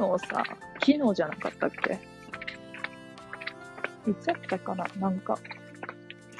[0.00, 0.42] 昨日さ、
[0.80, 1.92] 昨日じゃなかったっけ？
[4.10, 4.86] いつやったかな？
[4.98, 5.38] なんか、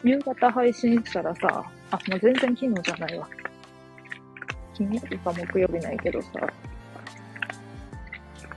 [0.03, 3.29] 夕方配信したらさ、あ、もう全然昨日じゃないわ。
[4.73, 6.29] 金曜日か木曜日ないけどさ、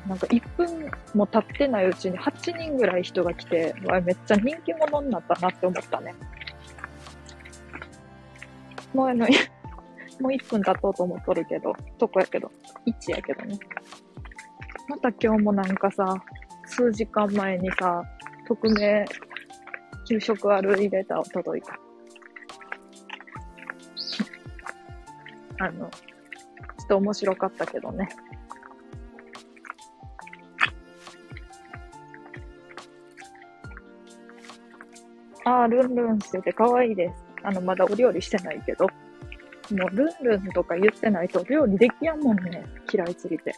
[0.07, 6.15] なんか1分も経ってないうちに8人ぐらい人が来て、わめっちゃ人気者になったなって思ったね。
[8.93, 9.27] もうあの、
[10.21, 12.49] もう1分経とうと思っとるけど、とこやけど、
[12.85, 13.59] 1やけどね。
[14.87, 16.15] また今日もなんかさ、
[16.65, 18.03] 数時間前にさ、
[18.47, 19.05] 匿名、
[20.07, 21.79] 給食あるレターを届いた。
[25.59, 28.09] あの、ちょっと面白かったけどね。
[35.45, 37.15] ああ、ルンルンしてて可愛いです。
[37.43, 38.85] あの、まだお料理してないけど。
[38.85, 42.63] もう、ルンルンとか言ってないと料理できやんもんね。
[42.91, 43.53] 嫌いすぎて。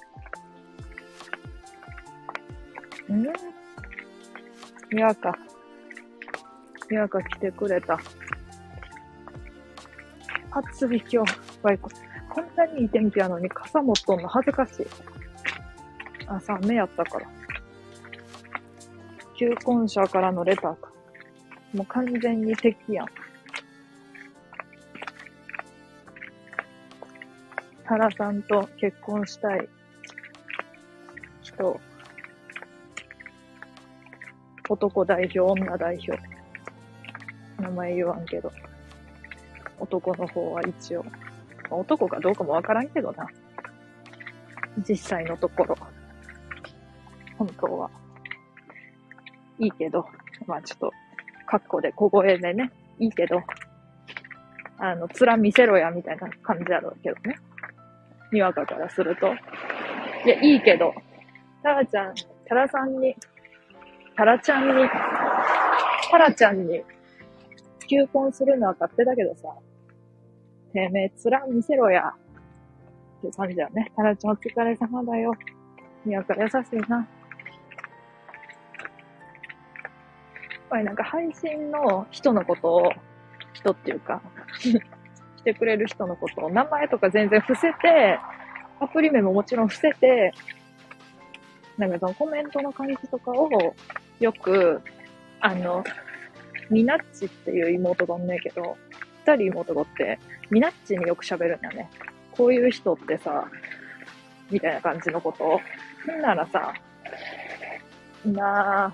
[3.13, 3.21] ん
[4.95, 5.37] にわか。
[6.89, 7.99] にわか来てくれた。
[10.51, 11.39] 暑い今日。
[11.61, 11.89] バイク。
[12.29, 14.87] こんなにいい天気やのに傘持っとんの恥ずかしい。
[16.27, 17.27] 朝雨やったから。
[19.37, 20.91] 求婚者からのレターか。
[21.73, 23.07] もう完全に敵やん。
[27.83, 29.69] タラさんと結婚したい
[31.43, 31.79] 人、
[34.69, 36.19] 男代表、女代表。
[37.61, 38.51] 名前言わんけど。
[39.79, 41.05] 男の方は一応。
[41.69, 43.27] 男かどうかもわからんけどな。
[44.87, 45.75] 実際のところ。
[47.37, 47.89] 本当は。
[49.59, 50.05] いいけど、
[50.47, 50.91] まあちょっと、
[51.45, 53.41] カッコで小声でね、いいけど、
[54.77, 57.37] あの、面見せろや、みたいな感じやろうけどね。
[58.31, 59.27] にわかからすると。
[60.25, 60.93] いや、いいけど、
[61.63, 62.13] タラちゃん、
[62.47, 63.15] タラさんに、
[64.15, 64.89] タラちゃんに、
[66.09, 66.83] タラちゃんに、
[67.87, 69.49] 求婚するのは勝手だけどさ、
[70.75, 71.11] てめえ、
[71.47, 72.13] 面見せろや。
[73.19, 73.91] って感じだよね。
[73.95, 75.33] タラちゃんお疲れ様だよ。
[76.05, 76.97] にわか優しいな。
[76.97, 77.07] やっ
[80.69, 82.91] ぱりなんか配信の人のことを、
[83.53, 84.21] 人っていうか
[85.37, 88.19] 来てくれる人のことを、名前とか全然伏せて、
[88.79, 90.33] アプリ名ももちろん伏せて、
[91.77, 93.49] なんかそのコメントの感じとかを、
[94.19, 94.81] よく、
[95.41, 95.83] あの、
[96.69, 98.77] ミナッチっていう妹がおんねんけど、
[99.25, 101.89] 二人妹がおって、ミナッチによく喋るんだね。
[102.31, 103.47] こういう人ってさ、
[104.49, 105.61] みたいな感じのことを。
[106.15, 106.73] んならさ、
[108.25, 108.93] な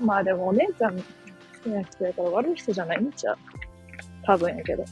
[0.00, 0.04] ぁ。
[0.04, 1.02] まあでもお姉ちゃん好
[1.64, 3.38] きな人やから悪い人じゃないんちゃう
[4.22, 4.84] 多分やけど。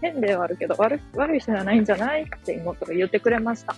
[0.00, 2.22] 変ではあるけど悪悪い人じゃないんじゃない？
[2.22, 3.74] って妹が言ってくれました。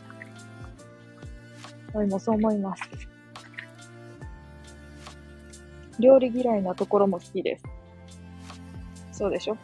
[1.96, 2.82] 私もそう思います。
[5.98, 7.64] 料理嫌いなところも好きです。
[9.12, 9.56] そうでしょ？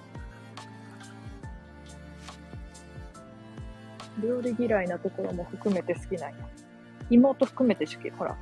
[4.22, 6.36] 料理嫌いなところも含めて好きなんや。
[7.10, 8.10] 妹含めて好き。
[8.10, 8.34] ほら。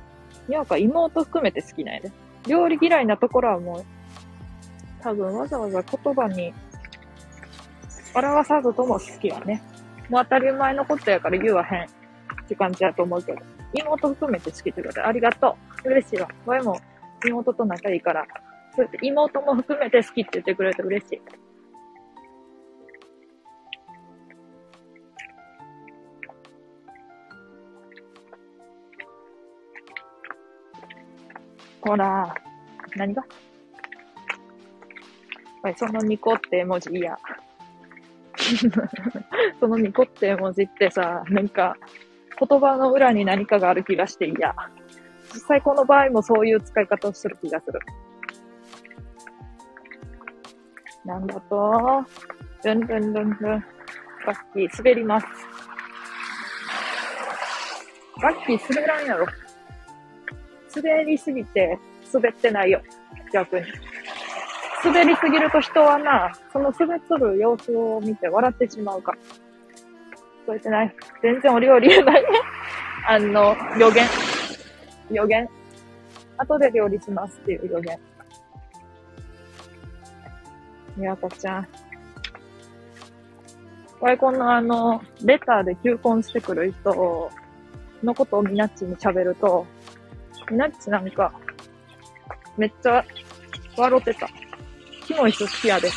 [0.47, 2.11] にわか妹含めて好きなんやで。
[2.47, 3.83] 料理嫌いなところはもう、
[5.01, 6.53] 多分わざわざ言葉に
[8.15, 9.61] 表さずとも好きやね。
[10.09, 11.87] もう当たり前のことやから言わへんっ
[12.47, 13.39] て感じやと思うけど。
[13.73, 15.89] 妹含めて好きってことでありがとう。
[15.89, 16.27] 嬉しいわ。
[16.45, 16.79] 俺も
[17.25, 18.25] 妹と仲いいから、
[18.75, 21.21] そうやって妹も含めて好きって言ってくれて嬉しい。
[31.81, 32.33] ほら、
[32.95, 33.23] 何が？
[35.75, 37.17] そのニコって絵文字嫌。
[39.59, 41.75] そのニコって絵 文字ってさ、なんか、
[42.47, 44.55] 言葉の裏に何かがある気がして嫌。
[45.33, 47.79] 実際この場合もそういう使い方をしてる気がする。
[51.05, 52.05] なんだと、
[52.63, 53.65] ルンルンルンルン。
[54.25, 55.27] バッキー滑ります。
[58.21, 59.25] バッキー滑らんやろ。
[60.75, 61.79] 滑りすぎて
[62.13, 62.81] 滑ってないよ。
[63.33, 63.65] 逆に。
[64.83, 69.17] 滑りすぎると人はな、その滑っとる様子を見て笑ってしまうから。
[70.41, 70.95] 聞こえてない。
[71.21, 72.29] 全然お料理言えないね。
[73.07, 74.07] あの、予言。
[75.11, 75.47] 予言。
[76.37, 77.99] 後で料理しますっていう予言。
[80.97, 81.67] みやこちゃん。
[83.99, 87.29] これこのあの、レターで求婚してくる人
[88.03, 89.67] のことをみなっちに喋ると、
[90.49, 91.31] みなっちなんか、
[92.57, 93.05] めっちゃ
[93.77, 94.27] 笑ってた。
[95.05, 95.89] キモい人好きやで。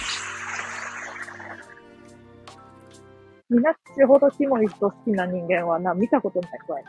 [3.55, 6.85] みなっちほどキモい人好きな人間はな、見たことないわい。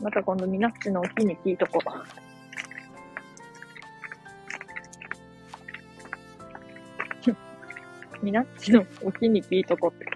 [0.00, 1.90] また今度みなっちの沖に聞いとこう。
[8.24, 10.11] みなっちの沖に聞いとこって。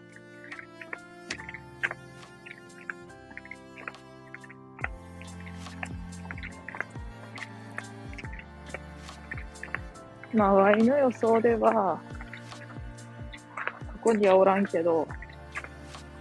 [10.37, 11.99] まあ、ワイの予想では、
[14.03, 15.09] ここにはおらんけど、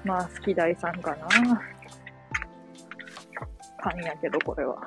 [0.06, 1.28] まあ、好き大さんかな。
[3.78, 4.82] 勘やけど、これは。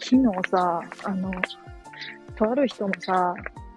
[0.00, 1.30] 昨日さ、あの、
[2.34, 3.34] とある人のさ、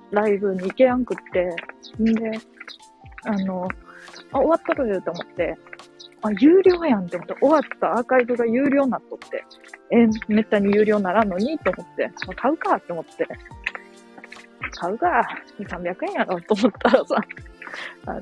[0.10, 1.56] ライブに行けやんくって、
[2.02, 2.32] んで、
[3.26, 3.68] あの、
[4.32, 5.58] あ、終わっとると思って、
[6.22, 9.44] あ、有料やんって思って、終わったアーカイブが有料になっとって、
[9.92, 13.28] えめったに有料ならんのにと思って、買うかって思って、
[14.72, 15.28] 買うか、
[15.60, 17.16] 300円やろと思ったらさ、
[18.06, 18.22] あの、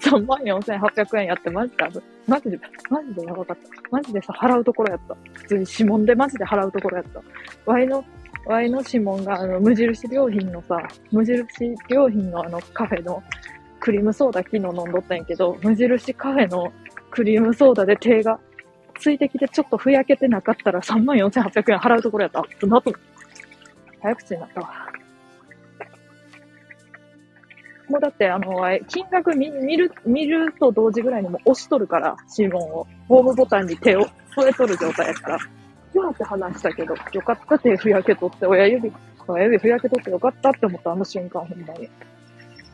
[0.00, 1.84] 3万4800円やってマジで、
[2.26, 2.60] マジで、
[2.90, 3.62] マジでやばかった。
[3.90, 5.16] マジでさ、払うところやった。
[5.32, 7.22] 普通に指紋でマジで払うところやった。
[7.66, 8.04] ワイの、
[8.46, 11.44] ワイの指紋があの、無印良品のさ、無印
[11.88, 13.22] 良品のあのカフェの
[13.80, 16.72] クリームソーダ昨日飲んどったんやけど、無印カフェの
[17.10, 18.38] クリームソーダで手が
[19.00, 22.40] 水滴でちょっとふやけてなかったら34,800円払うところやった。
[22.40, 22.92] あ、なと、
[24.02, 24.90] 早口になったわ。
[27.88, 32.86] もうだってあの、金額見見る、見ると同時ぐらいにも押しとるから、指紋を。
[33.08, 35.38] ホームボタンに手を添えとる状態やから。
[35.92, 38.92] よって話したけど、よかった手ふやけとって、親指、
[39.26, 41.90] 親指ふやけとってよかったって思ったあの瞬間、ほんまに。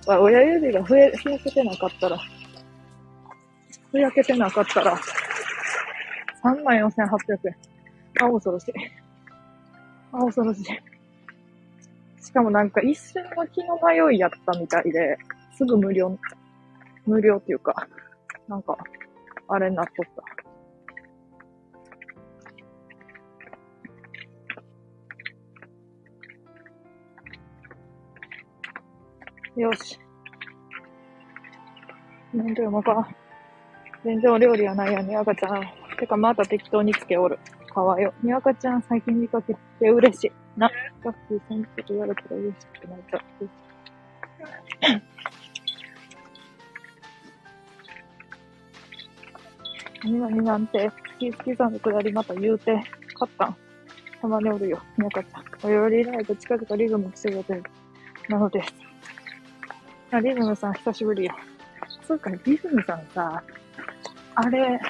[0.06, 2.18] 親指がふやふやけてなかったら、
[3.90, 4.96] ふやけてなかったら、
[6.44, 7.56] 34,800円。
[8.20, 8.72] あ、恐ろしい。
[10.12, 10.64] あ、恐ろしい。
[12.24, 15.18] しかもなんか一瞬の気の迷いやったみたいで、
[15.56, 16.16] すぐ無料、
[17.04, 17.88] 無料っていうか、
[18.46, 18.78] なんか、
[19.48, 20.35] あれになっとった。
[29.56, 29.98] よし。
[32.34, 33.08] 全然うまか。
[34.04, 35.62] 全然お料理はないやに、赤ちゃん。
[35.98, 37.38] てか、また適当につけおる。
[37.72, 38.12] かわよ。
[38.22, 40.32] にわかちゃん、最近見かけて嬉しい。
[40.58, 40.70] な、
[41.02, 43.22] ガッキーさんって言われたら嬉しくなっちゃう。
[50.04, 52.74] 何々なんて、好き好きさんのくだりまた言うて、
[53.14, 53.56] 勝ったん。
[54.20, 54.82] たまにおるよ。
[54.98, 55.44] にわかちゃん。
[55.62, 57.62] およりライト近くとリズムしてくれてる。
[58.28, 58.85] なのです。
[60.10, 61.34] あ、リズムさん久しぶりや。
[62.06, 63.42] そうか、リズムさんさ、
[64.34, 64.80] あれ、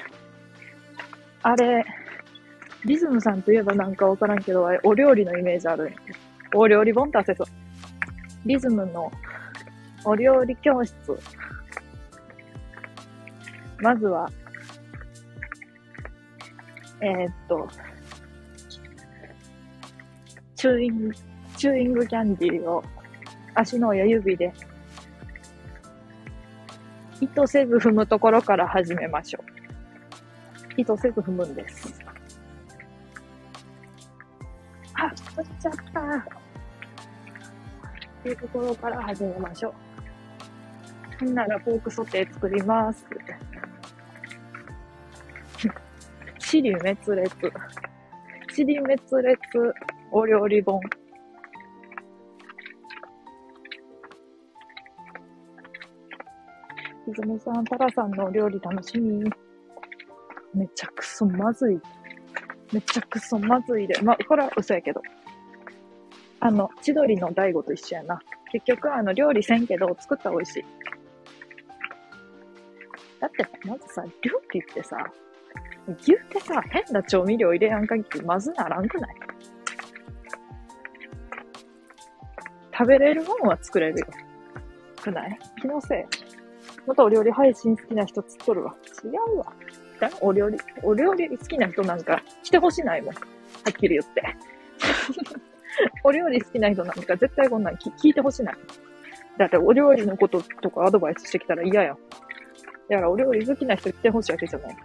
[1.43, 1.85] あれ、
[2.85, 5.93] リズムさんといえばなんかわからんけど、お料理のイメージある
[6.55, 7.47] お料理本ってせそう。
[8.45, 9.11] リズムの
[10.05, 10.95] お料理教室。
[13.79, 14.31] まずは、
[17.01, 17.69] えー、っと、
[20.55, 21.15] チューイング、
[21.57, 22.83] チューイングキャンディーを
[23.55, 24.53] 足の親指で
[27.21, 29.45] 意図せず踏むところから始めましょう。
[30.81, 32.01] 意図せず踏むんです。
[34.95, 36.01] あ、踏っちゃった。
[36.01, 36.03] っ
[38.23, 39.75] ていうところから始めましょう。
[41.21, 43.07] ほんならポークソテー作ります。
[46.39, 47.53] 死に滅裂。
[48.55, 49.41] 死に滅裂
[50.11, 50.79] お料理本。
[57.07, 59.23] ひずめさん、タラさんのお料理楽しみ。
[60.53, 61.81] めちゃくそまずい。
[62.73, 64.01] めちゃくそまずいで。
[64.03, 65.01] まあ、これは嘘やけど。
[66.41, 68.21] あの、千鳥の大悟と一緒やな。
[68.51, 70.65] 結局、あの、料理せんけど、作ったら美味しい。
[73.21, 74.97] だって、まずさ、料理ってさ、
[76.05, 79.15] 言うてさ、変な調味料入れやんかぎりまずならんくない？
[82.77, 84.07] 食べれるもんは作れるよ。
[85.01, 85.39] くない？
[85.61, 86.26] 気のせい。
[86.87, 88.75] またお料理配信好きな人つっとるわ。
[89.05, 89.53] 違うわ。
[90.21, 93.15] お料理、お料理好きな人なんか来てほしないもん。
[93.15, 93.21] は
[93.71, 94.37] っきり言って。
[96.05, 98.57] お料理好きな人なんか絶対こんなん聞いてほしない。
[99.39, 101.97] だってお料理のこととかアドバイスしてきたら嫌や。
[102.89, 104.77] だからお料理好きな人来てほしいわけじゃない。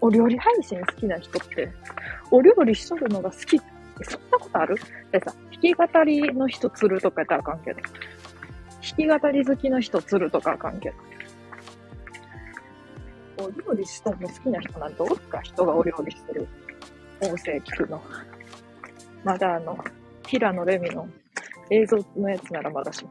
[0.00, 1.72] お料理配信好きな人って、
[2.30, 3.60] お料理しとるのが好きっ
[4.02, 4.76] そんなことある？
[5.10, 5.32] でさ、
[5.62, 7.80] 弾き語りの人釣るとかやったらあかんけど。
[7.80, 7.90] 弾
[8.96, 10.96] き語り好きの人釣るとかあかんけど。
[13.38, 15.40] お料理したの好きな人なんておるか？
[15.40, 16.48] 人がお料理してる
[17.22, 18.02] 音声聞くの。
[19.24, 19.78] まだあの、
[20.26, 21.08] 平野レミの
[21.70, 23.10] 映像のやつならまだしも。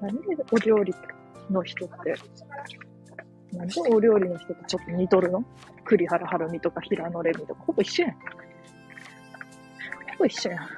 [0.00, 0.94] 何でお料理
[1.50, 2.14] の人って、
[3.52, 5.44] なんでお料理の人とちょっと似とるの？
[5.84, 8.12] 栗原はるみとか平野レミとか、ほぼ一緒やん。
[8.12, 8.18] ほ
[10.20, 10.68] ぼ一緒やん。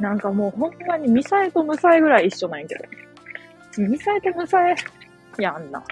[0.00, 2.84] なんかもうほんまにミサエとムサエぐらい一緒なんやけど。
[3.88, 4.74] ミサエとムサエ
[5.38, 5.82] やんな。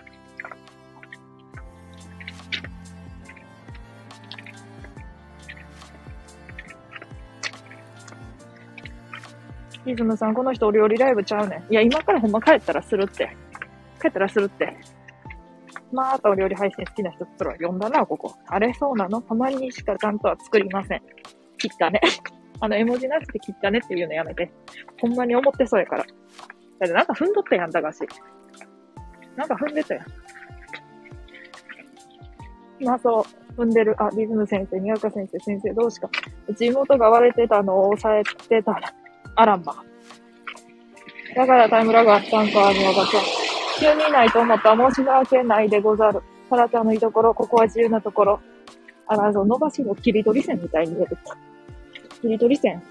[9.85, 11.73] リズムさん、この人お料理ライブちゃうねん。
[11.73, 13.37] いや、今からほんま帰ったらするって。
[14.01, 14.77] 帰ったらするって。
[15.93, 18.35] またお料理配信好きな人つら呼んだな、ここ。
[18.47, 19.21] あれそうなの？
[19.21, 21.03] たまにしかちゃんとは作りません。
[21.59, 22.01] 切ったね。
[22.61, 24.51] あの、絵文字なしで切ったねっていうのやめて。
[25.01, 26.05] ほんまに思ってそうやから。
[26.05, 26.09] だ
[26.85, 28.01] ってなんか踏んどったやん、だがし。
[29.37, 30.07] なんか踏んでたやん。
[32.85, 33.25] まあそ
[33.57, 33.95] う、踏んでる。
[34.03, 36.09] あ、リズム先生、宮岡先生、先生どうしか。
[36.49, 38.93] うち妹が割れてたのを抑えてたら、
[39.37, 39.77] あらんば。
[41.35, 43.23] だからタイムラグあったんか、宮岡ちゃん。
[43.81, 46.23] 急にいないと思ったら申し訳ないでござる。
[46.49, 48.41] サラちゃんのいいところ、ここは自由なところ。
[49.07, 51.37] あら、そう、伸ばしの切り取り線みたいに出てきた。
[52.21, 52.83] 切り取り線。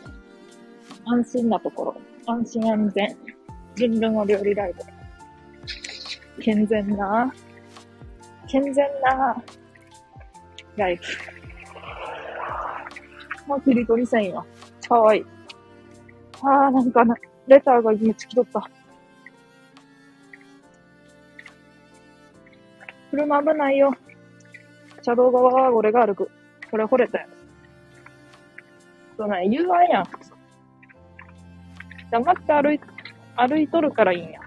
[1.06, 1.96] 安心なところ。
[2.28, 3.18] 安心安全。
[3.76, 6.42] 人文お料理ライブ。
[6.42, 7.34] 健全な、
[8.48, 9.42] 健全な、
[10.76, 11.02] ライブ。
[13.48, 14.46] もう切り取り線よ。
[14.88, 15.26] かわいい。
[16.44, 17.16] ああ、なんかな、
[17.48, 18.70] レターがめっちゃ来とった。
[23.12, 23.96] 車危ないよ。
[25.02, 26.30] 車道側は俺が歩く。
[26.70, 27.28] これ惚れたよ。
[29.16, 30.06] そうなん言わやん。
[32.12, 32.80] 黙って歩い、
[33.38, 34.42] 歩いとるからいいんや。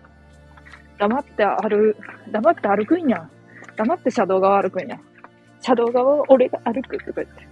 [0.99, 1.97] 黙って歩、
[2.31, 3.29] 黙って歩くんや。
[3.76, 4.99] 黙って車道側歩くんや。
[5.61, 7.47] 車道側を俺が歩くとか言って。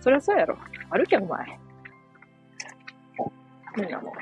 [0.00, 0.58] そりゃそうやろ。
[0.90, 1.61] 歩けお前。
[3.76, 4.12] みんなも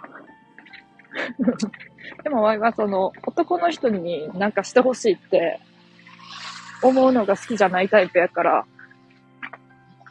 [2.23, 5.61] でも、わいはその、男の人になんかしてほしいって
[6.83, 8.67] 思うのが好きじゃないタイプやから、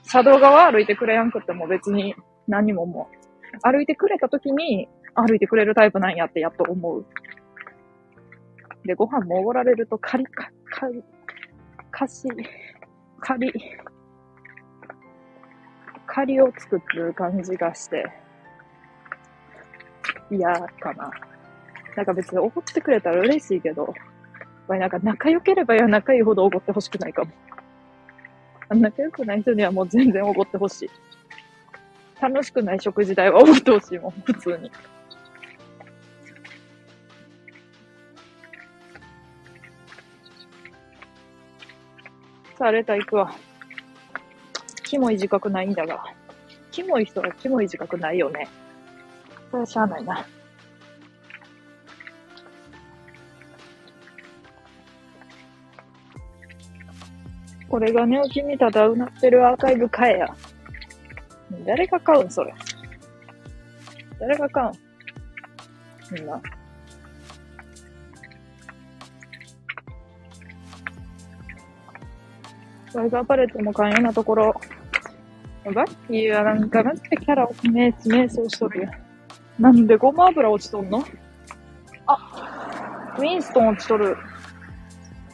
[0.04, 2.16] 車道側歩いてくれやんくっても別に
[2.48, 3.10] 何もも
[3.64, 7.06] う、歩いてくれた時に歩いてくれるタイプなんやってやっと思う。
[8.86, 11.04] で、ご飯もおごられるとカリカ、カリ、
[11.92, 12.28] カシ、
[13.20, 13.54] カリ、
[16.08, 18.10] カリを作る感じがして、
[20.32, 21.12] 嫌かな。
[21.96, 23.94] なんか別におごってくれたら嬉しいけど、
[24.68, 27.32] まあなんか仲良ければや仲いいほどおごってほしくないかも。
[28.70, 30.90] 仲良くない人にはもう全然おごってほしい。
[32.22, 34.72] 楽しくない食事代はおごってほしいもん、普通に。
[42.58, 43.34] さあ、レタ行くわ。
[44.84, 46.04] キモい自覚ないんだが。
[46.72, 48.48] キモい人はキモい自覚ないよね。
[49.52, 50.26] それしゃあないな。
[57.68, 60.36] これが寝起きにただうなってるアーカイブ買えや。
[61.66, 62.54] 誰が買うんそれ？
[64.20, 64.74] 誰が買うん？
[66.16, 66.42] みんな。
[72.94, 74.60] ワイガーパレットも買えようなところ。
[75.64, 77.94] やばいいや、なんか、マジでキャラを瞑
[78.28, 79.09] 想しとるやん。
[79.60, 81.04] なんでごま油落ちとんの？
[82.08, 84.16] あ、ウィンストン落ちとる。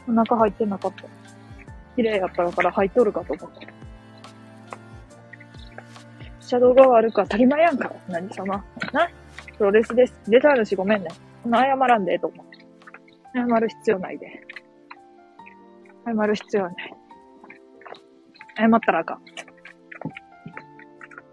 [0.08, 1.04] お腹入ってなかった。
[1.96, 3.62] 綺麗やったから入っとるかと思った。
[6.42, 7.92] シャドウが悪く当たり前やんか。
[8.08, 8.64] 何様？
[8.92, 9.10] な？
[9.58, 10.20] プロレスです。
[10.28, 11.10] 出た主ごめんね。
[11.44, 12.46] この謝らんでええと思う。
[13.34, 14.42] 謝る必要ないで。
[16.06, 16.76] 謝る必要ない。
[18.58, 19.22] 謝ったらあかん。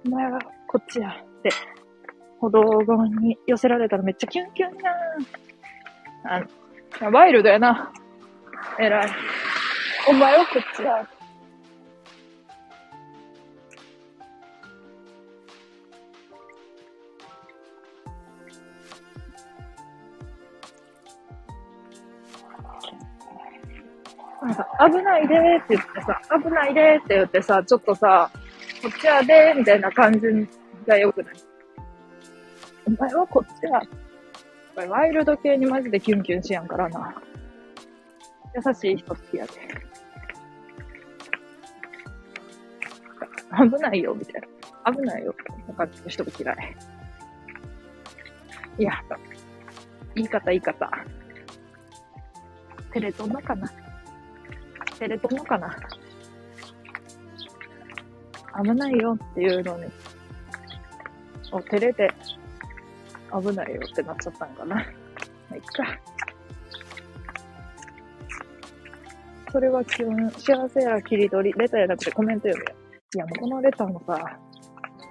[0.07, 1.11] お前はこっちや。
[1.11, 1.51] って、
[2.43, 4.71] 歩道側に寄せられたらめっちゃキュンキュン
[6.27, 6.49] やん。
[7.05, 7.93] あワイルドやな。
[8.81, 9.11] 偉い。
[10.09, 11.09] お前はこっちだ。
[24.43, 28.29] なんか、危ないでーって言ってさ、危ないでーって言ってさ、ちょっとさ、
[28.83, 30.21] こっちはでーみたいな感じ
[30.89, 31.52] が良くない？
[32.87, 33.83] お前はこっちは、
[34.89, 37.15] ワイルド系にマジでキュンキュンしやんからな。
[38.55, 39.53] 優しい人好きやで。
[43.53, 44.43] 危ないよ、みたい
[44.85, 44.93] な。
[44.93, 45.35] 危ないよ、
[45.69, 46.77] な感じの人も嫌い。
[48.79, 48.93] いや、
[50.15, 50.91] 言い方、言い方。
[52.93, 53.71] テレトンのかな
[54.99, 55.77] テレトンのかな
[58.63, 59.85] 危ないよっていうのに、
[61.53, 62.13] お、照れて、
[63.41, 64.77] 危ないよってなっちゃったんかな。
[64.77, 64.83] ま
[65.53, 65.99] あ、いっか。
[69.51, 72.77] それは基本、幸せや切り取り、レターやなくてコメント読むよ。
[73.15, 74.39] いや、もうこのレターもさ、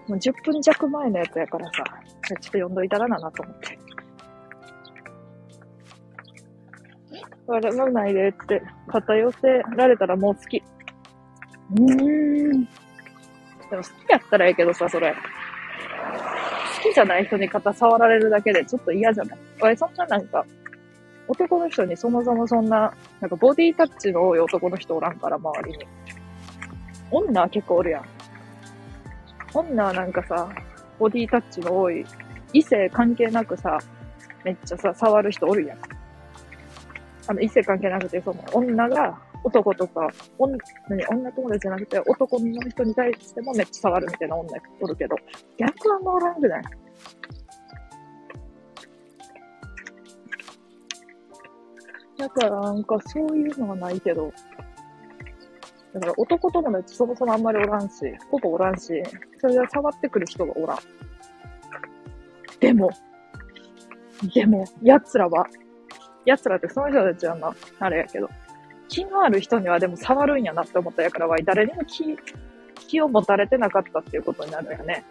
[0.07, 3.77] もう10分弱前のやつやからさ、ちょっと読んどいたらななと思って。
[7.47, 10.57] 笑わないでって、肩寄せられたらもう好き。
[10.57, 12.65] うーん。
[13.69, 15.13] でも好きやったらええけどさ、それ。
[16.81, 19.37] 好きじゃない人に肩触られるだけでちょっと嫌じゃない？
[19.61, 20.45] 俺そんななんか、
[21.27, 25.85] 男の人にそもそもそんな、なんかボディタッチの多い男の人おらんから、周りに。
[27.11, 28.05] 女は結構おるやん。
[29.53, 30.49] 女はなんかさ、
[30.97, 32.05] ボディタッチの多い、
[32.53, 33.77] 異性関係なくさ、
[34.43, 35.77] めっちゃさ、触る人おるやん。
[37.27, 40.07] あの、異性関係なくて、その、女が男とか、
[40.37, 40.57] 女、
[41.09, 45.15] 女友達じゃなくて、男の人に対してもめっちゃ触るみたいな女おるけど、
[45.57, 46.63] 逆はもうおらんくない？
[52.17, 54.31] だからなんかそういうのはないけど、
[55.93, 57.95] だから男友達そもそもあんまりおらんし、
[58.29, 59.01] ほぼおらんし、
[59.39, 60.77] それで触ってくる人がおらん。
[62.59, 62.91] でも、
[64.35, 65.47] でも、奴らは、
[66.25, 68.29] 奴らってその人たちはな、あれやけど、
[68.91, 72.17] 気のある人にはでも触るんやなって思ったやからは、誰にも気、
[72.87, 75.05] 気を持たれてなかったっていうことになるよね。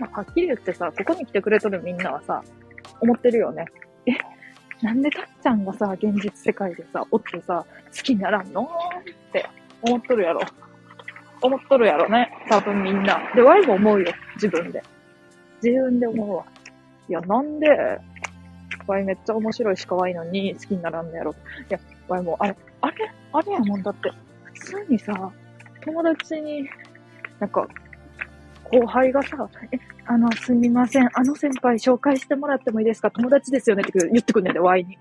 [0.00, 2.42] まあ、はっきり言ってさ、ここに来てくれとるみんなはさ、
[3.00, 3.66] 思ってるよね。
[4.06, 4.14] え、
[4.82, 7.64] なんでたっちゃんがさ、現実世界でさ、おってさ、
[7.96, 8.62] 好きにならんの？
[8.62, 9.48] って
[9.80, 10.40] 思っとるやろ。
[11.40, 12.30] 思っとるやろね。
[12.48, 13.20] 多分みんな。
[13.34, 14.12] で、ワイも思うよ。
[14.34, 14.82] 自分で。
[15.62, 16.44] 自分で思うわ。
[17.08, 17.68] いや、なんで、
[18.86, 21.32] ワイめっちゃ面白いし可愛いのに好きにならんのやろ。
[21.32, 21.34] い
[21.68, 24.10] や、ワイも、あれ、あれ、あれやもんだって、
[24.54, 25.30] 普通にさ、
[25.84, 26.68] 友達に、
[27.38, 27.68] なんか、
[28.72, 31.08] 後輩がさ、え、あの、すみません。
[31.12, 33.10] あの先輩紹介してもらってもいいですか？
[33.10, 33.82] 友達ですよね？
[33.86, 34.94] って言ってくんねんで、ワイに。
[34.94, 34.96] い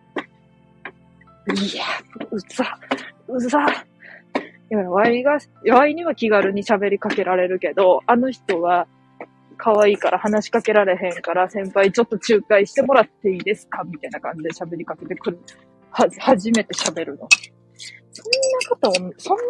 [1.76, 1.86] や、
[2.30, 2.78] うざ、
[3.28, 3.66] うざ。
[3.66, 3.74] い
[4.70, 8.88] や、ワイが、ワイには気軽に喋りかけられるけど、あの人は
[9.58, 13.84] 可愛いから話しかけられへんから、先輩ちょっと仲介してもらっていいですか？
[13.86, 15.40] みたいな感じで喋りかけてくる。
[15.92, 17.28] は、初めて喋るの。
[18.12, 19.44] そんな方おん、そんな、そんな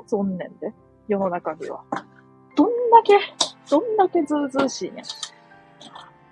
[0.00, 0.72] やつおんねんで。
[1.08, 1.80] 世の中には。
[2.96, 3.18] だけ、
[3.70, 5.02] どんだけずうずうしいね。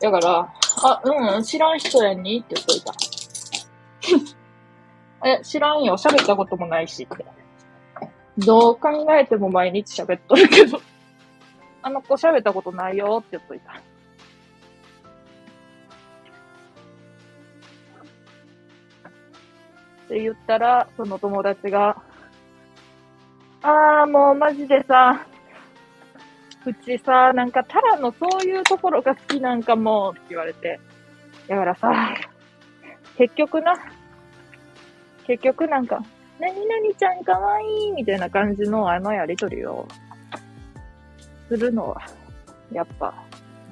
[0.00, 2.92] だから、あ、うん、知らん人やにって言っといた。
[5.28, 5.96] え、知らんよ。
[5.96, 7.24] 喋ったこともないしって。
[8.38, 10.80] どう考えても毎日喋っとるけど。
[11.82, 13.72] あの子喋ったことないよって言っといた。
[13.72, 13.76] っ
[20.08, 22.02] て言ったら、その友達が、
[23.62, 25.26] ああ、もうマジでさ、
[26.66, 30.80] うちさ、なんかタラのそういうところが好きなんかもって言われて。
[31.48, 31.92] だからさ、
[33.18, 33.74] 結局な、
[35.26, 36.02] 結局なんか、
[36.40, 36.66] 何々
[36.98, 39.86] ちゃんかわいいみたいな感じのあのやりとりを
[41.48, 42.02] するのは、
[42.72, 43.14] やっぱ、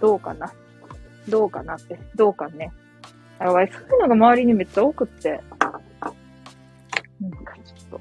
[0.01, 0.53] どうかな。
[1.29, 2.71] どうかなって、どうかね。
[3.39, 3.69] あそういう
[4.03, 5.41] のが周りにめっちゃ多くって、
[7.21, 8.01] なんかちょっ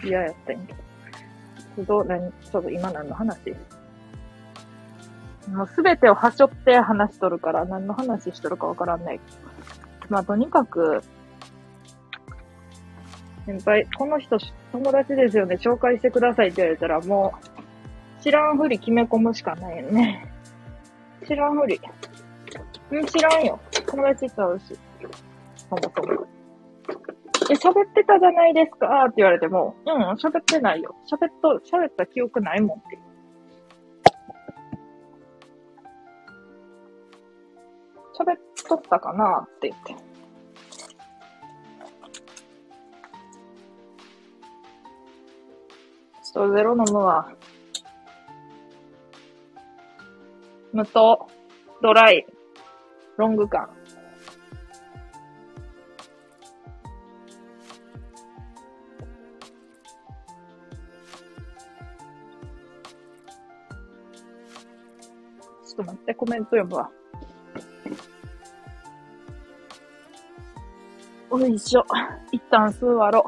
[0.00, 1.84] と嫌やったんやけど。
[1.84, 3.54] どう、何、ちょっと今何の話？
[5.48, 9.20] もうすべてをはしょって話しとるから、何の話しとるかわからない。
[10.08, 11.02] まあ、とにかく、
[13.46, 14.38] 先輩、この人
[14.72, 17.34] 友達ですよね、紹介してくださいって言われたら、も
[18.20, 20.32] う、知らんふり決め込むしかないよね。
[21.26, 21.80] 知らんふり。
[22.90, 23.60] うん、知らんよ。
[23.86, 24.76] 友達ちゃうし。
[25.56, 26.26] そもそも。
[27.50, 30.96] え、喋ってたじゃないですかって言われても、うん、喋ってないよ。
[31.08, 32.98] 喋っと、喋った記憶ないもんって。
[38.18, 39.94] 喋っとったかなって言って。
[46.24, 47.30] ちょっとゼロ飲むわ。
[50.72, 51.28] 無糖、
[51.82, 52.26] ドライ、
[53.18, 53.68] ロング感。
[65.66, 66.90] ちょっと待って、コメント読むわ。
[71.38, 71.84] おいしょ。
[72.32, 73.22] 一旦座ろ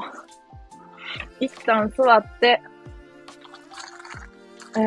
[1.40, 1.44] う。
[1.44, 2.62] 一旦座って、
[4.78, 4.80] え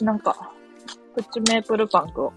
[0.00, 0.52] ー、なんか、
[1.14, 2.32] プチメープルパンクを。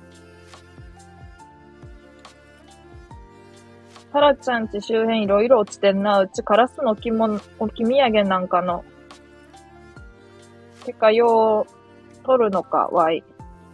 [4.12, 6.19] タラちゃんち周辺いろいろ落ちてんな。
[6.19, 8.84] うちカラスの置物、置き土産なんかの。
[10.84, 13.23] てか、よう、取るのか、わい。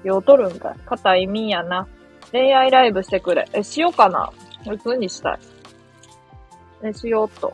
[0.04, 0.76] よう取るんかい。
[0.86, 1.88] 硬いみやな。
[2.32, 3.50] 恋愛ライブしてくれ。
[3.54, 4.32] え、しようかな。
[4.64, 5.55] 普通にしたい。
[6.88, 7.54] え、しようと。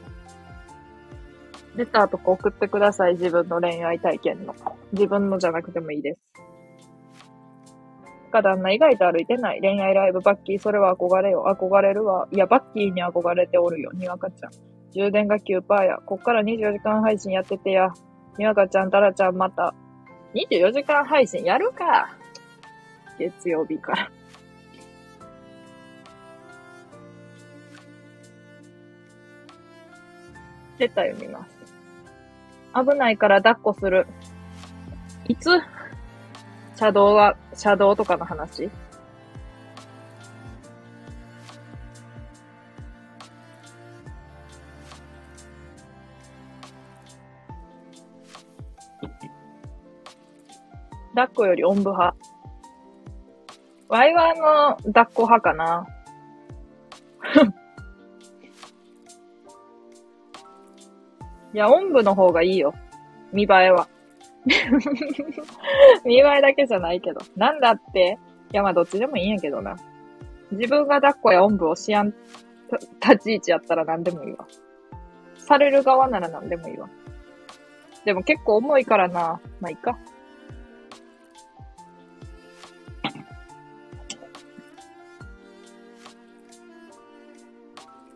[1.75, 3.13] レターとか送ってください。
[3.13, 4.55] 自分の恋愛体験の。
[4.91, 6.19] 自分のじゃなくてもいいです。
[8.31, 9.59] か旦那意外と歩いてない。
[9.61, 11.45] 恋愛ライブ、バッキー、それは憧れよ。
[11.47, 12.27] 憧れるわ。
[12.31, 13.91] いや、バッキーに憧れておるよ。
[13.93, 14.51] にわかちゃん。
[14.93, 15.97] 充電が9%や。
[16.05, 17.89] こっから24時間配信やっててや。
[18.37, 19.75] にわかちゃん、タラちゃん、また。
[20.33, 22.17] 24時間配信やるか。
[23.19, 24.11] 月曜日から。
[30.81, 31.51] 出た読みます。
[32.73, 34.07] 危ないから抱っこする。
[35.27, 35.47] いつ？
[36.75, 38.67] 車道は、車道とかの話？
[51.13, 52.15] 抱っこよりおんぶ派。
[53.87, 55.85] ワイワイの抱っこ派かな。
[61.53, 62.73] いや、おんぶの方がいいよ。
[63.33, 63.87] 見栄えは。
[66.05, 67.19] 見栄えだけじゃないけど。
[67.35, 68.17] なんだって。
[68.53, 69.75] いや、まあどっちでもいいんやけどな。
[70.51, 72.13] 自分が抱っこやおんぶをしやん、
[73.01, 74.45] 立ち位置やったら何でもいいわ。
[75.37, 76.89] される側なら何でもいいわ。
[78.05, 79.39] でも結構重いからな。
[79.59, 79.97] まあいいか。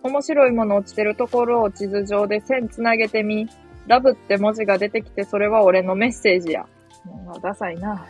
[0.05, 3.49] 面白いもの落ちてるところを地図上で線つなげてみ。
[3.87, 6.67] ラブって文字が出てきて、それは俺のメッセージや。
[7.05, 8.05] もうダサいな。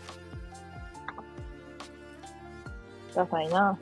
[3.13, 3.77] ダサいな。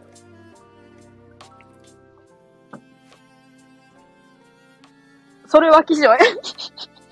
[5.48, 6.20] それは気象や。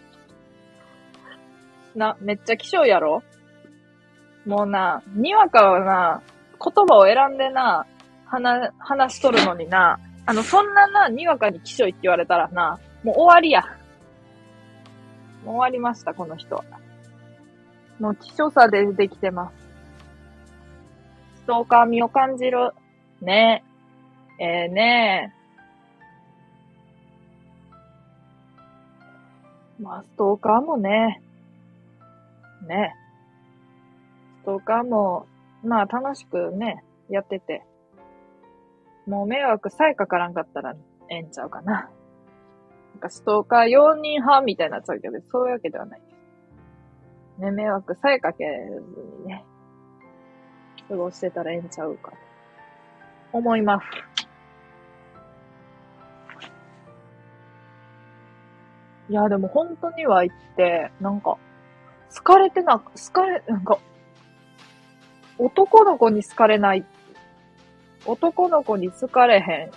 [1.96, 3.24] な、めっちゃ気象やろ？
[4.46, 6.22] もうな、にわかはな、
[6.64, 7.88] 言葉を選んでな、
[8.26, 13.62] 話、話しとるのにな、あの、そんなな、にわかに気象って言われたらな、もう終わりや。
[15.44, 16.64] もう終わりました、この人。
[18.00, 19.62] もう希少さでできてます。
[21.38, 22.72] ストーカー味を感じる。
[23.22, 23.64] ね
[24.40, 24.44] え。
[24.44, 25.42] えー、ねえ。
[29.82, 31.22] まあ、ストーカーもね。
[32.68, 32.96] ね。
[34.42, 35.26] ストーカーも、
[35.64, 37.64] まあ、楽しくね、やってて。
[39.08, 40.76] もう迷惑さえかからんかったら
[41.10, 41.90] ええんちゃうかな。
[42.94, 46.02] なんかストーカー容認派みたいになっちゃうけど、そういうわけではない。
[47.40, 49.46] ね、迷惑さえかけずにね、
[50.88, 52.14] 過ごしてたらええんちゃうか
[53.34, 53.86] 思います。
[59.10, 61.38] いや、でも本当には言って、なんか、
[62.16, 63.78] 好かれてな、好かれ、なんか、
[65.38, 66.86] 男の子に好かれない。
[68.06, 69.72] 男の子に好かれへん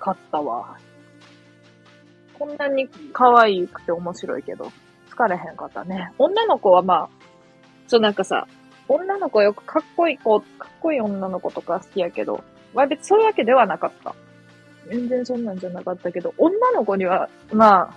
[0.00, 0.76] かったわ。
[2.38, 4.70] こんなに可愛くて面白いけど、
[5.10, 6.12] 疲れへんかったね。
[6.18, 7.08] 女の子はまあ、
[7.88, 8.46] ちょ、なんかさ、
[8.88, 12.42] 女の子よくかっこいい子、かっこいい女の子とか好きやけど、
[12.74, 14.14] まあ別にそういうわけではなかった。
[14.88, 17.94] 全然そんなんじゃなかったけど、女の子には、まあ、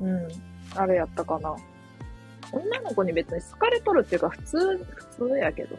[0.00, 0.28] うん、
[0.76, 1.54] あれやったかな。
[2.52, 5.76] 女の子に別に好かれとるっていうか、普通、普通やけど。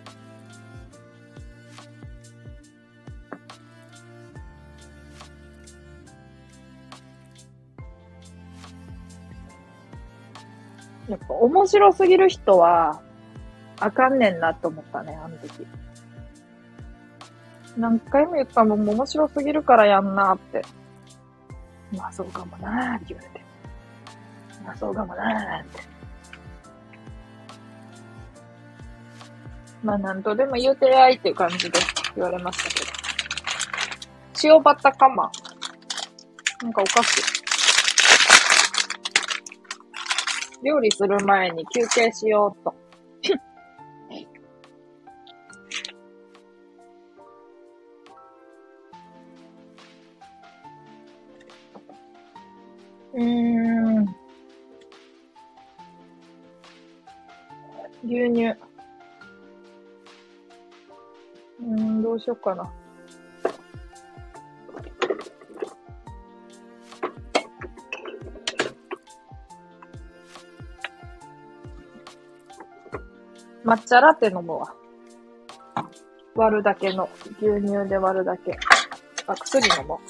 [11.09, 13.01] やっぱ面白すぎる人は、
[13.79, 15.67] あかんねんなって思ったね、あの時。
[17.77, 20.61] 何回も言ったもん、面白すぎるからやんなって。
[21.95, 23.41] まあそうかもなーって言われて。
[24.63, 25.83] まあそうかもなーって。
[29.83, 31.79] まあなんとでも言うてやいっていう感じで
[32.15, 32.91] 言われましたけど。
[34.43, 35.31] 塩バタカマ。
[36.61, 37.32] なんかおかしい。
[40.63, 42.73] 料理する前に休憩しようと。
[53.13, 54.15] うーん。
[58.05, 58.55] 牛乳。
[61.61, 62.82] うん、どうしようかな。
[73.63, 74.73] 抹茶ラテ飲むわ。
[76.35, 77.09] 割るだけの。
[77.41, 78.57] 牛乳で割るだけ。
[79.27, 80.09] あ、薬飲もう。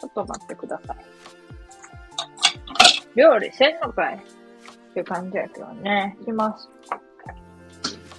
[0.00, 0.96] ちょっと待ってください。
[3.14, 4.18] 料理せんのかいっ
[4.94, 6.16] ていう感じやけどね。
[6.24, 6.68] します。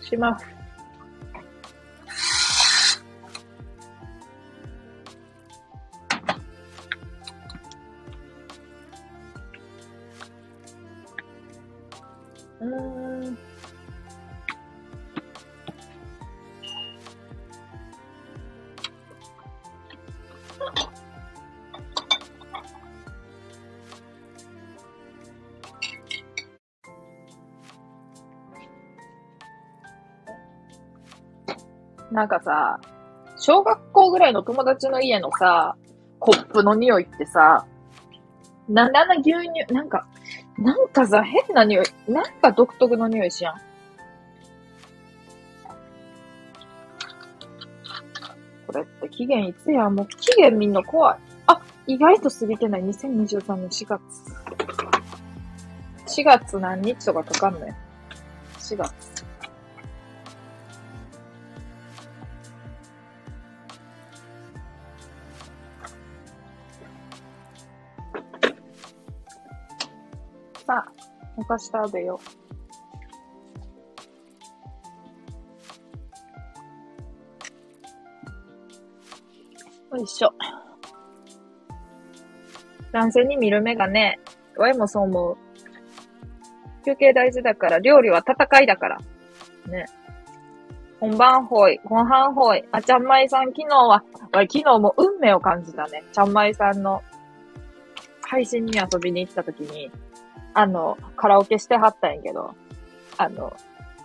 [0.05, 0.62] します。
[32.23, 32.79] なんかさ、
[33.37, 35.75] 小学校ぐらいの友達の家のさ、
[36.19, 37.67] コップの匂いってさ、
[38.69, 40.07] なんであんな牛乳、なんか、
[40.57, 43.55] なんかさ、変な匂い、なんか独特の匂いしやん。
[48.67, 49.89] これって期限いつや？
[49.89, 51.19] もう期限みんな怖い。
[51.47, 52.83] あ、意外と過ぎてない。
[52.83, 54.01] 2023年4月。
[56.21, 57.75] 4月何日とかかかんない。
[58.59, 59.12] 4月。
[71.43, 72.21] お菓子食べよ
[79.91, 79.97] う。
[79.97, 80.29] よいしょ。
[82.93, 84.21] 男性に見る目がね、
[84.55, 85.37] ワイもそう思う。
[86.85, 88.99] 休憩大事だから、料理は戦いだから。
[89.67, 89.85] ね。
[91.01, 92.63] 本番ほい、後半ほい。
[92.71, 94.03] あ、ちゃんまいさん、昨日は、わ
[94.43, 96.05] い、昨日も運命を感じたね。
[96.13, 97.03] ちゃんまいさんの
[98.21, 99.91] 配信に遊びに行った時に、
[100.53, 102.55] あの、カラオケしてはったんやけど、
[103.17, 103.55] あの、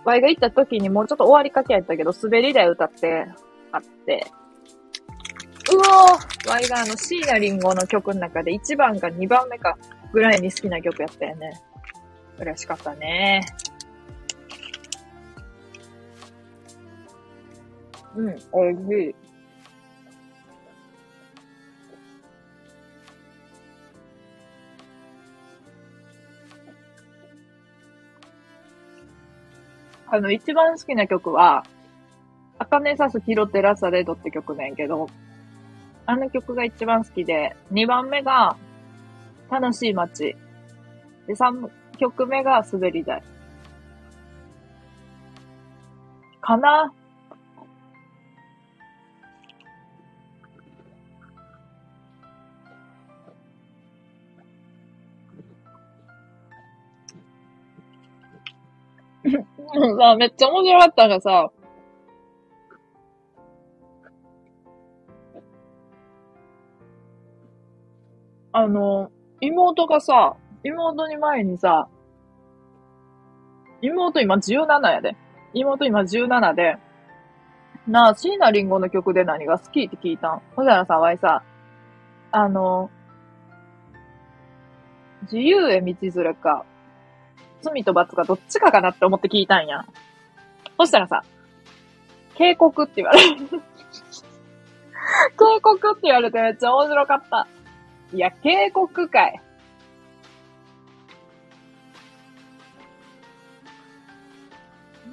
[0.05, 3.27] ワイが行った時にもうちょっと終わりかけやったけど、滑り台歌って
[3.71, 4.25] あって、
[5.71, 9.77] うおーワイがあの、椎名林檎の曲の中で1番か2番目か
[10.11, 11.61] ぐらいに好きな曲やったよね。
[12.39, 13.45] 嬉しかったね。
[18.15, 19.15] うん、おいしい。
[30.11, 31.63] あの、一番好きな曲は、
[32.57, 35.07] アカネサスキロテラサレドって曲なんやけど、
[36.05, 38.57] あの曲が一番好きで、二番目が、
[39.51, 40.35] 楽しい街。
[41.27, 43.21] で、三曲目が滑り台。
[46.41, 46.91] かな
[59.37, 61.51] もうさ、めっちゃ面白かったがさ、
[68.51, 69.11] あの、
[69.41, 71.87] 妹がさ、妹に前にさ、
[73.81, 75.15] 妹今17やで。
[75.53, 76.77] 妹今17で、
[77.87, 80.41] なあ、椎名林檎の曲で何が好きって聞いたん。
[80.55, 81.43] ほじゃらさわいさ、
[82.31, 82.91] あの、
[85.23, 86.65] 自由へ道連れか、
[87.61, 89.85] 罪と罰がどっちかかなって思って聞いたんや。
[90.77, 91.23] そしたらさ、
[92.35, 93.47] 警告って言われる。
[95.37, 97.47] 警告って言われてめっちゃ面白かった。
[98.13, 99.41] いや、警告かい。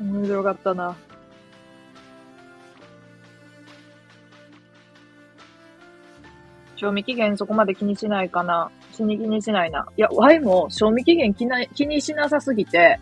[0.01, 0.97] 面白かったな。
[6.77, 8.71] 賞味期限そこまで気にしないかな。
[8.97, 9.87] 死に気にしないな。
[9.97, 12.99] いや、ワイも賞味期限気な気にしなさすぎて、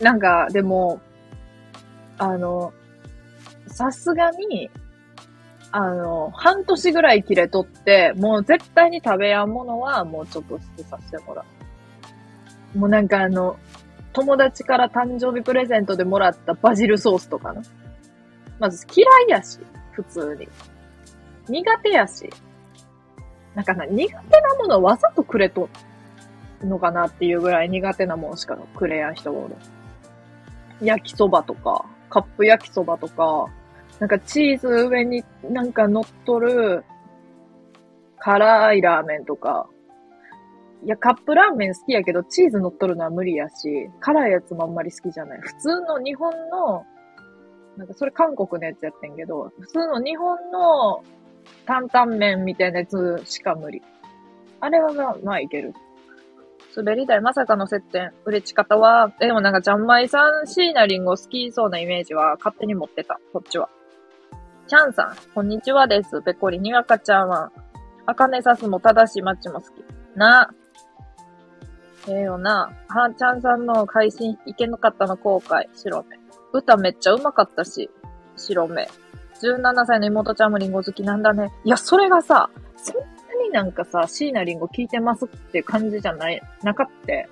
[0.00, 1.00] なんか、でも、
[2.18, 2.72] あの、
[3.66, 4.70] さすがに、
[5.70, 11.44] あの、半年ぐらい切れとって、もう絶対に食べやんものはもうちょっと捨てさせてもら
[12.74, 12.78] う。
[12.78, 13.56] もうなんかあの、
[14.12, 17.62] 友達から誕生日プレゼントでもらったバジルソースとかな。
[18.60, 19.58] まず嫌いやし、
[19.92, 20.48] 普通に。
[21.48, 22.30] 苦手やし。
[23.54, 25.68] なんかな、苦手なものわざとくれと
[26.62, 29.54] のかなっていうぐらい苦手なものしかくれやん人がおる。
[30.80, 33.46] 焼きそばとか、カップ焼きそばとか、
[34.00, 36.84] なんかチーズ上になんか乗っとる
[38.18, 39.68] 辛いラーメンとか。
[40.84, 45.40] いや、カップラーメン好きやけど、チーズ乗っとるのは無理やし、辛いやつもあんまり好きじゃない。
[45.40, 46.84] 普通の日本の
[47.76, 51.02] なんかそれ韓国のやつやってんけど、普通の日本の
[51.66, 53.82] 担々麺みたいなやつしか無理。
[54.60, 55.74] あれはまあ、まあいける。
[56.76, 58.12] 滑り台まさかの接点。
[58.24, 63.68] 売れち方は、えでもなんかジャンマイさん、椎名林檎好きそうなイメージは勝手に持ってた、こっちは。
[64.66, 66.22] チャンさん、こんにちはです。
[66.22, 67.52] ぺっこりにわかちゃんは、
[68.06, 69.84] あかねさすも正しいマッチも好き。
[70.16, 70.50] な。
[72.08, 72.72] ええー、よな。
[72.88, 75.68] はーちゃんさんの配信いけなかったの後悔。
[75.74, 76.18] 白目。
[76.52, 77.90] 歌めっちゃうまかったし。
[78.36, 78.88] 白目。
[79.44, 81.52] 17歳の妹ちゃんもリンゴ好きなんだね。
[81.64, 83.04] いや、それがさ、そんな
[83.44, 87.28] になんかさ、椎名林檎聞いてますっていう感じじゃない、なかって。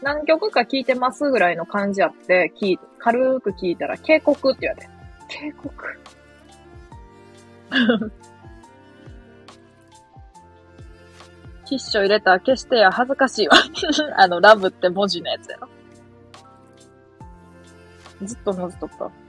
[0.00, 4.90] 何曲か聞いてますぐらいの感じあって、聞い、軽く聞いたら、警告って言われて。
[5.28, 5.74] 警告
[11.68, 13.56] ティッシュ入れたら消してや恥ずかしいわ
[14.16, 15.68] あの、ラブって文字のやつやろ。
[18.22, 19.27] ずっと文字とった。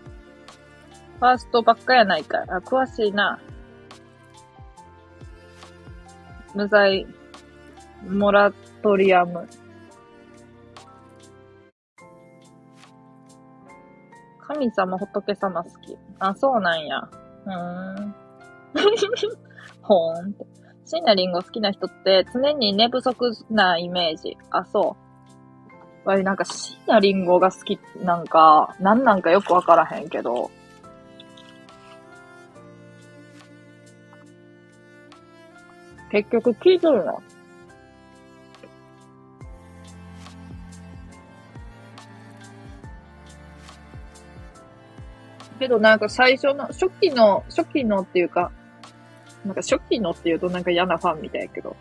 [1.19, 2.43] ファーストばっかやないか。
[2.47, 3.39] あ、詳しいな。
[6.55, 7.05] 無罪、
[8.07, 8.51] モラ
[8.81, 9.47] トリアム。
[14.47, 15.97] 神様、仏様好き。
[16.19, 16.97] あ、そうなんや。
[16.99, 18.15] うーん。
[19.83, 20.45] ほーんって。
[20.85, 24.37] 椎名林檎好きな人って常に寝不足なイメージ。
[24.49, 24.95] あ、そ
[26.05, 26.09] う。
[26.09, 30.49] わなんか椎名林檎が好きなんか、なんなんかよくわからへんけど。
[36.11, 37.21] 結局聞いとるの？
[45.59, 48.51] けどなんか最初の、初期の、初期のっていうか、
[49.45, 51.75] なんか初期のっていうとなんか嫌なファンみたいやけど。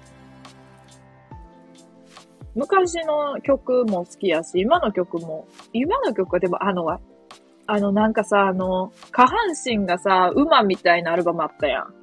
[2.56, 11.94] 昔の曲も好きやし、今の曲も、今の曲はでもあの、あのなんかさ、あの、下半身がさ、馬みたいなアルバムあったやん。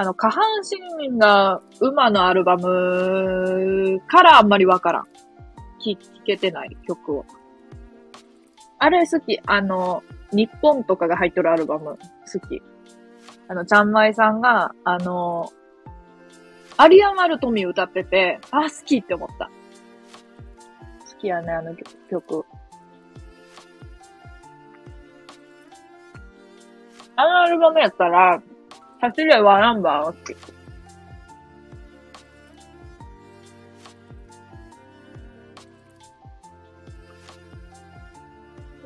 [0.00, 5.04] あの、下半身が馬のアルバムからあんまりわからん。
[5.84, 7.26] 聞けてない曲を。
[8.78, 9.38] あれ好き。
[9.44, 11.98] あの、日本とかが入っとるアルバム
[12.32, 12.62] 好き。
[13.46, 15.52] あの、ちゃんまいさんが、あの、
[16.78, 19.50] アリアマルトミ歌ってて、あ、好きって思った。
[21.12, 21.76] 好きやね、あの
[22.08, 22.46] 曲。
[27.16, 28.42] あのアルバムやったら、
[29.00, 30.36] 走れはナンバーは好き。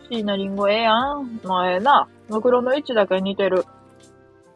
[0.09, 1.41] 椎名林檎ええやん。
[1.43, 2.07] まあええな。
[2.29, 3.65] ムクロの位置だけ似てる。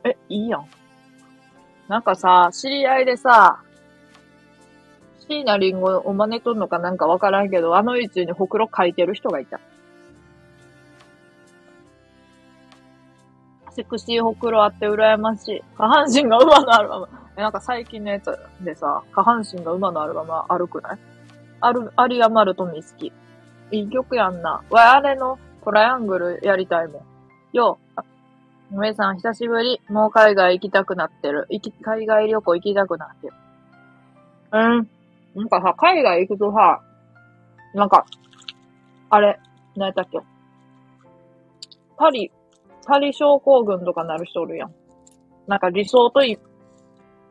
[0.05, 0.67] え、いいやん。
[1.89, 3.61] なんかさ、知り合いでさ、
[5.27, 9.59] 椎名林檎お真似とんのかなんかわからんけど、あの位置にほくろ書いてる人がいた。
[13.79, 15.63] セクシーほくろあって羨ましい。
[15.77, 17.09] 下半身が馬のアルバム。
[17.37, 20.99] え、なんか最近のやつでさ、下半身が馬のアルバムあるくない？
[21.61, 23.13] ある、アリアマルトミ好き。
[23.71, 24.65] いい曲やんな。
[24.71, 27.03] わ、あれのトライアングルやりたいもん。
[27.53, 29.81] よう、梅さん久しぶり。
[29.89, 31.47] もう海外行きたくなってる。
[31.49, 33.33] 行き、海外旅行行きたくなってる。
[34.51, 34.89] うん。
[35.37, 36.81] なんかさ、海外行くとさ、
[37.75, 38.07] なんか、
[39.11, 39.39] あれ、
[39.77, 40.19] 何やったっけ？
[41.97, 42.33] パリ、
[42.89, 44.75] パリ症候群とかなる人おるやん。
[45.47, 46.21] なんか理想と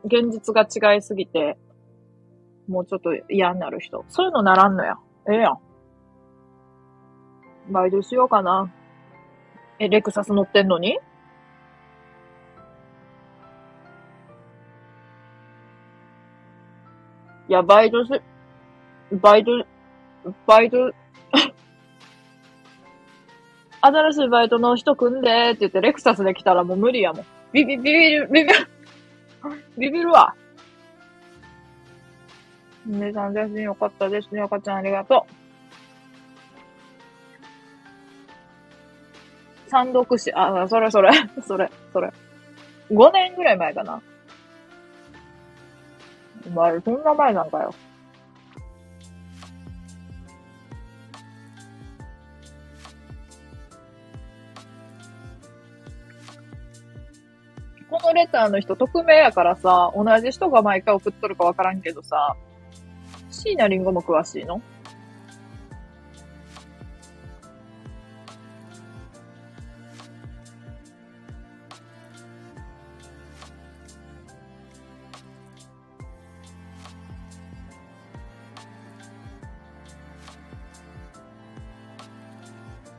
[0.04, 1.58] 現実が違いすぎて、
[2.68, 4.04] もうちょっと嫌になる人。
[4.08, 4.94] そういうのならんのや。
[5.28, 5.58] ええやん。
[7.72, 8.72] バイトしようかな。
[9.80, 11.00] え、レクサス乗ってんのに？
[17.48, 18.12] いや、バイトし、
[19.20, 19.50] バイト、
[20.46, 20.92] バイト
[23.80, 27.26] 新しいバイトの人組んでって言ってレクサスで来たらもう無理やもん。
[27.52, 28.68] ビビ、ビビる、ビビる、
[29.78, 30.34] ビビるわ。
[32.84, 34.40] 皆さん、写真よかったですね。
[34.40, 35.32] 赤ちゃんありがとう。
[39.70, 41.10] 三読詩、あ、それそれ、
[41.46, 42.12] それ、それ。
[42.90, 44.00] 5年ぐらい前かな。
[46.46, 47.74] お前、そんな前なんかよ。
[58.08, 62.36] のレターの人、匿名やからさ、同じ人が毎回送っとるかわからんけどさ、
[63.30, 64.62] 椎名林檎も詳しいの？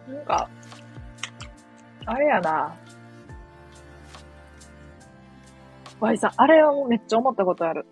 [0.07, 0.49] なんか、
[2.05, 2.75] あれやな。
[5.99, 7.85] わいさん、あれはもうめっちゃ思ったことある。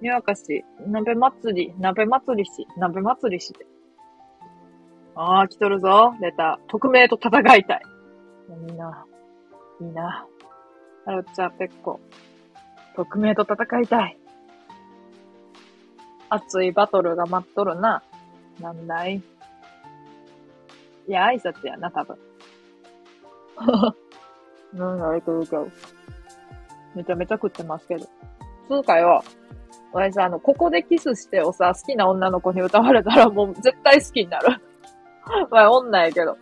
[0.00, 3.66] にわかし、鍋祭り、鍋祭りし、鍋祭りしで。
[5.14, 6.70] ああ、来とるぞ、レター。
[6.70, 7.82] 匿名と戦いたい。
[8.68, 9.06] いいな。
[9.80, 10.26] いいな。
[11.06, 12.00] あるちゃん、ペッコ。
[12.96, 14.18] 匿名と戦いたい。
[16.30, 18.02] 熱いバトルが待っとるな。
[18.60, 19.22] なんだい
[21.06, 22.18] いや、挨拶やな、多分。
[24.72, 25.70] なんだ、いくいく。
[26.94, 28.06] めちゃめちゃ食ってますけど。
[28.68, 29.22] つうかよ、
[29.92, 34.60] 俺さ、あの、ここでキスしてをさ、好きな女の子に歌われたらもう絶対好きになる。
[35.50, 36.36] まあ、女やけど。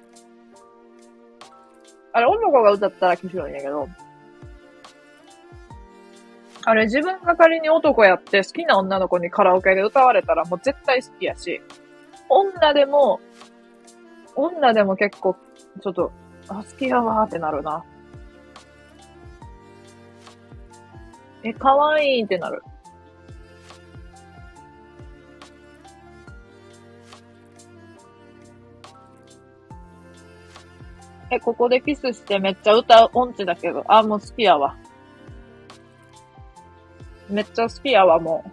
[2.12, 3.88] あれ、女の子が歌ったら面白いんやけど。
[6.64, 11.60] あれ、自分が仮に男やって好きな女の子にカラオケで歌われたらもう絶対好きやし、
[12.28, 13.20] 女でも、
[14.36, 15.36] 女でも結構、
[15.82, 16.12] ちょっと、
[16.48, 17.84] あ、好きやわーってなるな。
[21.42, 22.62] え、可愛いってなる。
[31.30, 34.76] え、ここでキスしてめっちゃ歌う音痴だけど、あ、もう好きやわ。
[37.28, 38.44] めっちゃ好きやわ、も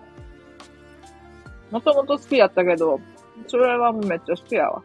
[1.72, 1.74] う。
[1.74, 3.00] もともと好きやったけど、
[3.48, 4.84] それはもうめっちゃ好きやわ。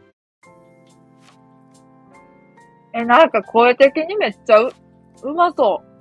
[2.94, 4.72] え、なんか声的にめっちゃう、
[5.22, 5.91] うまそう。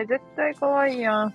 [0.00, 1.34] え、絶対可愛いやん。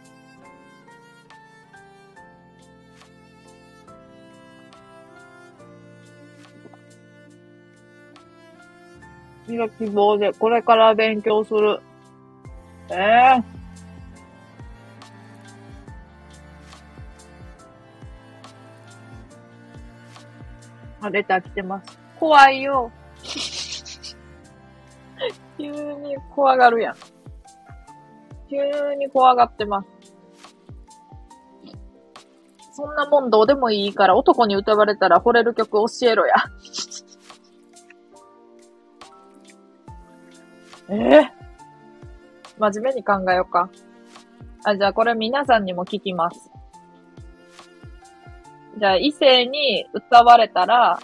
[9.57, 11.79] が希望で、これから勉強する。
[12.89, 21.97] ええー、あ、レター来てます。
[22.19, 22.91] 怖いよ。
[25.57, 26.95] 急に怖がるやん。
[28.51, 28.57] 急
[28.95, 29.87] に怖がってます。
[32.73, 36.35] そんなもんどうでもいいから男に歌われたら惚れる曲教えろや。
[40.89, 41.31] ええ
[42.59, 43.69] 真面目に考えようか。
[44.65, 46.51] あ、じゃあこれ皆さんにも聞きます。
[48.77, 50.99] じゃあ異性に歌われたら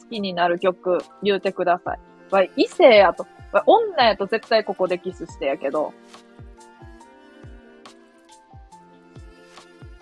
[0.00, 2.00] 好きになる曲言うてください。
[2.30, 3.26] わ異性やと。
[3.66, 5.92] 女やと絶対ここでキスしてやけど。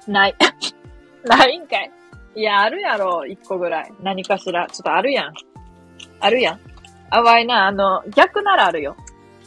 [0.07, 0.37] ない。
[1.25, 1.91] ないんかい。
[2.35, 3.93] いや、あるやろ、一個ぐらい。
[4.03, 4.67] 何かしら。
[4.67, 5.35] ちょっとあるやん。
[6.21, 6.61] あるやん。
[7.11, 8.97] あわいな、あの、逆ならあるよ。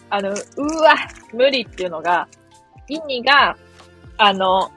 [0.10, 0.34] あの、う
[0.82, 0.95] わ、
[1.34, 2.28] 無理っていうのが、
[2.88, 3.55] 意味が、
[4.18, 4.72] あの、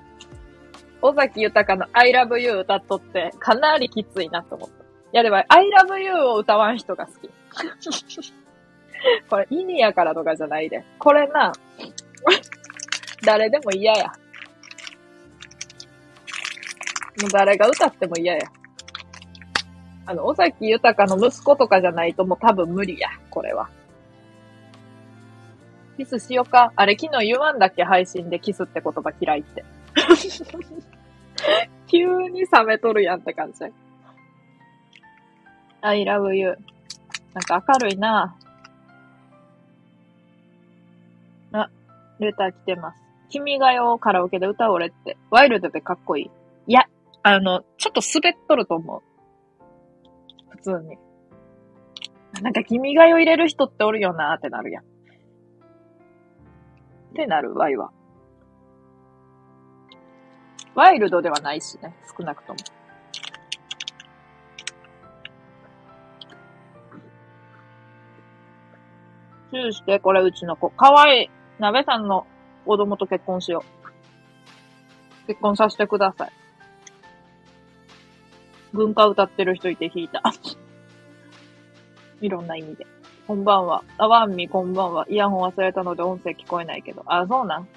[1.01, 4.85] 尾崎豊の I love you 歌っとって、かなりきついなと思った。
[4.85, 7.31] いやでも、I love you を歌わん人が好き。
[9.29, 10.85] これ、意味やからとかじゃないで。
[10.99, 11.53] これな、
[13.25, 14.13] 誰でも嫌や。
[17.21, 18.41] もう誰が歌っても嫌や。
[20.07, 23.69] あの、尾崎豊の息子とかじゃないともう多分無理や、これは。
[25.97, 26.73] キスしよか。
[26.75, 29.65] あれ昨日言わんだっけ配信でキスって言葉嫌いって。
[31.87, 33.65] 急に冷めとるやんって感じ。
[35.83, 36.57] I love you.
[37.35, 38.37] なんか明るいな
[41.53, 41.71] あ、
[42.19, 42.99] レター来てます。
[43.31, 45.17] 君が代カラオケで歌おれって。
[45.31, 46.31] ワイルドでかっこいい。
[47.25, 49.03] あの、ちょっと滑っとると思う。
[50.51, 50.99] 普通に。
[52.43, 54.85] なんか君が代を入れる人っておるよなーってなるやん。
[54.85, 54.87] っ
[57.15, 57.93] てなる、ワイは。
[60.75, 62.59] ワイルドではないしね、少なくとも。
[69.51, 70.71] チューして、これうちの子。
[70.71, 71.31] かわいい。
[71.59, 72.27] 鍋さんの
[72.65, 73.63] 子供と結婚しよ
[75.25, 75.27] う。
[75.27, 76.42] 結婚させてください。
[78.73, 80.23] 文化歌ってる人いて弾いた。
[82.21, 82.87] いろんな意味で。
[83.27, 83.85] こんばんは。
[83.99, 85.07] あわんみ、こんばんは。
[85.09, 87.03] イヤホン忘れたので音声聞こえないけど。
[87.07, 87.69] あ、そうなん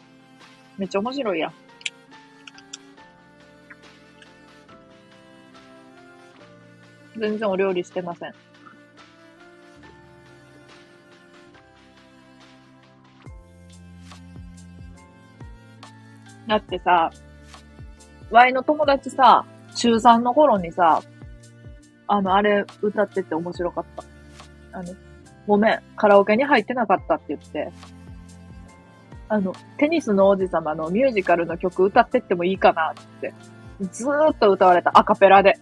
[0.78, 1.54] めっちゃ面白いやん。
[7.18, 8.34] 全然お料理してません。
[16.48, 17.12] だってさ、
[18.30, 21.02] ワイの友達さ、中3の頃にさ、
[22.08, 23.86] あの、あれ歌ってて面白かっ
[24.72, 24.80] た。
[24.80, 24.94] あの、
[25.48, 27.72] ごめん、カラオケに入ってなかったって言って、
[29.28, 33.34] あの、テニスの王子様のミュージカルの曲歌ってってもいいかなって。
[33.92, 35.58] ずーっと歌われた、アカペラで。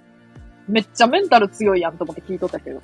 [0.68, 2.82] めっちゃメンタル強いやんと思って聞いとったけど。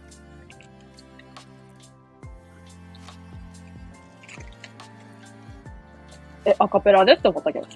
[6.45, 7.67] え、アカペラでって思ったけど。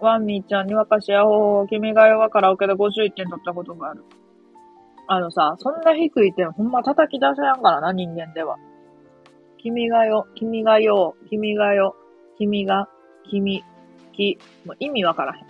[0.00, 4.04] ワンミーちゃんにわかしやほう、君が代はカラオケで51点取ったことがある。
[5.08, 8.56] あのさ、そんな低い点ほんま叩き出せやんからな、人間では。
[9.58, 11.96] 君がよ、君がよ、君がよ、
[12.38, 12.88] 君が、
[13.28, 13.64] 君、
[14.12, 15.40] き、もう意味わからへ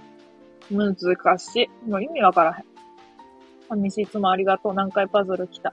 [0.74, 0.76] ん。
[0.76, 1.88] 難しい。
[1.88, 2.64] もう意味わからへん。
[3.70, 4.74] あ、西いつもありがとう。
[4.74, 5.72] 何回パズル来た。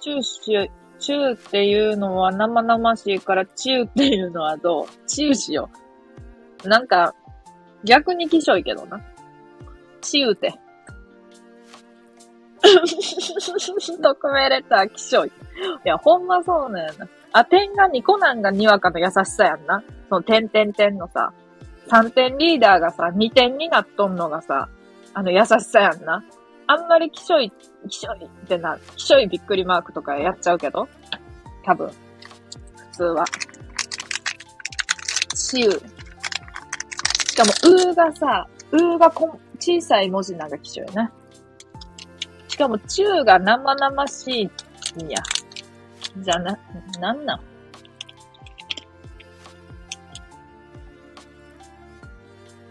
[0.00, 0.70] チューシュ、
[1.02, 4.86] チューっていうのは生々しいから、チューっていうのはどう？
[5.08, 5.68] チューしよ
[6.64, 6.68] う。
[6.68, 7.12] なんか、
[7.82, 9.00] 逆にきしょいけどな。
[10.00, 10.54] チューって。
[12.62, 15.28] 匿名レターきしょい。
[15.28, 15.32] い
[15.84, 17.08] や、ほんまそうなんやな。
[17.32, 19.82] あ、点が2個なんがにわかの優しさやんな。
[20.08, 21.32] その点点点のさ、
[21.88, 24.68] 3点リーダーがさ、2点になっとんのがさ、
[25.14, 26.22] あの優しさやんな。
[26.66, 27.52] あんまりきしょい、
[27.88, 30.88] きしょいってな、きしょいびっくりマークとかやっちゃうけど？
[31.64, 31.88] 多分。
[31.88, 31.94] 普
[32.92, 33.24] 通は。
[35.34, 35.70] しゅう。
[35.72, 41.12] しかも、うーがさ、うーがこ小さい文字なんかきしょいな。
[42.48, 44.50] しかも、ちゅうが生々し
[44.98, 45.18] いんや。
[46.18, 46.58] じゃな、
[47.00, 47.40] なんなん？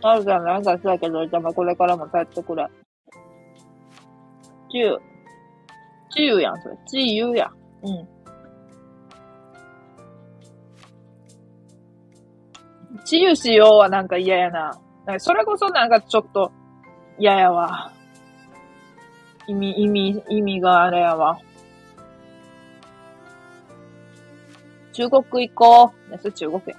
[0.04, 2.68] あるじゃん、なんかそうやけど、じゃあこれからも帰ってくれ。
[4.72, 5.02] ちゅう。
[6.10, 6.78] ちゆやん、それ。
[6.88, 7.52] ちゆや。
[7.84, 8.08] うん。
[13.04, 14.80] ちゆしようはなんか嫌やな。
[15.06, 16.52] なんかそれこそなんかちょっと
[17.18, 17.92] 嫌やわ。
[19.48, 21.40] 意味、意味、意味があれやわ。
[24.94, 26.12] 中国行こう。
[26.12, 26.76] ね、それ中国や。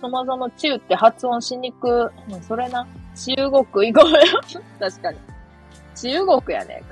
[0.00, 2.10] そもそも中って発音しにく。
[2.30, 2.86] うん、それな。
[3.14, 3.34] 中
[3.72, 4.62] 国行こうよ。
[4.80, 5.31] 確かに。
[5.94, 6.82] 中国やね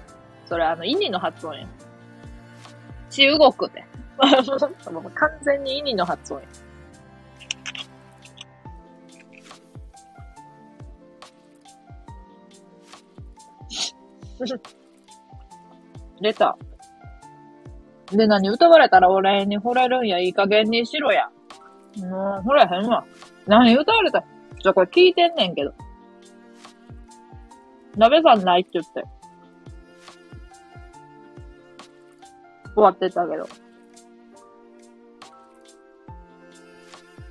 [0.47, 1.67] それあの、イニの発音や。
[3.11, 3.85] 中国って。
[5.15, 6.47] 完全にイニの発音や。
[16.21, 16.57] 出た。
[18.13, 20.19] で、何歌われたら俺に惚れるんや。
[20.19, 21.31] いい加減にしろや。
[21.99, 23.05] もう、惚れへんわ。
[23.47, 24.25] 何歌われた？
[24.63, 25.73] じゃ、これ聞いてんねんけど。
[27.97, 29.05] 鍋さんないって言って。
[32.75, 33.49] 終わってたけど。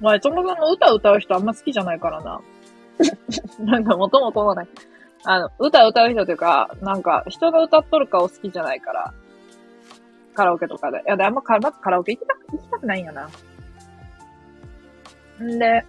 [0.02, 2.42] 前、そもそも歌歌う人あんま好きじゃないからな。
[3.60, 4.68] なんかもともとのね、
[5.24, 9.14] あの、歌歌う人というか、なんか、人が歌っとる顔好きじゃないから、
[10.34, 11.00] カラオケとかで。
[11.00, 13.30] いや、で、あんまカまずカラオケ行きたく、行きたくないんやな。
[15.42, 15.86] んで、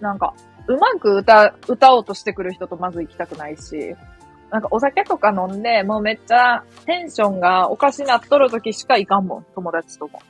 [0.00, 0.34] なんか、
[0.66, 3.94] うまく歌、歌おうとしてくる人とまず行きたくないし、
[4.50, 10.22] なんかお酒とか飲んで、もうめっちゃテンションがおかしなっとる時しか行かんもん、友達とも。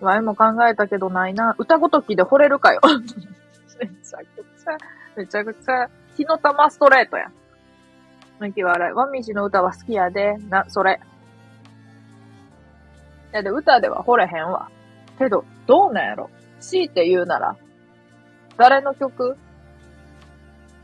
[0.00, 1.54] 前も考えたけどないな。
[1.58, 2.80] 歌ごときで惚れるかよ。
[3.78, 4.76] めちゃくちゃ、
[5.16, 7.30] めちゃくちゃ、火の玉ストレートや。
[8.38, 8.92] 泣き笑い。
[8.92, 10.36] ワミジの歌は好きやで。
[10.48, 11.00] な、それ。
[13.32, 14.68] いやで、歌では惚れへんわ。
[15.18, 16.30] けど、どうなんやろ
[16.60, 17.56] 強いて言うなら、
[18.56, 19.36] 誰の曲？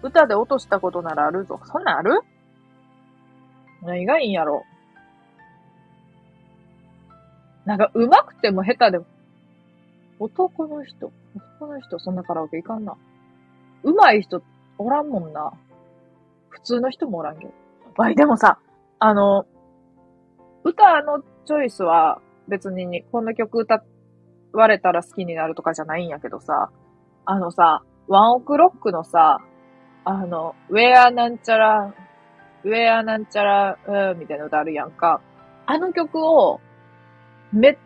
[0.02, 1.60] 歌で落としたことならあるぞ。
[1.64, 2.20] そんなんある？
[3.82, 4.64] 何がいいんやろ
[7.64, 9.06] なんか、上手くても下手でも。
[10.18, 11.12] 男の人。
[11.58, 12.96] 男の人、そんなカラオケいかんな。
[13.84, 14.42] 上手い人、
[14.78, 15.52] おらんもんな。
[16.48, 17.52] 普通の人もおらんけど。
[17.96, 18.58] わい、でもさ、
[18.98, 19.46] あの、
[20.64, 23.82] 歌のチョイスは別に、この曲歌わ
[24.66, 26.70] れたら好きになるとかじゃないんやけどさ、
[27.24, 29.38] あのさ、ワンオクロックのさ、
[30.04, 31.94] あの、ウェアなんちゃら、
[32.64, 35.20] ウェアなんちゃら、うん、みたいな歌あるやんか。
[35.66, 36.60] あの曲を、
[37.52, 37.78] めっ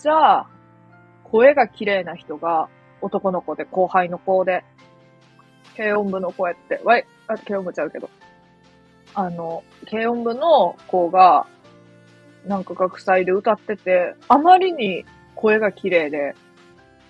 [0.00, 0.46] ちゃ、
[1.24, 2.68] 声が綺麗な人が、
[3.00, 4.64] 男の子で、後輩の子で、
[5.76, 8.10] 軽音部の子やって、わい、あ、軽音部ちゃうけど。
[9.14, 11.46] あの、軽音部の子が、
[12.46, 15.04] なんか学祭で歌ってて、あまりに
[15.40, 16.34] 声が綺麗で、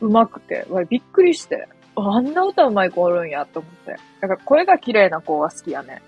[0.00, 3.96] 上手くて、わ、びっくりして、あんな歌上手い子おるんやと思って。
[4.20, 6.02] だから声が綺麗な子は好きやね。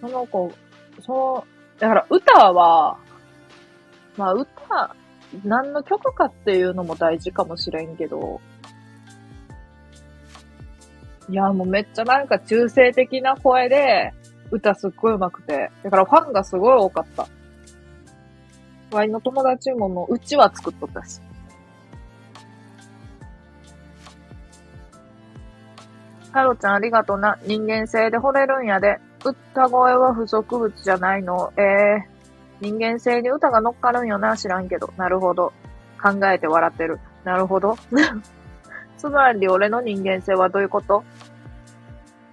[0.00, 0.52] その子、
[1.00, 1.46] その、
[1.78, 2.98] だから歌は、
[4.16, 4.96] まあ歌、
[5.44, 8.40] 何の曲かっていうのも大事かもしれんけど、
[11.28, 14.12] いや、もうめっちゃなんか中性的な声で、
[14.50, 15.70] 歌すっごい上手くて。
[15.82, 17.28] だからファンがすごい多かった。
[18.96, 21.20] ワイの友達ももう、うちは作っとったし。
[26.32, 27.38] ハロちゃんありがとな。
[27.44, 28.98] 人間性で惚れるんやで。
[29.22, 31.52] 歌声は不足物じゃないの。
[31.58, 34.36] ええー、人間性に歌が乗っかるんよな。
[34.36, 34.92] 知らんけど。
[34.96, 35.52] なるほど。
[36.02, 36.98] 考えて笑ってる。
[37.24, 37.76] なるほど。
[38.96, 41.04] つまり俺の人間性はどういうこと？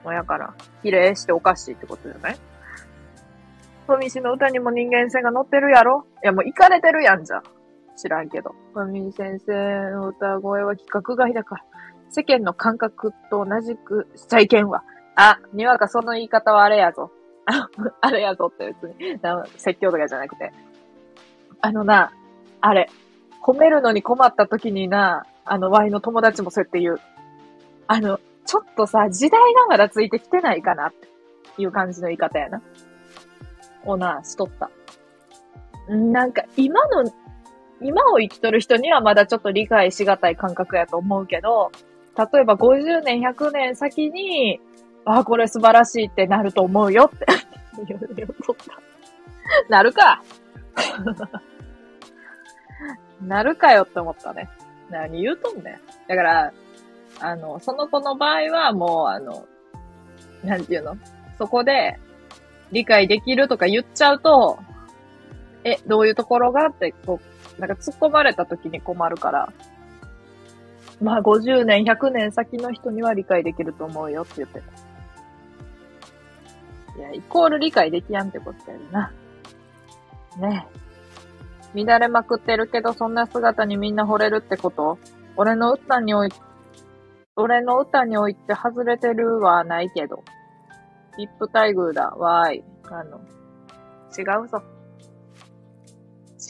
[0.05, 2.37] もやから、綺麗しておかしいってことじゃない
[3.85, 6.05] ふみしの歌にも人間性が載ってるやろ？
[6.23, 7.43] いやもう行かれてるやんじゃん。
[7.95, 8.55] 知らんけど。
[8.73, 11.63] ふみ先生の歌声は規格外だから、
[12.09, 14.83] 世間の感覚と同じくしちゃいけんわ。
[15.15, 17.11] あ、にわかその言い方はあれやぞ。
[18.01, 19.19] あ れやぞって別に、
[19.57, 20.51] 説教とかじゃなくて。
[21.61, 22.11] あのな、
[22.61, 22.89] あれ、
[23.41, 26.99] 褒めるのに困った時にな、あの、ワイの友達もそうやって言う。
[27.87, 32.61] あの、ちょっとさ、時代がまだついてきてないかなっていう感じの言い方やな。
[33.85, 34.69] をな、しとった。
[35.89, 37.11] なんか、今の、
[37.81, 41.71] 今を生きとる人にはまだちょっと理解しがたい感覚やと思うけど、
[42.17, 44.59] 例えば50年、100年先に、
[45.05, 47.25] あ、これ素晴らしいってなると思うよって
[47.87, 48.79] 言うとった。
[49.69, 50.23] なるか
[53.21, 54.49] なるかよって思ったね。
[54.89, 55.79] 何言うとんねん。
[56.07, 56.53] だから、
[57.19, 59.45] あの、その子の場合はもう、あの、
[60.43, 60.97] なんていうの
[61.37, 61.99] そこで、
[62.73, 64.59] 理解できるとか言っちゃうと、
[65.63, 66.65] え、どういうところが？
[66.65, 67.21] って、こ
[67.57, 69.53] う、なんか突っ込まれた時に困るから、
[71.01, 74.61] まあ50年、100年先の人には理解できると思うよって言って
[76.95, 76.99] た。
[76.99, 79.13] いや、イコール理解できやんってことやるな。
[80.37, 80.67] ね。
[81.75, 84.99] 乱れまくってるけど、そんな姿にみんな惚れるってこと？
[85.37, 86.29] 俺の歌におい、
[87.35, 90.23] 俺の歌において外れてるはないけど。
[91.17, 92.09] リップ待遇だ。
[92.09, 92.63] わーい。
[92.85, 93.19] あの、
[94.17, 94.61] 違うぞ。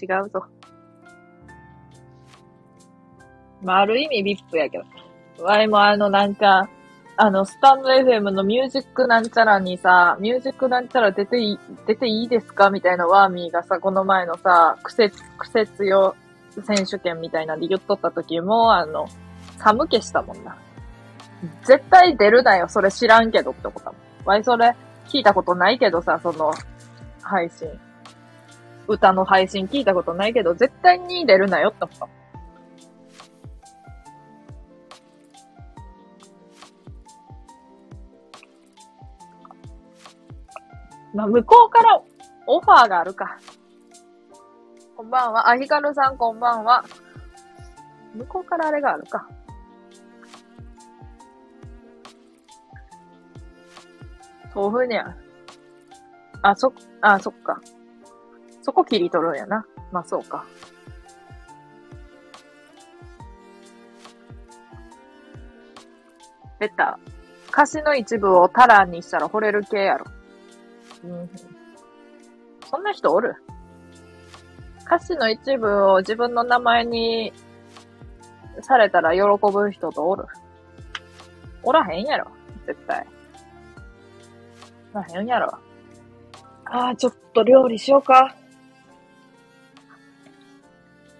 [0.01, 0.45] 違うぞ。
[3.61, 4.77] まあ、ある意味ビップやけ
[5.37, 5.43] ど。
[5.43, 6.69] わいもあの、なんか、
[7.15, 16.15] あの、スタンド FM のミュージックなんちゃらにさ、ミュージックなんちゃら出ていい、出ていいですかみたいなワーミーがさ、この前のさ、癖、癖強
[16.65, 19.07] 選手権みたいなんで言っとった時も、あの、
[19.57, 20.57] 寒気したもんな。
[21.63, 24.12] 絶対出るなよ、それ知らんけどって思ったもん。
[24.25, 24.75] わいそれ
[25.07, 26.53] 聞いたことないけどさ、その、
[27.21, 27.67] 配信。
[28.87, 32.23] 歌の配信聞いたことないけど、絶対に出るなよって思った。
[41.13, 42.01] まあ、向こうから
[42.47, 43.37] オファーがあるか。
[44.97, 45.49] こんばんは。
[45.49, 46.83] あ、ひかるさんこんばんは。
[48.15, 49.27] 向こうからあれがあるか。
[54.55, 55.15] 豆腐にゃ。
[56.41, 57.61] あ、そ、あ、そっか。
[58.61, 59.65] そこ切り取るんやな。
[59.91, 60.45] まあ、そうか。
[66.59, 66.99] ベタ。
[67.49, 70.05] 歌詞の一部をタランにしたら惚れる系やろ。
[71.03, 71.29] うん。
[72.69, 73.35] そんな人おる？
[74.85, 77.31] 歌詞の一部を自分の名前に
[78.61, 80.25] されたら喜ぶ人とおる？
[81.63, 82.31] おらへんやろ
[82.65, 83.05] 絶対。
[84.93, 85.57] おらへんやろ。
[86.65, 88.35] ああ、ちょっと料理しようか。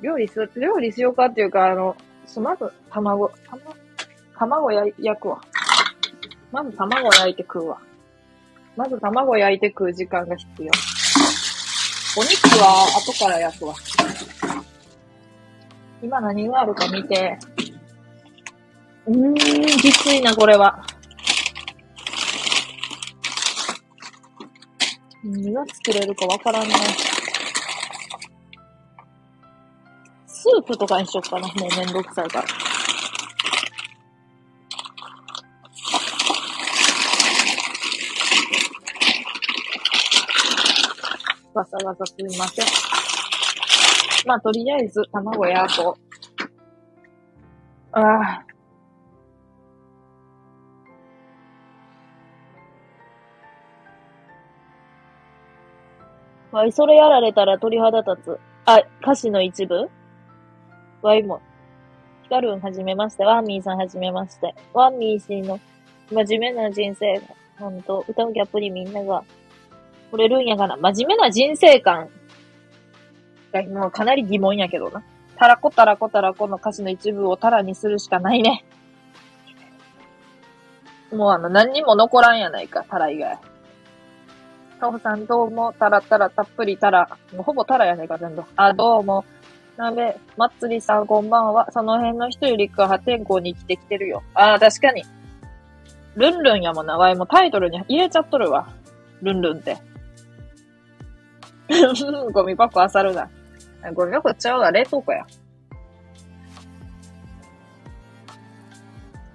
[0.02, 1.96] 料理す、料理しようかっていうか、あの、
[2.26, 3.76] すまず、卵、卵、
[4.38, 5.42] 卵焼くわ。
[6.52, 7.78] まず卵焼いて食うわ。
[8.76, 10.72] まず卵焼いて食う時間が必要。
[12.16, 13.76] お肉は後から焼くわ。
[16.02, 17.40] 今何があるか見て。
[19.08, 19.36] うーん、
[19.80, 20.84] きついな、これは。
[25.26, 26.76] 何が作れるかわからんね。
[30.28, 31.48] スープとかにしよっかな。
[31.48, 32.48] もうめんどくさいから。
[41.54, 42.66] わさわさすみません。
[44.26, 46.04] まあ、とりあえず、卵焼こう。
[47.94, 48.53] ああ。
[56.54, 58.40] わい、それやられたら鳥肌立つ。
[58.66, 59.90] あ、歌詞の一部？
[61.02, 61.42] わいも。
[62.22, 63.26] ヒカルンはじめまして。
[63.26, 64.54] ワンミーさんはじめまして。
[64.72, 65.60] ワンミー氏の
[66.12, 67.22] 真面目な人生が、
[67.58, 69.24] ほんと、歌うギャップにみんなが
[70.12, 72.08] 惚れるんやから、真面目な人生観
[73.52, 75.04] がもうかなり疑問やけどな。
[75.36, 78.64] たらこたらこたらこの歌詞の一部をたらにするしかないね。
[81.12, 83.40] もうあの、何にも残らんやないか、タラ以外。
[84.84, 87.08] カホさんどうも、タラタラたっぷりタラ。
[87.32, 88.44] もうほぼタラやないか、全部。
[88.58, 89.24] あ、どうも。
[89.78, 91.72] 鍋、まつりさんこんばんは。
[91.72, 94.22] その辺の人よりか破天荒に生きてきてるよ。
[94.34, 95.06] ああ、確かに。
[96.16, 98.68] ルンルンやもんな、わいもタイトルに入れちゃっとるわ。
[99.22, 99.78] ルンルンって。
[102.34, 103.30] ゴミ箱漁るな。
[103.94, 105.26] ゴミ箱ちゃうわ、冷凍庫や。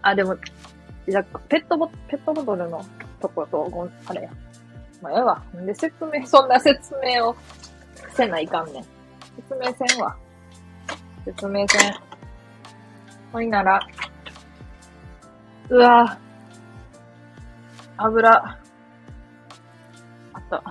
[0.03, 0.37] あ、でも、
[1.09, 2.85] じゃペットボ、ペットボトルの
[3.19, 4.31] とこと、ごあれや。
[5.01, 5.43] まあ、ええわ。
[5.57, 7.37] んで説明、そんな説明を
[8.15, 8.85] せないかんねん。
[9.37, 10.17] 説明せんわ。
[11.25, 11.95] 説明せん。
[13.33, 13.81] ほいなら、
[15.69, 16.19] うわ
[17.99, 18.59] 油、あ
[20.39, 20.63] った。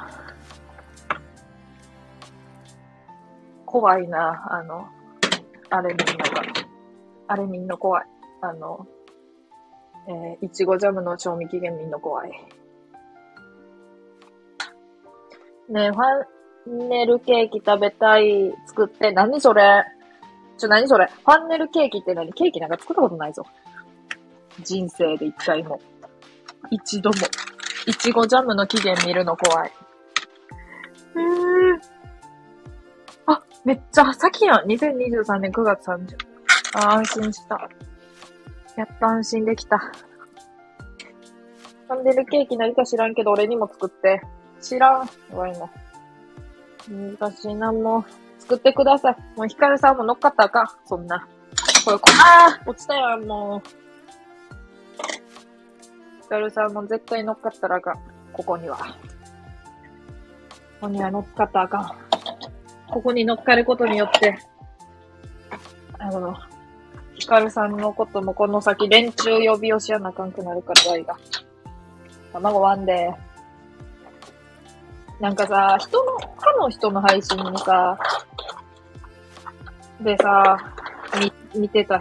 [3.66, 4.88] 怖いな、あの、
[5.70, 6.42] あれみんなが。
[7.28, 8.06] あれみんな怖い。
[8.42, 8.88] あの、
[10.08, 12.32] えー、いちごジャムの賞味期限みんな怖い。
[15.70, 16.02] ねえ、ファ
[16.86, 18.54] ンネルケーキ食べたい。
[18.68, 19.12] 作って。
[19.12, 19.84] 何それ？
[20.58, 21.08] ちょ、何それ？
[21.08, 22.32] ファンネルケーキって何？
[22.34, 23.46] ケーキなんか作ったことないぞ。
[24.64, 25.80] 人生で一回も。
[26.72, 27.16] 一度も。
[27.86, 29.72] いちごジャムの期限見るの怖い。
[31.16, 31.80] へー。
[33.28, 34.66] あ、めっちゃ先やん。
[34.66, 36.16] 2023年9月30。
[36.76, 37.70] あ、安心した。
[38.76, 39.78] やっと安心できた。
[39.78, 44.22] ファンネルケーキ何か知らんけど俺にも作って。
[44.68, 45.10] 知らん。
[45.32, 45.70] 怖いの。
[47.20, 48.06] 難しいな、もう。
[48.42, 49.16] 作ってください。
[49.38, 51.26] もうヒカルさんも乗っかったらかそんな。
[51.86, 53.70] これ、こあー落ちたよ、もう。
[56.24, 58.00] ヒカルさんも絶対乗っかったらあかん。
[58.34, 58.78] ここには。
[58.78, 58.86] こ
[60.82, 61.92] こには乗っかったらあかん。
[62.90, 64.38] ここに乗っかることによって、
[66.00, 66.36] あの、
[67.16, 71.18] ヒカルさんのこともこの先連中呼び寄しやなあかんくなるから、ワイが。
[72.34, 73.27] 卵ワンデー。
[75.20, 77.98] なんかさ、人の、他の人の配信にさ、
[80.02, 80.58] でさ、
[81.56, 82.00] み、見てた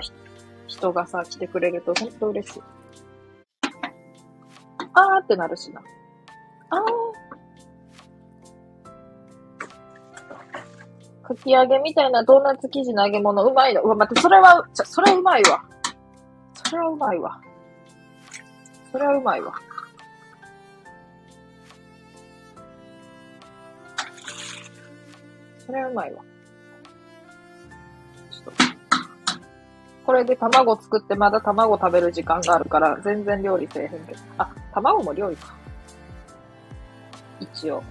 [0.66, 2.62] 人がさ、来てくれるとほんと嬉しい。
[4.92, 5.80] あーってなるしな。
[6.70, 7.16] あー。
[11.26, 13.80] かき揚げみたいなドーナツ生地の揚げ物うまいの。
[13.82, 15.64] うわ、待って、それは、ちょ、それはうまいわ。
[16.64, 17.40] それはうまいわ。
[18.92, 19.54] それはうまいわ。
[25.66, 26.22] それはうまいわ。
[30.04, 34.20] これで卵作ってまだ卵食べる時間があるから全然料理せえへんけど。
[34.38, 35.52] あ、卵も料理か。
[37.40, 37.82] 一応。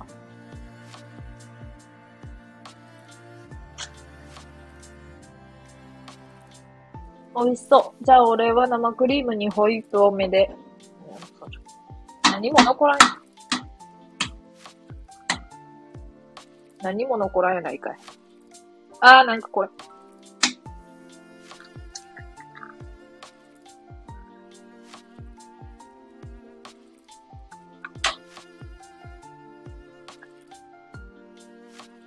[7.35, 8.05] 美味しそう。
[8.05, 10.49] じゃあ俺は生クリームにホイップ多めで。
[12.31, 13.24] 何も残らん。
[16.85, 17.97] 何も残らないかい。
[19.01, 19.69] あー、なんかこれ。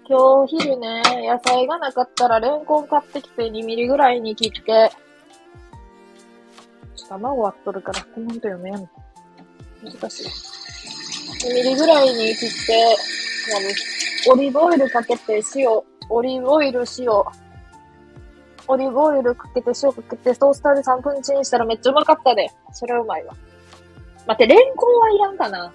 [0.09, 4.93] 今日昼ね、野菜がなかったらレンコン買ってきて2ミリぐらいに切って、
[6.95, 8.75] ちょ卵割っとるからコメント読めん。
[9.83, 10.27] 難しい。
[11.49, 12.97] 2ミリぐらいに切って
[13.53, 13.98] 何して、
[14.31, 15.71] オリーブオイルかけて塩、
[16.11, 17.11] オリーブオイル塩、
[18.71, 22.51] オリーブオイルかけて塩かけてトースターで3分チンしたらめっちゃうまかったで。
[22.73, 23.35] それはうまいわ。
[24.27, 25.73] 待って、レンコンはいらんかな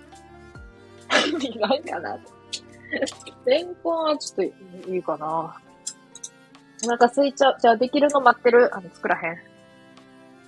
[1.41, 2.19] いらんかな
[3.45, 4.43] レンコンはちょっと
[4.91, 5.57] いいかな
[6.85, 7.57] お腹空いちゃう。
[7.59, 8.75] じゃあできるの待ってる。
[8.75, 9.37] あの、作らへん。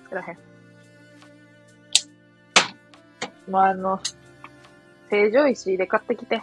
[0.04, 0.38] 作らへん。
[3.48, 4.00] まあ、あの、
[5.10, 6.42] 成城石で買ってきて。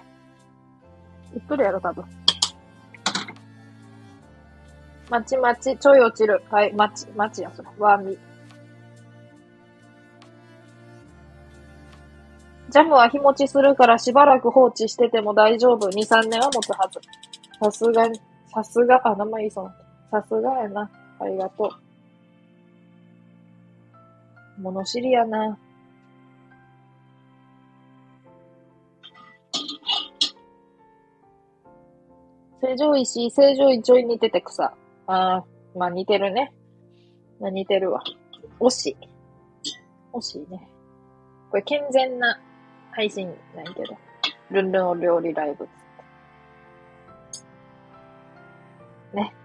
[1.36, 2.06] いっとるやろ、多分。
[5.10, 6.44] まちまち、ちょい落ちる。
[6.50, 7.70] はい、まち、まちや、それ。
[7.78, 8.18] わみ。
[12.70, 15.90] ジャムは日持ちするからしばらく放置してても大丈夫。
[15.90, 17.00] 2、3年は持つはず。
[17.60, 19.72] さすがに、さすが、あ、名前いいそう。
[20.10, 20.90] さすがやな。
[21.20, 21.70] ありがとう。
[24.62, 25.58] 物知りやな。
[32.64, 34.64] 成城石常、成城石井似てて草。
[34.64, 34.74] あ
[35.07, 35.45] あ、
[35.76, 36.53] まあ似てるね。
[37.41, 38.01] まあ、似てるわ。
[38.61, 38.95] 惜しい。
[40.14, 40.70] 惜しいね。
[41.51, 42.39] これ健全な
[42.91, 43.97] 配信なんやけど。
[44.49, 45.68] ルンルンお料理ライブ
[49.14, 49.36] ね。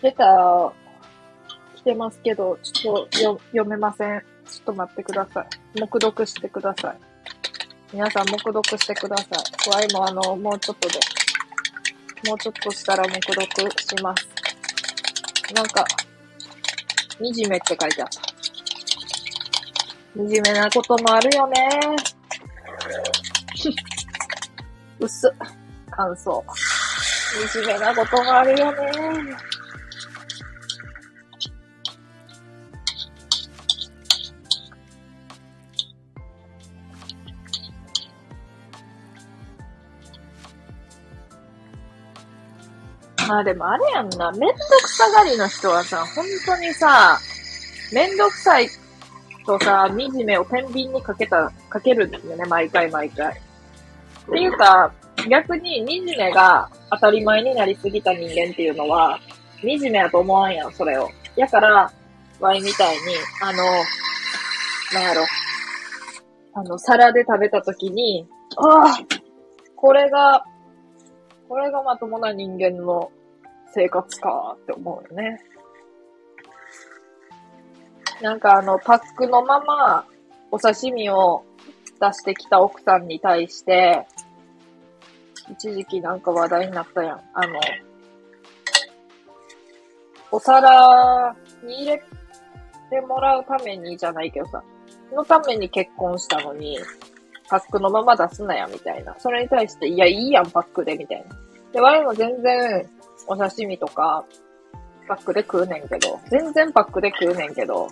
[0.00, 0.72] 出た、
[1.80, 4.20] 来てますけど、ちょっとよ読めません。
[4.46, 5.80] ちょっと待ってください。
[5.80, 6.96] 黙読してください。
[7.94, 9.28] 皆さん、黙読してください。
[9.70, 10.98] ワイもあの、もうちょっとで、
[12.28, 14.28] もうちょっとしたら黙読します。
[15.54, 15.86] なんか、
[17.18, 18.20] 惨めって書いてあった。
[20.16, 21.68] 惨めなこともあるよね。
[25.00, 25.32] うっす。
[25.90, 26.44] 感想。
[27.54, 28.80] 惨めなこともあるよね。
[43.30, 47.16] まあでもあれやんな、めんどくさがりの人はさ、本当にさ、
[47.92, 48.68] めんどくさい
[49.46, 53.32] とさ、惨めを天秤にかけた、かけるんですよね、毎回毎回。
[53.32, 53.34] っ
[54.32, 54.92] ていうか、
[55.30, 59.16] 逆に惨めが当たり前になりすぎた人間っていうのは、
[59.62, 61.08] 惨めやと思わんやん、それを。
[61.36, 61.88] やから、
[62.40, 63.02] ワイみたいに、
[63.42, 63.62] あの、
[64.92, 65.24] なんやろ、
[66.54, 68.26] あの、皿で食べたときに、
[68.56, 68.98] ああ、
[69.76, 70.42] これが、
[71.48, 73.10] これがまともな人間の
[73.72, 75.40] 生活かって思うよね。
[78.20, 80.04] なんかあの、パックのまま
[80.50, 81.44] お刺身を
[82.00, 84.06] 出してきた奥さんに対して、
[85.50, 87.20] 一時期なんか話題になったやん。
[87.34, 87.60] あの、
[90.30, 92.02] お皿に入れ
[92.90, 94.62] てもらうためにじゃないけどさ、
[95.12, 96.78] のために結婚したのに、
[97.48, 99.14] パックのまま出すなや、みたいな。
[99.18, 101.36] それに対して、いや、いいやん、パックで、みたいな。
[101.72, 102.88] で、我も全然、
[103.30, 104.24] お刺身とか、
[105.06, 107.86] パックで食うねんけど、全然パックで食うねんけど、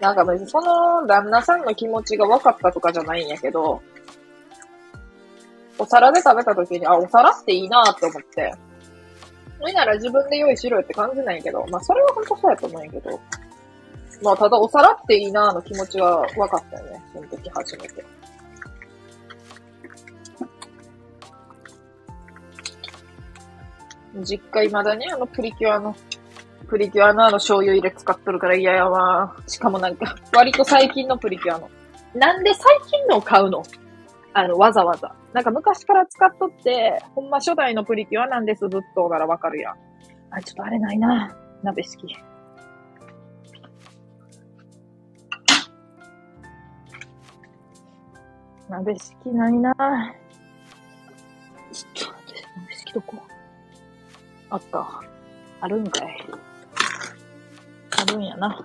[0.00, 3.80] なんか別にその旦那さんの気持ちが分かったとかじゃないんやけど、
[5.78, 8.52] お皿で食べた時に、あ、お皿っていいなって思って、
[9.60, 13.20] それなら自分で用意しろよって感じないけど、まあそれは本当そうやと思うんやけど、
[14.20, 18.04] まあただお皿っていいなの気持ちは分かったよね、その時初めて。
[24.20, 25.96] 実家未だにあのプリキュアの、
[26.68, 29.36] プリキュアのあの醤油入れ使っとるから嫌やわ。
[29.46, 31.70] しかもなんか、割と最近のプリキュアの。
[32.14, 33.62] なんで最近のを買うの？
[34.34, 35.14] あの、わざわざ。
[35.32, 39.76] なんか昔から使っとって、ほんま初代のプリキュアなんです、ずっとならわかるやん。
[40.30, 41.36] あ、ちょっとあれないな。
[41.62, 42.16] 鍋好き。
[48.68, 49.74] 鍋好きないな。
[51.72, 53.31] ちょっと待って、鍋好きどこ？
[54.52, 54.86] あった。
[55.62, 56.28] あるんかい。
[57.98, 58.62] あるんやな。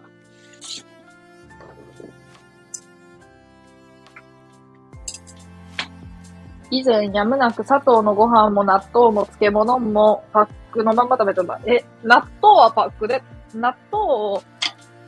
[6.69, 11.57] 以前やむなく砂糖のご飯も納豆も漬物もパックのまま食べてた。
[11.65, 13.23] え、納豆はパックで、
[13.55, 14.43] 納豆を、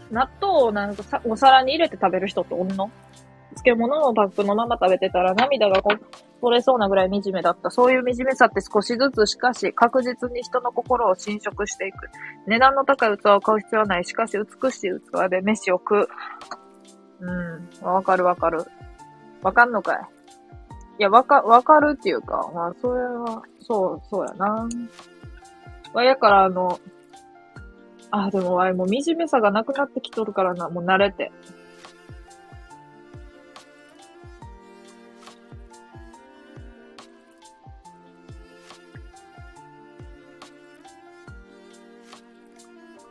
[0.09, 2.89] 納豆をなんかさお皿に入れて食べる人っておんの？
[3.63, 5.95] 漬物をパックのまま食べてたら涙がこ
[6.41, 7.69] 取れそうなぐらい惨めだった。
[7.69, 12.09] そういう惨めさって少しずつしかし確実に人の心を侵食していく。
[12.47, 14.05] 値段の高い器を買う必要はない。
[14.05, 16.07] しかし美しい器で飯を食う。
[17.21, 17.85] うん。
[17.85, 18.63] わかるわかる。
[19.41, 19.99] わかんのかい？
[20.99, 24.67] いや、わか、わかるっていうか、まあ、それは、そう、そうやな。
[25.93, 26.77] わ、やからあの、
[28.11, 31.31] あ、でもわいもう惨めさがなくなってきとるからな、もう慣れて。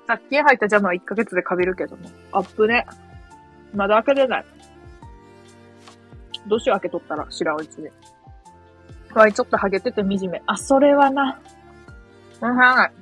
[0.09, 2.09] さっき入ったジャムは1ヶ月でかびるけども。
[2.32, 2.86] アップね。
[3.74, 4.44] まだ開けれない。
[6.46, 7.92] どうしよう開けとったら、白うちで。
[9.14, 10.42] わい、ちょっとハゲてて惨め。
[10.46, 11.38] あ、それはな。
[12.40, 12.92] うん、はい。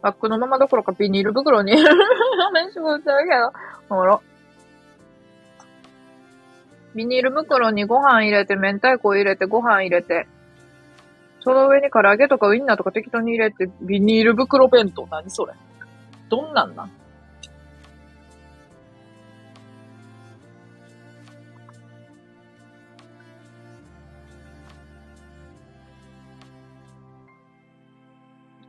[0.00, 1.72] バッグのままどころかビニール袋に
[2.54, 4.20] 飯食ってるけど、ほら。
[6.94, 10.28] ビニール袋にご飯入れて、明太子入れて、ご飯入れて、
[11.44, 15.08] その上に唐揚げとかウインナーとか適当に入れて、ビニール袋弁当。
[15.10, 15.52] 何それ
[16.28, 16.90] どんなんなん？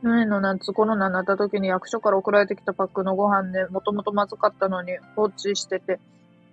[0.02, 5.98] 去年の夏コロナになった時に役所から送られてきたパックのご飯で、もともとまずかったのに放置してて、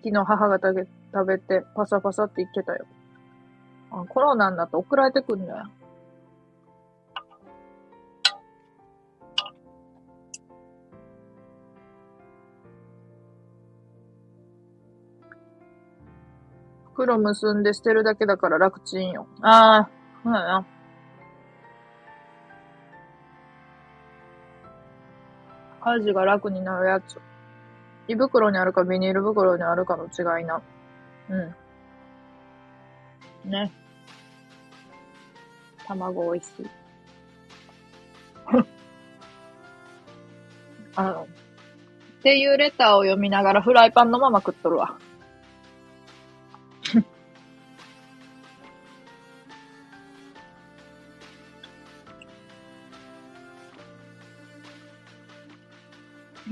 [0.04, 0.86] 昨日母が食
[1.26, 2.86] べてパサパサって言ってたよ。
[3.92, 5.66] あコロナになって送られてくんだよ。
[16.94, 19.28] 袋結んで捨てるだけだから楽ちんよ。
[19.42, 19.90] ああ、
[20.24, 20.66] そうだな。
[25.84, 27.20] 家事が楽になるやつ。
[28.08, 30.62] 胃袋にあるかビニール袋にあるかの違いな。
[31.30, 31.36] う
[33.48, 33.50] ん。
[33.50, 33.72] ね。
[35.88, 36.70] 卵美味しい。
[40.96, 41.28] あの、
[42.20, 45.00] っていうレターを読みながらフライパンのまま食っとるわ。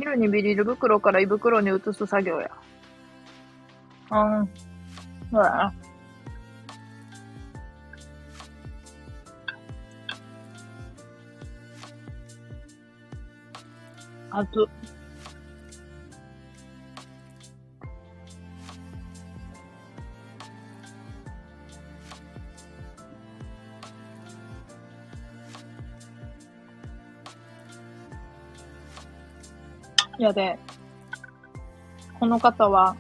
[0.10, 2.50] 昼にビニール袋から胃袋に移す作業や。
[4.12, 4.50] うん。
[5.32, 5.74] そうやな。
[14.32, 14.46] あ
[30.20, 30.60] やで、
[32.20, 32.96] この方は、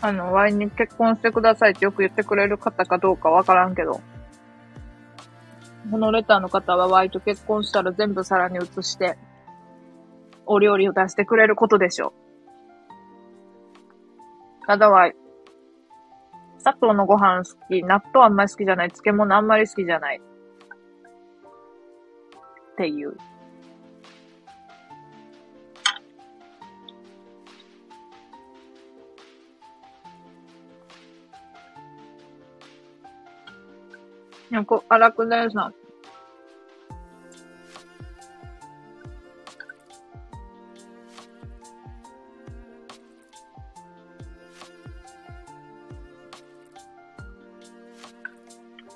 [0.00, 4.00] あの、ワイに結婚してくださいってよく言ってくれる方かどうかわからんけど、
[5.90, 9.18] このレターの方はワイと結婚したら全部皿に移して、
[10.46, 12.14] お料理を出してくれることでしょ
[14.62, 14.66] う。
[14.66, 15.14] ただワイ、
[16.58, 20.20] 砂糖のご飯好き、納豆あんまり好きじゃない、漬物あんまり好きじゃない。
[22.72, 23.16] っていう。
[34.50, 35.72] やこ、荒くだよさ。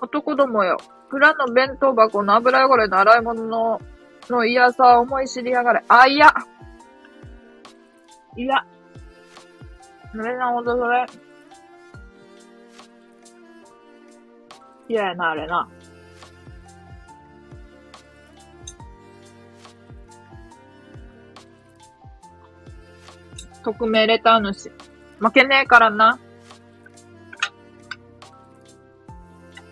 [0.00, 0.76] 男どもよ。
[1.08, 3.80] 蔵の弁当箱の油汚れの洗い物の、
[4.28, 5.84] の嫌さを思い知りやがれ。
[5.88, 6.32] あ、いや。
[8.36, 8.64] いや。
[10.12, 11.06] それなほどそれ。
[14.88, 15.68] 嫌やな、あれな。
[23.62, 24.70] 匿名レター主。
[25.18, 26.18] 負けねえからな。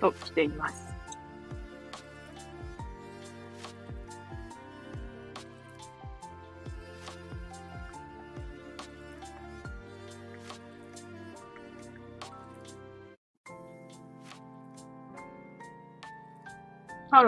[0.01, 0.82] と来ています。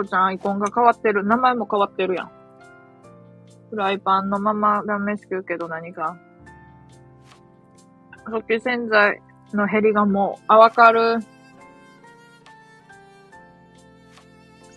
[0.03, 1.25] ちゃんアイコンが変わってる。
[1.25, 2.31] 名前も変わってるやん。
[3.71, 6.17] フライパンのままが飯食うけど何か。
[8.27, 9.21] 食器洗剤
[9.53, 11.21] の減りがもう、あ、わかる。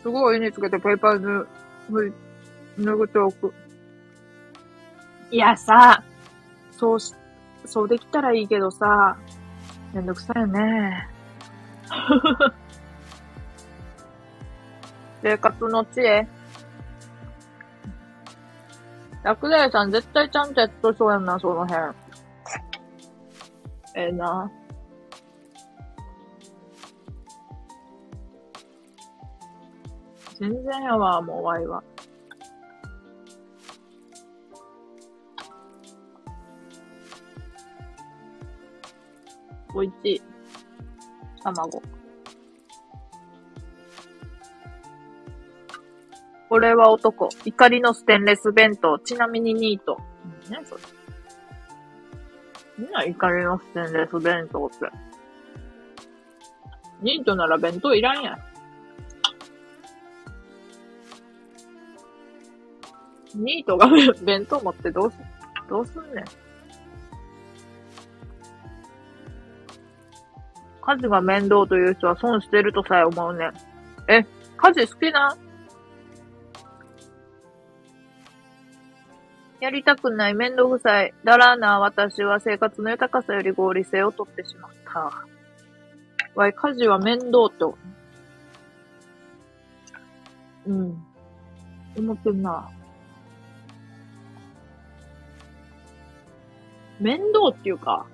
[0.01, 1.47] すごい湯につけてペーパーズ、
[2.79, 3.53] 脱ぐておく。
[5.31, 6.03] いやさ、
[6.71, 7.13] そうし、
[7.65, 9.17] そうできたらいいけどさ、
[9.93, 11.09] めんどくさいよね。
[15.21, 16.27] 生活の知恵。
[19.23, 21.95] 薬剤さん絶対ちゃんとやっとそうやんな、その辺。
[23.95, 24.51] ええー、な。
[30.39, 31.83] 全然やわ、もうワイは。
[39.73, 40.21] おいしい。
[41.43, 41.81] 卵。
[46.49, 47.29] これは男。
[47.45, 48.97] 怒りのステンレス弁当。
[48.99, 49.97] ちなみにニート。
[50.49, 50.81] 何それ。
[52.77, 54.75] みんな怒りのステンレス弁当って。
[57.01, 58.37] ニートなら弁当いらんやん。
[63.35, 63.87] ニートが
[64.23, 65.17] 弁当持ってどうす、
[65.69, 66.25] どうすんねん。
[70.81, 73.53] 家事が面倒という人は損してるとさえ思うねん。
[74.07, 74.25] え、
[74.55, 75.37] 家事好きな
[79.59, 85.25] やりたくない、めんどくさい、だらな私は生活の豊かさより合理性をとってしまった。
[86.35, 87.77] わい、家事は面倒と。
[90.67, 91.03] うん。
[91.97, 92.69] 思ってんな。
[96.99, 98.05] 面倒っていうか、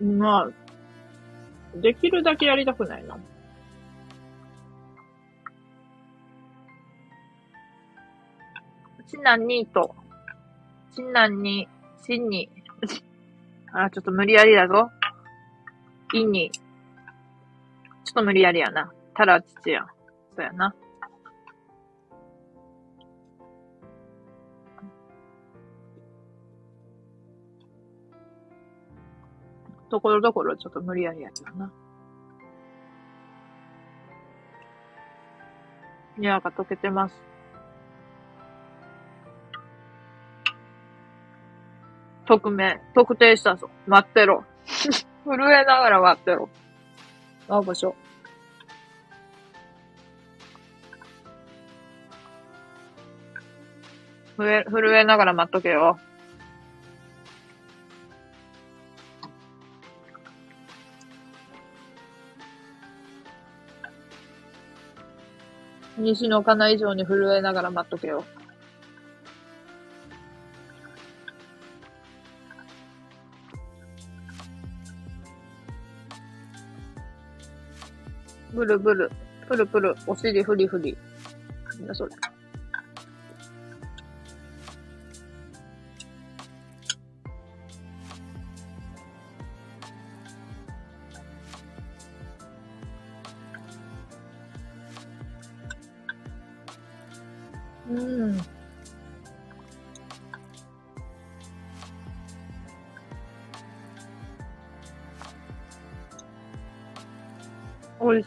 [0.00, 3.16] まあ、できるだけやりたくないな。
[9.10, 9.96] 新男にと、
[10.92, 11.66] 新男に、
[12.00, 12.48] 新に、
[13.74, 14.88] あ、ちょっと無理やりだぞ。
[16.14, 18.92] いに、ちょっと無理やりやな。
[19.14, 19.84] たら父や。
[20.36, 20.72] そうやな。
[29.90, 31.72] ところどころちょっと無理やりやけどな。
[36.16, 37.29] にわか溶けてます。
[42.30, 43.68] 匿名、特定したぞ。
[43.88, 44.44] 待ってろ。
[45.26, 46.48] 震えながら待ってろ。
[47.48, 47.96] あ、場所。
[54.36, 55.98] 震え、震えながら待っとけよ。
[65.98, 68.24] 西のかな以上に震えながら待っとけよ。
[78.60, 79.10] ブルブル、
[79.48, 80.94] プルプル、お尻フリフリ。
[81.78, 82.10] なんだそれ。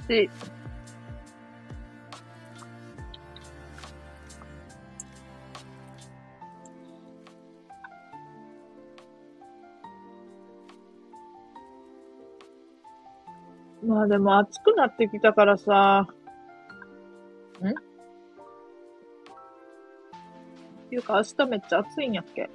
[0.08, 0.30] しい。
[13.86, 16.08] まあでも暑くなってきたからさ、
[17.62, 17.68] ん？
[17.68, 17.74] っ
[20.90, 22.50] ていうか明日めっちゃ暑いんやっけ？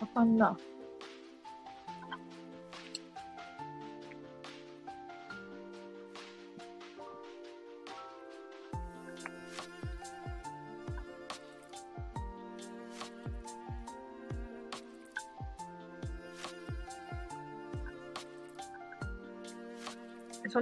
[0.00, 0.56] あかんな。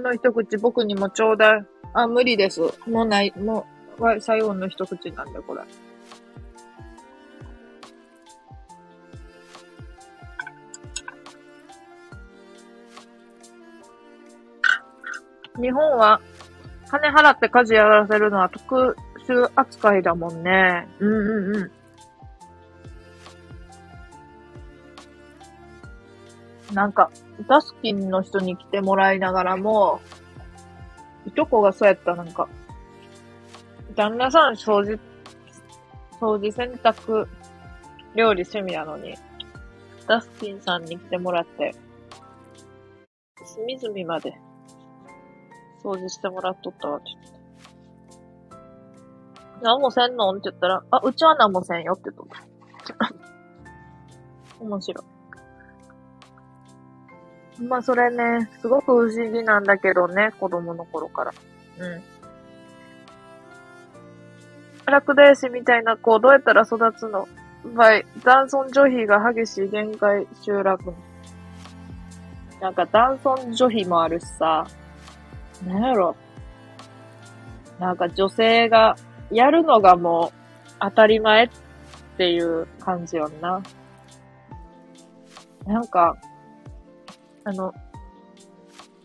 [0.01, 1.65] の一口僕にもちょうだい。
[1.93, 2.61] あ、無理です。
[2.87, 3.65] もうない、も
[3.99, 5.61] う、は最後の一口なんで、これ。
[15.61, 16.21] 日本は、
[16.89, 18.95] 金払って家事やらせるのは特
[19.27, 20.87] 殊扱いだもんね。
[20.99, 21.71] うんうんう
[26.71, 26.75] ん。
[26.75, 27.11] なんか、
[27.47, 30.01] ダスキンの人に来てもらいながらも、
[31.25, 32.47] いとこがそうやった、なんか、
[33.95, 34.99] 旦那さん掃除、
[36.19, 37.27] 掃除洗濯、
[38.15, 39.15] 料理趣味なのに、
[40.07, 41.73] ダスキンさんに来てもらって、
[43.43, 44.37] 隅々まで
[45.83, 47.31] 掃除してもらっとったわって言って。
[49.63, 50.33] 何もせんの？
[50.33, 52.27] んって言ったら、あ、うちは何もせんよって言っとっ
[54.57, 54.63] た。
[54.63, 55.05] 面白い。
[57.67, 61.31] まあそれね、すごく不思議なんだけどね、子供の頃から。
[61.79, 62.01] うん。
[64.85, 67.27] 落第子みたいな子、どうやったら育つの？
[67.75, 70.93] 場合、男尊女卑が激しい限界集落。
[72.59, 74.65] なんか男尊女卑もあるしさ、
[75.65, 76.15] なんやろ。
[77.79, 78.95] なんか女性が
[79.29, 81.49] やるのがもう当たり前っ
[82.17, 83.61] ていう感じよんな。
[85.67, 86.17] なんか、
[87.43, 87.73] あの、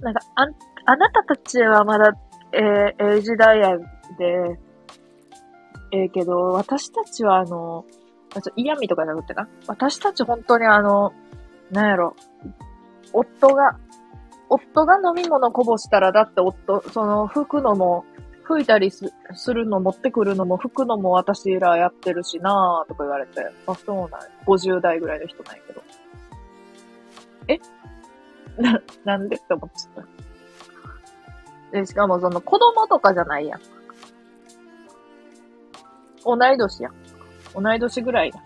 [0.01, 0.47] なんか、あ、
[0.85, 2.13] あなたたちはまだ、
[2.53, 3.85] えー、えー、時代やで、
[5.93, 7.85] ええー、けど、私たちはあの、
[8.35, 9.49] あちょ嫌味とかじゃなくてな。
[9.67, 11.13] 私たち本当にあの、
[11.71, 12.15] なんやろ、
[13.13, 13.79] 夫が、
[14.49, 18.05] 夫が飲み物こぼしたら、だって夫、その、拭くのも、
[18.49, 19.11] 拭いたりす
[19.53, 23.41] るの持ってくるのも拭くのも私らやってるしなぁ、とか言われて。
[23.67, 24.29] あ、そうなんや。
[24.47, 25.83] 50代ぐらいの人なんやけど。
[27.49, 27.59] え？
[28.59, 30.05] な、 なんでって思っちゃっ
[31.73, 31.79] た。
[31.79, 33.61] で、しかもその子供とかじゃないやん。
[36.25, 36.95] 同い年やん。
[37.55, 38.41] 同い年ぐらいだ。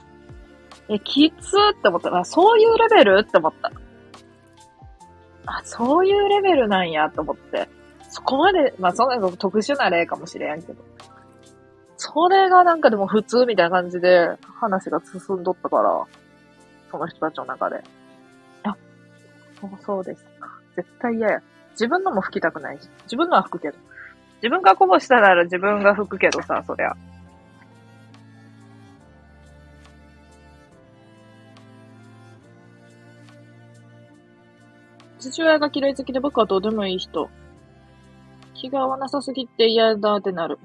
[0.88, 2.16] え、きつーって思った。
[2.16, 3.70] あ、そういうレベルって思った。
[5.46, 7.68] あ、そういうレベルなんやと思って。
[8.08, 10.84] そこまで、まあそんな特殊な例かもしれんけど。
[11.96, 16.04] それがなんかでも普通みたいな感じで話が進んどったから、
[16.90, 17.82] その人たちの中で。
[19.60, 20.48] そうそうですか。
[20.76, 21.42] 絶対嫌や。
[21.72, 22.88] 自分のも吹きたくないし。
[23.04, 23.78] 自分のは吹くけど。
[24.36, 26.96] 自分がこぼしたなら自分が吹くけどさ、そりゃ。
[35.18, 37.28] 父親が嫌い好きで僕はどうでもいい人。
[38.54, 40.58] 気が合わなさすぎて嫌だってなる。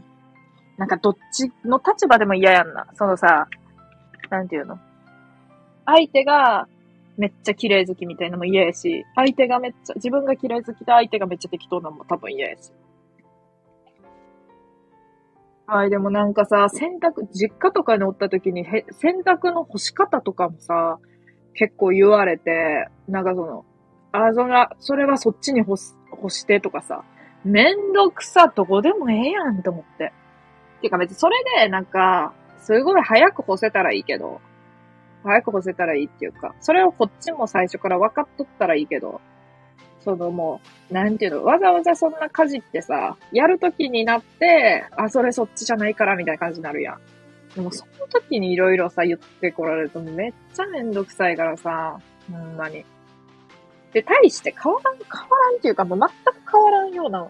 [0.78, 2.88] なんかどっちの立場でも嫌やんな。
[2.94, 3.48] そのさ、
[4.30, 4.80] なんていうの？
[5.86, 6.68] 相手が
[7.18, 12.72] めっちゃ綺麗好きみたいなのも嫌やし、相手がめっちゃ、自分が綺麗好きで相手がめっちゃ適当なのも多分嫌やし。
[15.68, 21.00] はい、でもなんかさ、洗濯、実家とかにおった時に、へ洗濯の干し方とかもさ、
[21.54, 23.66] 結構言われて、なんかその、
[24.12, 27.04] あ、そら、それはそっちに干す、干してとかさ、
[27.44, 30.14] めんどくさ、どこでもええやんと思って。
[30.82, 34.42] てか別にそれで、なんか、すごい早く干せたらいいけど、
[35.26, 39.22] 早く干せたらいいっていうか、それをこっちも最初から分かっとったらいいけど、
[40.04, 40.62] そのも
[40.92, 47.00] う、なんていうの、わざわざそんな家事ってさ、やるときになって、あ、それそっちじゃないからみたいな感じになるやん。
[47.56, 52.00] でもその時にいろいろさ、言ってこられるとめっちゃめんどくさいからさ、
[52.32, 52.86] ほんまに。
[53.94, 57.28] で、対して変わらん、変わらんっていうか、もう全く変わらんような、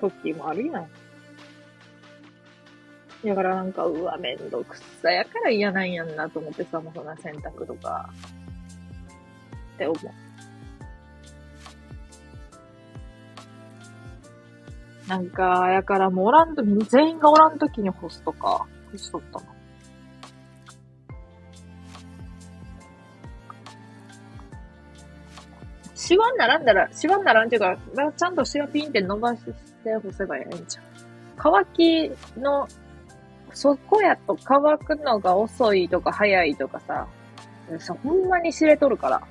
[0.00, 0.88] 時もあるやん。
[3.24, 8.10] だからなんか、うわ、めんどくさやから嫌なんやんなと思ってさ、もうそんな洗濯とか、
[9.74, 10.32] って思う。
[15.08, 19.46] なんか、やからもうおらんと、全員がおらんときに干すとか、干しとったの。
[25.94, 27.78] シワにならんだら、シワにならんっていうか、
[28.16, 29.44] ちゃんとシワピンって伸ばし
[29.84, 30.84] て干せばいいんじゃん。
[31.36, 32.66] 乾きの、
[33.52, 37.06] そこやと乾くのが遅いとか早いとかさ、
[37.78, 39.22] さほんまに知れとるから。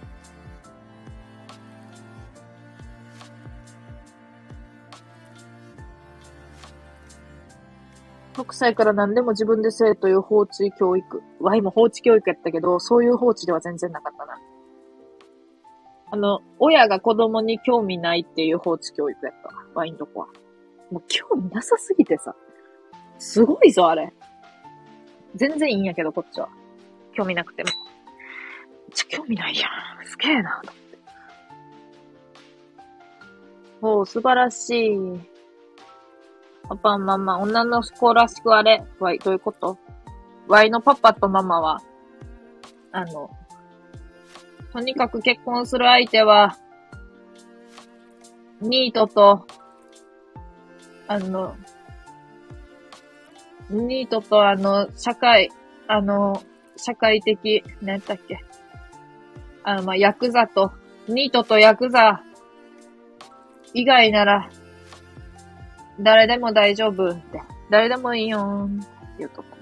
[8.35, 11.22] 6歳から何でも自分でせえという放置教育。
[11.39, 14.39] わ、今放置教育やったけど、そういう放置では全然なかったな。
[16.11, 19.49] あの、親が子供に興味ないっていう放置教育やった。
[19.76, 20.27] ワインとこは。
[20.91, 22.35] もう興味なさすぎてさ。
[23.22, 24.11] すごいぞ、あれ。
[25.35, 26.49] 全然いいんやけど、こっちは。
[27.14, 27.69] 興味なくても。
[28.93, 30.06] ちょ、興味ないやん。
[30.06, 30.98] すげえな、と思って。
[33.84, 34.99] おう、素晴らしい。
[36.68, 38.84] パパ、ママ、女の子らしくあれ。
[38.99, 39.77] わい、どういうこと？
[40.48, 41.80] わいのパパとママは、
[42.91, 43.30] あの、
[44.73, 46.57] とにかく結婚する相手は、
[48.61, 49.45] ニートと、
[51.07, 51.56] あの、
[53.72, 55.49] ニートとあの、社会、
[55.88, 56.43] あの、
[56.76, 58.43] 社会的、何やったっけ
[59.64, 60.72] あの、まあ、ヤクザと、
[61.07, 62.23] ニートとヤクザ
[63.73, 64.49] 以外なら、
[65.99, 67.41] 誰でも大丈夫って。
[67.69, 68.88] 誰でもいいよーんって
[69.19, 69.61] 言うとこ。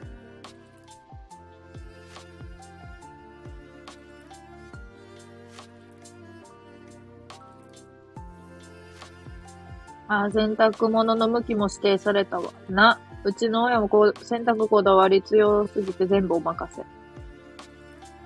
[10.07, 12.51] あ、洗濯物の向きも指定されたわ。
[12.67, 12.99] な。
[13.23, 16.83] うちの親もこう、洗濯こだわり強すぎて全部お任せ。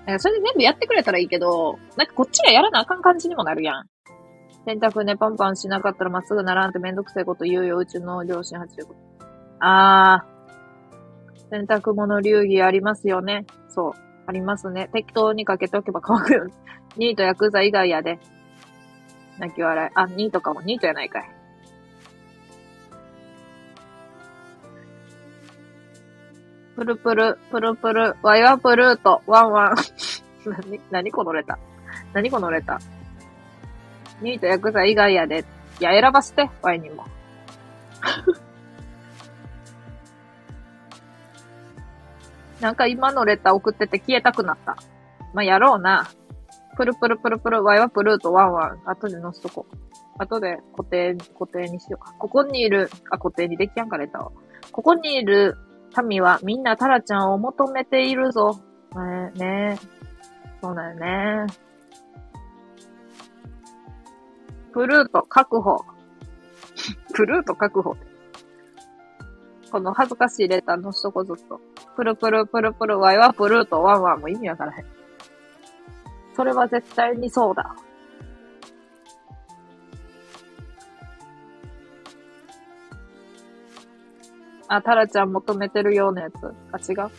[0.06, 3.88] なんかそれで全部やってくれたらいいけど、なんかこっちがやらなあかん感じにもなるやん。
[4.66, 8.94] 洗濯ね、パンパンしなかったらまっすぐならんってめんどくさいこと言うよ、うちの両親85。
[9.60, 10.34] あー。
[11.50, 13.46] 洗濯物流儀ありますよね。
[13.68, 13.92] そう。
[14.26, 14.88] ありますね。
[14.92, 16.46] 適当にかけておけば乾くよ。
[16.96, 18.18] ニートヤクザ以外やで。
[19.38, 19.90] 泣き笑い。
[19.94, 20.62] あ、ニートかも。
[20.62, 21.30] ニートやないかい。
[26.76, 29.76] プルプル、プルプル、ワイワプルート、ワンワン。
[30.50, 31.58] なに、なにこのレタ
[32.12, 32.78] なにこのレタ
[34.20, 35.44] ニートヤクザ以外やで。
[35.80, 37.04] いや、選ばせて、ワイにも。
[42.60, 44.76] なんか今のレター送ってて消えたくなった。
[45.32, 46.08] まあ、やろうな。
[46.76, 48.80] プルプルプルプル、ワイワプルート、ワンワン。
[48.84, 49.76] 後で載せとこう。
[50.18, 52.12] 後で固定、固定にしようか。
[52.18, 54.32] ここにいる、あ、固定にできやんか、レターを。
[54.72, 55.56] ここにいる
[56.02, 58.60] 民はみんなタラちゃんを求めているぞ。
[58.94, 59.78] ねえ、ね。
[60.60, 61.46] そうだよね。
[64.72, 65.84] プルート確保。
[67.14, 67.96] プルート確保。
[69.70, 71.60] この恥ずかしいレターのしとこずっと。
[71.96, 74.84] プルプルプルプルワイはプルートワンワンも意味わからへん。
[76.34, 77.76] それは絶対にそうだ。
[84.68, 86.54] あ、タラちゃん求めてるようなやつ。
[86.72, 87.10] あ、違う？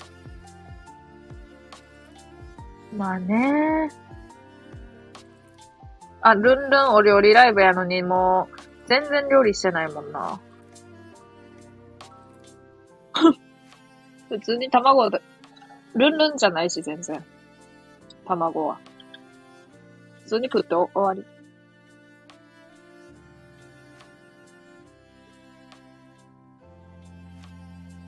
[2.97, 3.89] まあね
[6.21, 10.39] あ、ルンルンお料理ライブやのにもう、全然料理してないもんな。
[14.29, 15.21] 普通に卵で、
[15.93, 17.23] ルンルンじゃないし、全然。
[18.25, 18.79] 卵は。
[20.23, 21.34] 普通に食ってお終わり。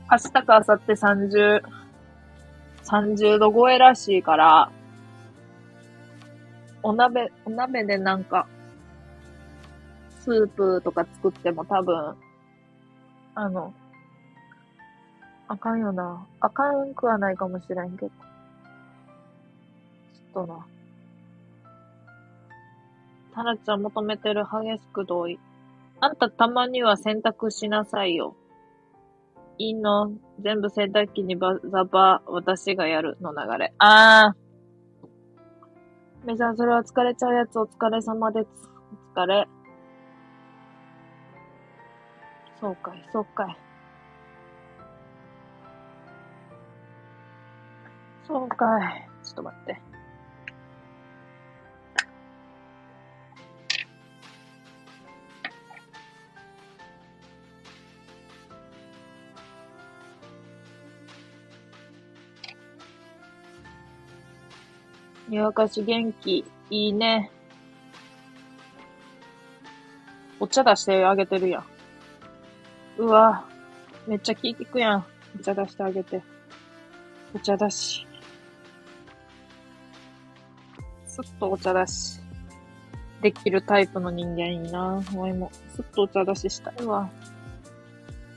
[0.09, 1.61] 明日か明後日30、
[2.85, 4.71] 30度超えらしいから、
[6.81, 8.47] お鍋、お鍋でなんか、
[10.21, 12.15] スープとか作っても多分、
[13.35, 13.73] あの、
[15.49, 16.25] あかんよな。
[16.39, 18.09] あかんくはないかもしれんけど。
[18.09, 20.65] ちょっとな。
[23.35, 25.37] タラちゃん求めてる激しく同意。
[25.99, 28.35] あんたたまには洗濯しなさいよ。
[29.59, 33.73] いいの全部洗濯機にバザバ、私がやるの流れ。
[33.79, 36.27] あー。
[36.27, 38.47] メジャーそれは疲れちゃうやつお疲れ様です。
[39.15, 39.47] お疲れ。
[42.59, 43.57] そうかい、そうかい。
[48.27, 49.09] そうかい。
[49.23, 49.86] ちょっと待って。
[65.27, 66.45] にわかし元気。
[66.69, 67.31] いいね。
[70.39, 71.65] お茶出してあげてるやん。
[72.97, 73.45] うわ、
[74.07, 75.05] めっちゃ気利くやん。
[75.39, 76.21] お茶出してあげて。
[77.33, 78.05] お茶だし。
[81.05, 82.19] すっとお茶出し。
[83.21, 85.01] できるタイプの人間いいな。
[85.13, 85.51] お前も。
[85.75, 87.09] すっとお茶出ししたいわ。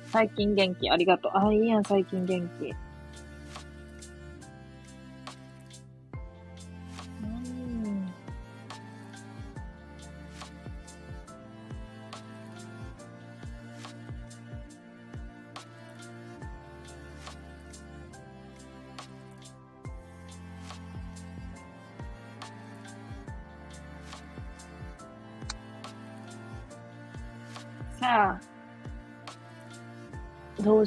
[0.06, 1.32] 最近元気ありがとう。
[1.34, 2.74] あ、いいやん、最近元気。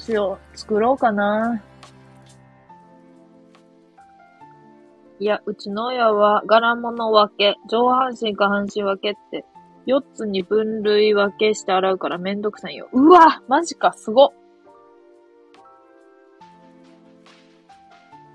[0.03, 0.57] しよう。
[0.57, 1.63] 作ろうかな。
[5.19, 9.45] いや、うちの親は柄物分け、上半身下半身分けって、
[9.87, 12.89] 4つに分類分けして洗うからめんどくさいよ。
[12.91, 14.33] うわマジか、すご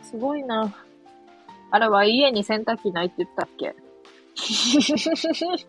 [0.02, 0.72] すごいな。
[1.70, 3.74] あれは家に洗濯機ないって言ったっけ？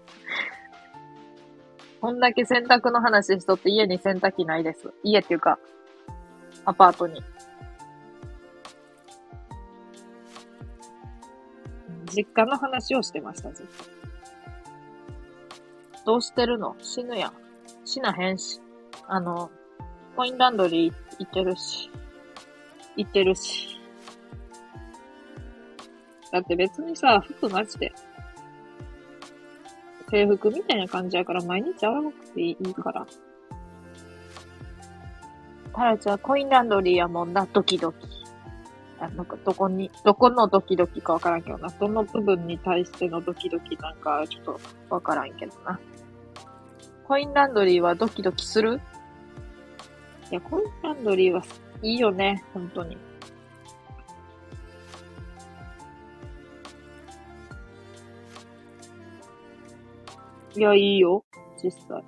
[1.99, 4.93] こんだけ洗濯の話しとって家に洗濯機ないです。
[5.03, 5.59] 家っていうか、
[6.69, 7.19] アパートに。
[12.15, 13.71] 実家の話をしてました、ずっと。
[16.05, 16.75] どうしてるの？
[16.79, 17.33] 死ぬやん。
[17.85, 18.61] 死なへんし。
[19.07, 19.49] あの、
[20.15, 21.89] コインランドリー行ってるし。
[22.97, 23.79] 行ってるし。
[26.31, 27.91] だって別にさ、服マジで
[30.11, 33.07] 制服みたいな感じやから毎日洗わなくていいから。
[35.73, 38.07] タラちゃん、コインランドリーやもんな、ドキドキ。
[38.99, 41.69] あなんか、どこに、どこのドキドキかわからんけどな。
[41.69, 44.59] どの部分に対してのドキドキなんか、ちょっと
[44.89, 45.79] わからんけどな。
[47.07, 48.81] コインランドリーはドキドキする？
[50.31, 51.43] いや、コインランドリーは
[51.81, 52.97] いいよね、本当に。
[60.55, 61.23] いや、いいよ。
[61.63, 62.03] 実際。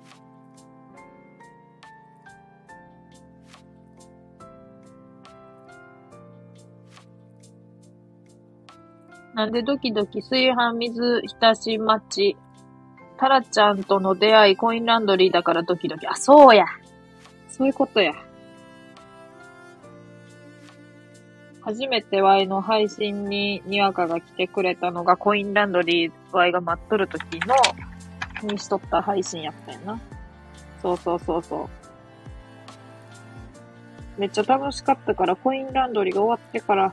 [9.34, 12.36] なんでドキドキ炊飯水浸し待ち。
[13.18, 16.06] タラちゃんとの出会いコインランドリーだからドキドキ。
[16.06, 16.66] あ、そうや。
[17.48, 18.12] そういうことや。
[21.62, 27.54] 初めてワイの配信ににわかが来てくれたのがコインランドリーワイが待っとる時の
[28.50, 30.00] にしとった配信やったよな。
[30.82, 31.70] そうそうそうそ
[34.18, 34.20] う。
[34.20, 36.92] めっちゃ楽しかったから、コインランドリーが終わってから、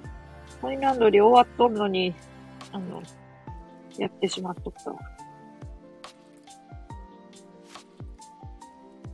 [0.62, 2.14] コインランドリー終わっとんのに、
[2.72, 3.02] あの、
[3.98, 4.94] やってしまっとった。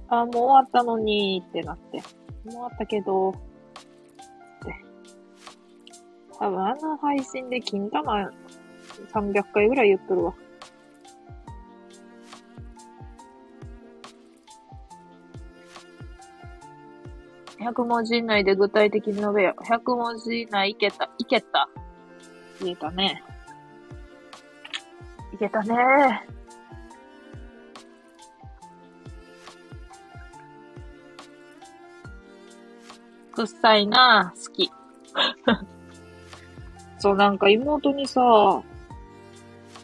[0.07, 1.97] あ、もう終わったのにってなって。
[1.97, 3.39] もう終わったけど、って。
[6.37, 8.29] 多分あの配信で金玉
[9.13, 10.33] 300回ぐらい言っとるわ。
[17.65, 19.55] 100文字以内で具体的に述べよ。
[19.59, 21.09] 100文字以内いけた。
[21.17, 21.67] いけた。
[22.61, 23.23] 言えたね。
[25.35, 25.75] いけたね。
[33.33, 34.71] くっさいな好き。
[36.99, 38.21] そう、なんか妹にさ、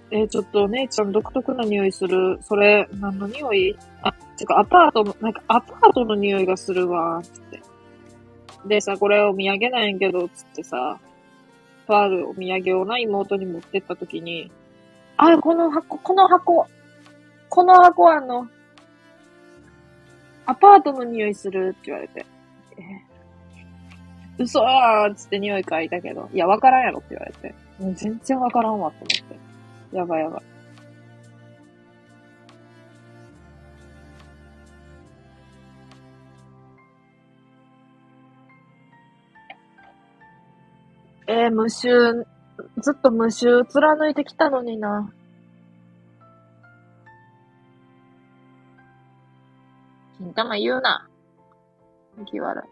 [0.10, 2.40] えー、ちょっとお姉ちゃん独特な匂いする。
[2.42, 3.78] それ、何の匂い？
[4.04, 7.62] あ、てかアパートの、なんかアパートの匂いがするわ、つって。
[8.66, 10.98] でさ、これお土産なんやけど、つってさ、
[11.88, 14.50] とあるお土産をな、妹に持ってった時に、
[15.24, 16.68] あ、この箱、この箱。
[17.48, 18.48] この箱あの、
[20.48, 22.26] アパートの匂いするって言われて。
[24.40, 27.54] 嘘ーっつって匂い嗅いだけど、いや、わからんやろって言われて。
[27.78, 29.30] もう全然わからんわと思っ
[29.92, 29.96] て。
[29.96, 30.42] やばいやばい。
[41.28, 42.26] えー、無臭、
[42.78, 45.12] ずっと無臭貫いてきたのにな。
[50.18, 51.08] 金玉言うな。
[52.26, 52.64] 気悪い。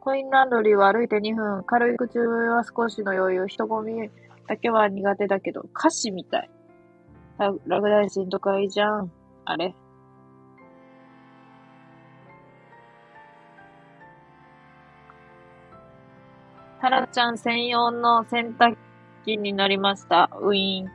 [0.00, 1.64] コインランドリーは歩いて2分。
[1.64, 3.46] 軽い口は少しの余裕。
[3.46, 4.10] 人混み
[4.46, 6.50] だけは苦手だけど、歌詞みたい。
[7.38, 9.12] ラグ大臣とかいいじゃん。
[9.44, 9.74] あれ
[16.80, 18.76] タラちゃん専用の洗濯
[19.28, 20.30] 機になりました。
[20.40, 20.90] ウィーン。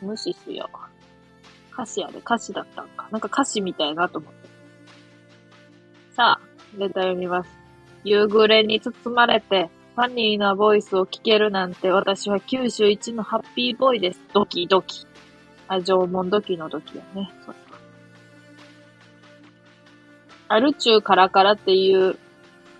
[0.00, 1.72] 無視しよう。
[1.72, 3.08] 歌詞やで、歌詞だったんか。
[3.10, 4.48] なんか歌詞みたいなと思って。
[6.14, 6.40] さあ、
[6.78, 7.50] レター読みます。
[8.04, 14.20] 夕暮れに包まれて、ファニーなボイスを聞けるなんて、私は九州一のハッピーボーイです。
[14.32, 15.04] ドキドキ。
[15.66, 17.32] あ、縄文ドキのドキやね。
[17.44, 17.52] そ
[20.48, 22.18] アルチューカラカラっていう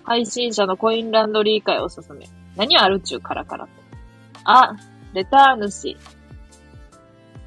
[0.05, 2.29] 配信者のコインランドリー会をおすすめ。
[2.57, 3.75] 何アルチューカラカラって？
[4.45, 4.77] あ、
[5.13, 5.97] レター主。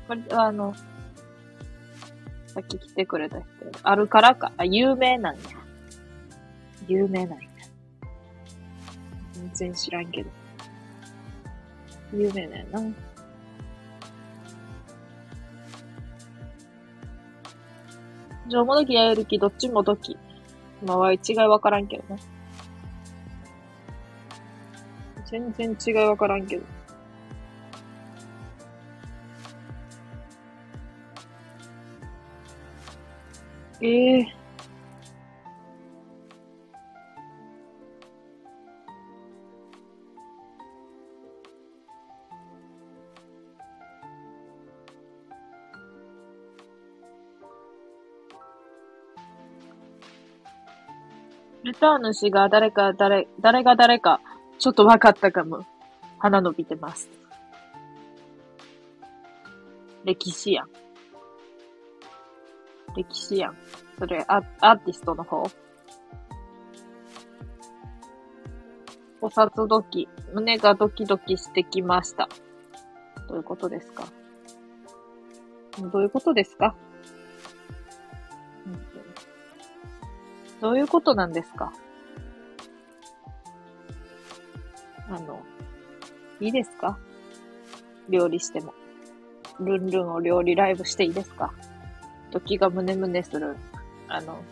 [0.08, 0.74] これは、あの、
[2.48, 3.46] さっき来てくれた人。
[3.84, 4.52] あるからか？
[4.58, 5.42] あ、有名なんや。
[6.88, 7.48] 有名なんや。
[9.34, 10.30] 全然知らんけど。
[12.14, 12.80] 有名なんやな。
[18.50, 20.18] 縄文土器ややる気、どっちも土器。
[20.86, 22.22] まあ、違いわからんけどね。
[25.26, 26.64] 全然違いわからんけど。
[33.82, 34.37] ええー
[51.80, 54.22] ター主が誰か誰、誰が誰か、
[54.60, 55.66] ちょっと分かったかも。
[56.20, 57.10] 鼻伸びてます。
[60.04, 60.70] 歴史やん。
[62.96, 63.58] 歴史やん。
[64.00, 65.44] それ、アアーティストの方。
[69.22, 72.30] お札ドキ、胸がドキドキしてきました。
[73.28, 74.06] どういうことですか？
[75.92, 76.76] どういうことですか？
[80.62, 81.72] どういうことなんですか？
[85.10, 85.42] あの、
[86.40, 86.98] いいですか？
[88.10, 88.74] 料理しても。
[89.60, 91.54] ルンルンを料理ライブしていいですか？
[92.32, 93.56] 時がムネムネする。
[94.08, 94.44] あの、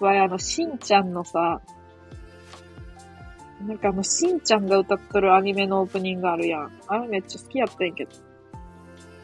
[0.00, 1.60] わ、あの、しんちゃんのさ、
[3.66, 6.72] なんかあの、しんちゃんが歌っとるアニメのオープニングあるやん。
[6.86, 8.10] あれめっちゃ好きやったんやけど。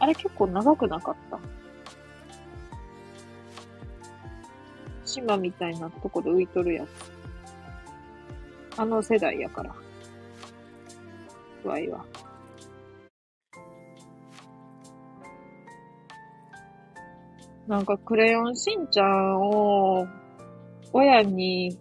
[0.00, 1.38] あれ結構長くなかった？
[5.14, 8.78] 島みたいなとこで浮いとるやつ。
[8.78, 9.74] あの世代やから。
[11.64, 12.04] わいは。
[17.66, 20.06] なんか、クレヨンしんちゃんを、
[20.92, 21.78] 親に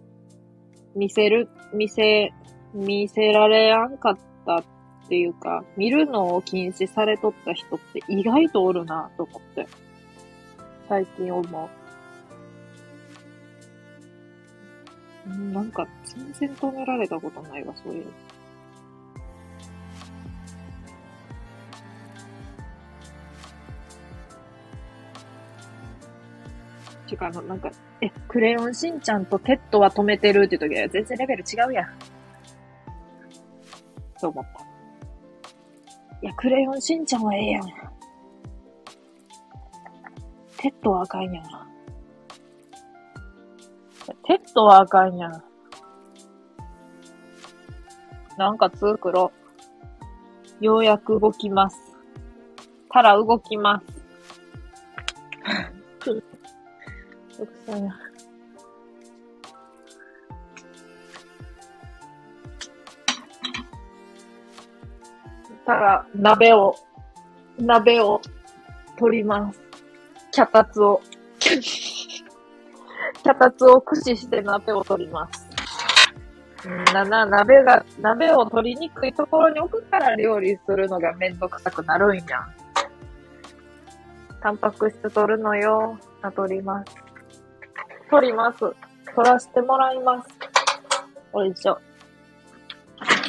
[0.94, 2.32] 見せる、見せ、
[2.72, 4.64] 見せられやんかったっ
[5.08, 9.66] ていうか、見るのを禁止されとった人って意外とおるなと思って。
[10.88, 11.83] 最近思う。
[15.26, 18.06] なんか、全然止められたことないわ、そういう。
[27.08, 27.70] てか、あの、なんか、
[28.00, 31.88] え、クレヨンしんちゃんとテッドは止めてるって時は全然レベル違うやん。
[34.18, 34.64] そう思った。
[36.20, 37.66] いや、クレヨンしんちゃんはええやん。
[40.58, 41.73] テッドはあかんやん。
[44.26, 45.42] テッドはあかんやん。
[48.36, 49.32] なんか作ろ
[50.60, 50.64] う。
[50.64, 51.78] ようやく動きます。
[52.90, 53.80] たら動きま
[56.04, 56.10] す。
[56.10, 57.90] よくさや。
[65.64, 66.74] たら、鍋を、
[67.58, 68.20] 鍋を
[68.98, 69.60] 取ります。
[70.30, 71.00] 脚立を。
[73.24, 75.48] 脚立を駆使して鍋を取ります。
[76.92, 82.46] な、な、鍋が、鍋を取りにくいところに置くから料理するのがめんどくさくなるんや。
[84.42, 85.98] タンパク質取るのよ。
[86.22, 86.94] あ、取ります。
[88.10, 88.58] 取ります。
[88.58, 90.28] 取らせてもらいます。
[91.32, 91.78] おいしょ。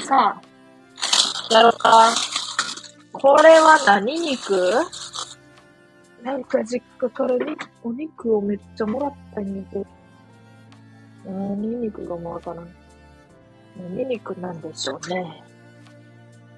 [0.06, 2.10] さあ、やろうか。
[3.14, 4.54] これは何肉？
[6.26, 9.86] なんか実家からにお肉をめっちゃもらったんやけど。
[11.24, 12.68] 何肉がもわからん。
[13.78, 15.44] 何肉なんでしょうね。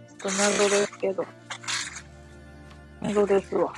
[0.08, 1.26] ちょっと謎ですけど。
[3.02, 3.74] 謎ですわ。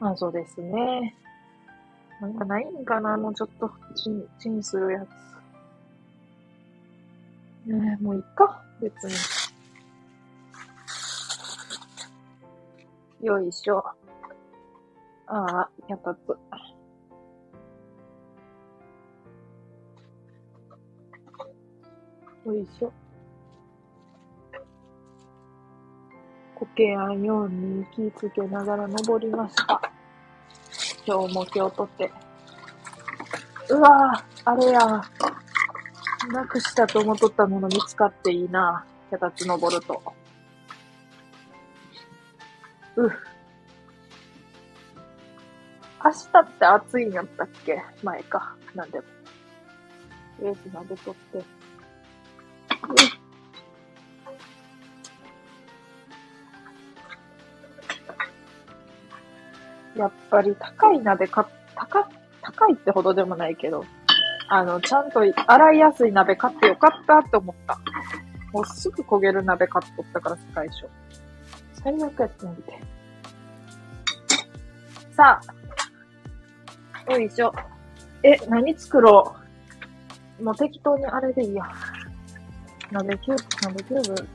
[0.00, 1.14] 謎ですね。
[2.20, 5.06] なんかないんかなもうちょっとチン、チンするや
[7.66, 7.70] つ。
[7.70, 9.45] ねえ、もういっか別に。
[13.22, 13.78] よいしょ。
[15.26, 16.28] ああ、やたつ。
[22.44, 22.92] よいしょ。
[26.54, 29.80] こけやんように気つけながら登りました。
[31.06, 32.12] 今日も今日とって。
[33.70, 35.02] うわぁ、あれや。
[36.32, 38.84] なくしたと思っとったもの見つかっていいな。
[39.10, 40.02] 脚立登ると。
[42.96, 43.12] う
[46.04, 47.82] 明日って暑いんやったっけ？
[48.02, 48.56] 前か。
[48.74, 49.04] なんでも。
[50.40, 51.42] レースなでとって。
[59.96, 62.06] やっぱり高い鍋か、高、
[62.42, 63.84] 高いってほどでもないけど、
[64.48, 67.78] あの、ちゃんと洗いやすい鍋買ってよかったって思った。
[68.52, 70.86] もうすぐ焦げる鍋買っとったから、最初。
[71.86, 72.80] 最悪やってみて。
[75.14, 75.40] さ
[77.06, 77.12] あ。
[77.12, 77.54] よいしょ。
[78.24, 79.36] え、何作ろ
[80.40, 81.62] うもう適当にあれでいいや。
[82.90, 84.28] 鍋キューブ、鍋キューブ。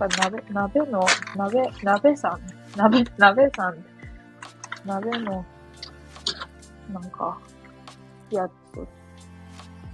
[0.00, 1.04] なんか鍋、鍋の、
[1.36, 2.40] 鍋、鍋さん。
[2.74, 3.84] 鍋、鍋さん。
[4.86, 5.44] 鍋の、
[6.90, 7.38] なんか、
[8.30, 8.52] やつ、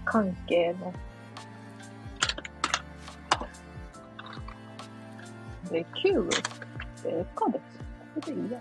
[0.05, 0.93] 関係の。
[5.71, 6.31] で、キューブ
[7.07, 8.61] ええか別これでいいや。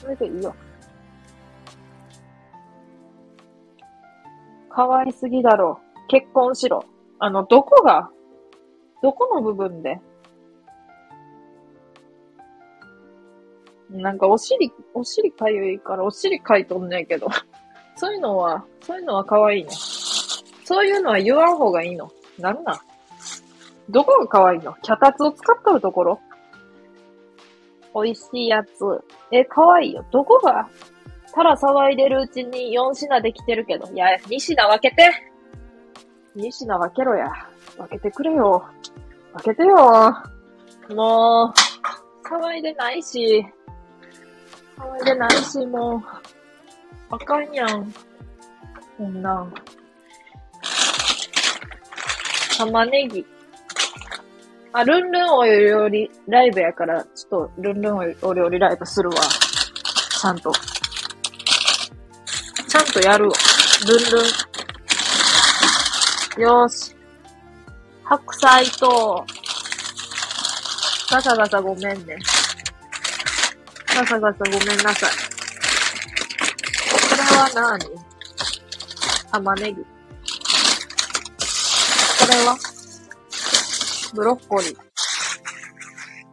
[0.00, 0.54] これでいいよ。
[4.68, 5.80] 可愛すぎだろ。
[6.08, 6.84] 結婚しろ。
[7.18, 8.10] あの、どこが、
[9.02, 10.00] どこの部分で
[13.92, 17.28] なんかお尻、お尻かゆいからお尻かいとんねんけど。
[17.96, 19.70] そういうのは、そういうのは可愛いね。
[20.64, 22.10] そういうのは言わん方がいいの。
[22.38, 22.80] なんな
[23.90, 24.74] どこが可愛いの？
[24.82, 26.20] 脚立を使っとるところ？
[27.94, 28.68] 美味しいやつ。
[29.32, 30.04] え、可愛いよ。
[30.12, 30.68] どこが？
[31.32, 33.90] ただ騒いでるうちに4品できてるけど。
[33.92, 35.10] いや、2品分けて。
[36.36, 37.32] 2品分けろや。
[37.76, 38.64] 分けてくれよ。
[39.34, 39.76] 分けてよ。
[40.94, 43.44] もう、騒いでないし。
[44.76, 46.02] 騒いでないし、もう。
[47.10, 47.92] あかんやん。
[48.98, 49.46] こんな。
[52.56, 53.26] 玉ねぎ。
[54.72, 59.16] あ、ルンルンお料理ライブやから、ちょっとルンルンお料理ライブするわ。
[59.16, 60.52] ちゃんと。
[62.68, 63.34] ちゃんとやるわ。
[63.88, 64.26] ルンルン。
[66.42, 66.94] よーし。
[68.04, 69.26] 白菜と、
[71.10, 72.16] ガサガサごめんね。
[73.88, 75.10] ガサガサごめんなさい。
[77.10, 77.80] これは何？
[79.32, 79.84] 玉ねぎ。
[84.14, 84.76] ブロッコリー。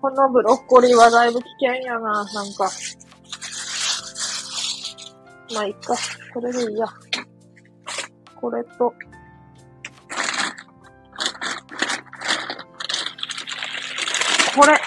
[0.02, 2.70] このブロッコリーはだいぶ危険やな、なんか。
[5.54, 5.96] まあ、いっか。
[6.34, 6.88] これでいいや。
[8.40, 8.94] これと、
[14.56, 14.78] これ。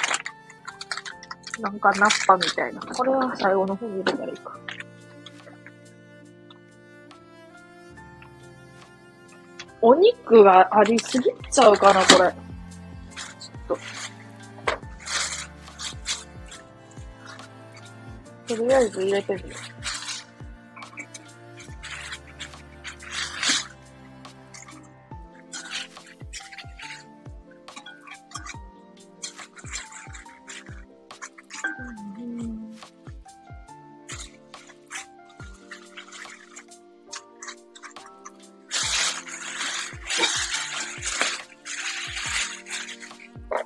[1.61, 2.81] なんかナッパみたいな。
[2.81, 4.59] これは最後の方に入れたらいいか。
[9.83, 12.50] お肉がありすぎちゃうかな、これ。
[13.71, 13.79] と。
[18.55, 19.70] とりあえず入れてみよう。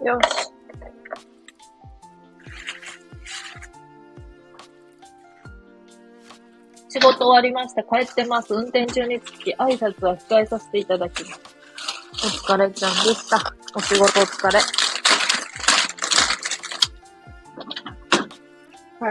[0.05, 0.55] よし。
[6.97, 7.83] 違事終わりました。
[7.83, 8.55] 帰ってます。
[8.55, 11.41] 運転中につき挨拶は控えさせていただきます。
[12.49, 13.55] お疲れちゃんでした。
[13.75, 14.61] お仕事お疲れ。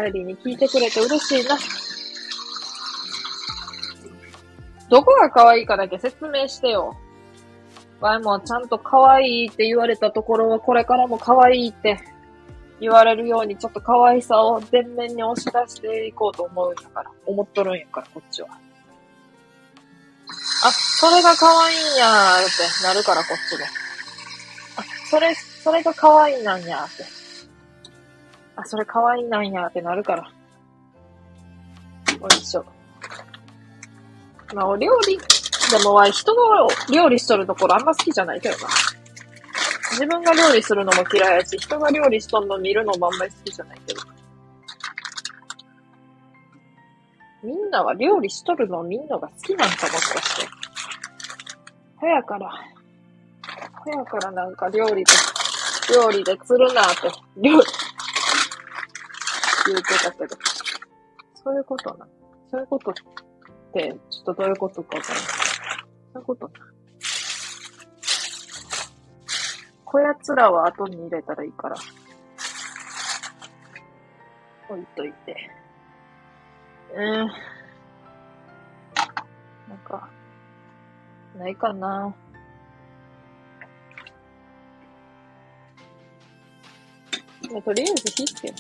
[0.10, 1.58] 帰りに聞いてくれて嬉しいな。
[4.90, 6.96] どこが可愛いかだけ説明してよ。
[8.04, 12.02] わいもちゃんと可愛いって言われたところはこれからも可愛いって
[12.82, 18.50] 言われるようにちょっと可愛さを前面に押し出していこうと思うんやから、思っとるんやから、こっちは。
[20.66, 23.64] あ、それが可愛いんやーってなるから、こっちで。
[23.64, 23.70] あ、
[25.10, 27.06] それ、それが可愛いなんやーって。
[28.58, 30.30] あ、それ可愛いなんやーってなるから。
[32.20, 32.66] おいしょ。
[34.54, 35.18] まあ、お料理、
[35.72, 38.68] でもわ、人の料理しとるところあんま好きじゃないけどな。
[39.92, 44.02] 自分が料理するのも嫌いやし、人が料理しとんの見るのもあんまり好きじゃないけど。
[47.44, 50.48] みんなは料理しとるのを見んのが好きなんかもしかして。
[51.98, 52.50] ほやから、
[53.84, 55.12] ほやからなんか料理で、
[55.94, 57.02] 料理で釣るなって、
[57.38, 57.66] 料理、
[59.68, 60.38] 言うてたけど。
[61.44, 62.08] そういうことな。
[62.50, 62.94] そういうことっ
[63.74, 65.43] て、ちょっとどういうことかわからない。
[66.14, 66.54] そういうことな。
[69.84, 71.76] こやつらは後に入れたらいいから。
[74.70, 75.36] 置いといて。
[76.96, 77.28] うん。
[79.68, 80.10] なんか、
[81.38, 82.16] ないかな。
[87.64, 88.56] とりあえず火つける。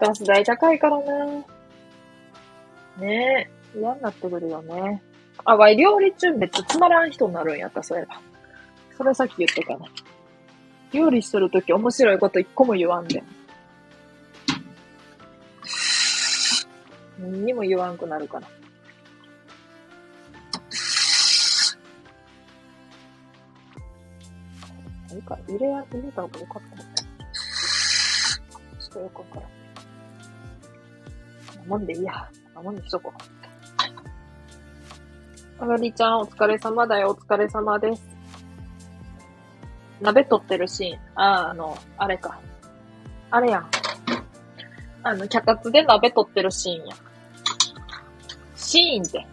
[0.00, 1.26] ガス代高いからな。
[2.98, 5.02] ねえ、嫌になってくるよね。
[5.44, 8.20] あ、わい、料理中めっちゃつまらん人になるんやった、そういえば。
[8.96, 9.86] それさっき言ってかな。
[10.92, 13.22] 料理しとるとき面白いこと一個も言わんで。
[17.18, 18.48] 何にも言わんくなるから。
[25.10, 27.00] 何か入れや、入れた方がよかった
[28.80, 29.40] ちょっとよくわか
[31.56, 31.68] らん。
[31.68, 32.28] もんでいいや。
[32.54, 33.39] もんでしとこう。
[35.62, 37.10] あがりちゃんお疲れ様だよ。
[37.10, 38.02] お疲れ様です。
[40.00, 40.98] 鍋取ってるシーン。
[41.20, 42.40] ああ、の、あれか。
[43.30, 43.70] あれやん。
[45.02, 46.96] あの、脚立で鍋取ってるシーンや。
[48.56, 49.26] シーンって。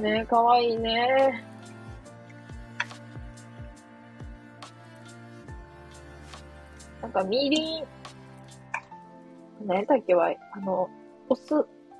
[0.00, 1.44] ねえ、かわいいね。
[7.02, 7.84] なんか、みりん、
[9.64, 10.38] 何やったっけわい。
[10.52, 10.88] あの、
[11.28, 11.48] お酢、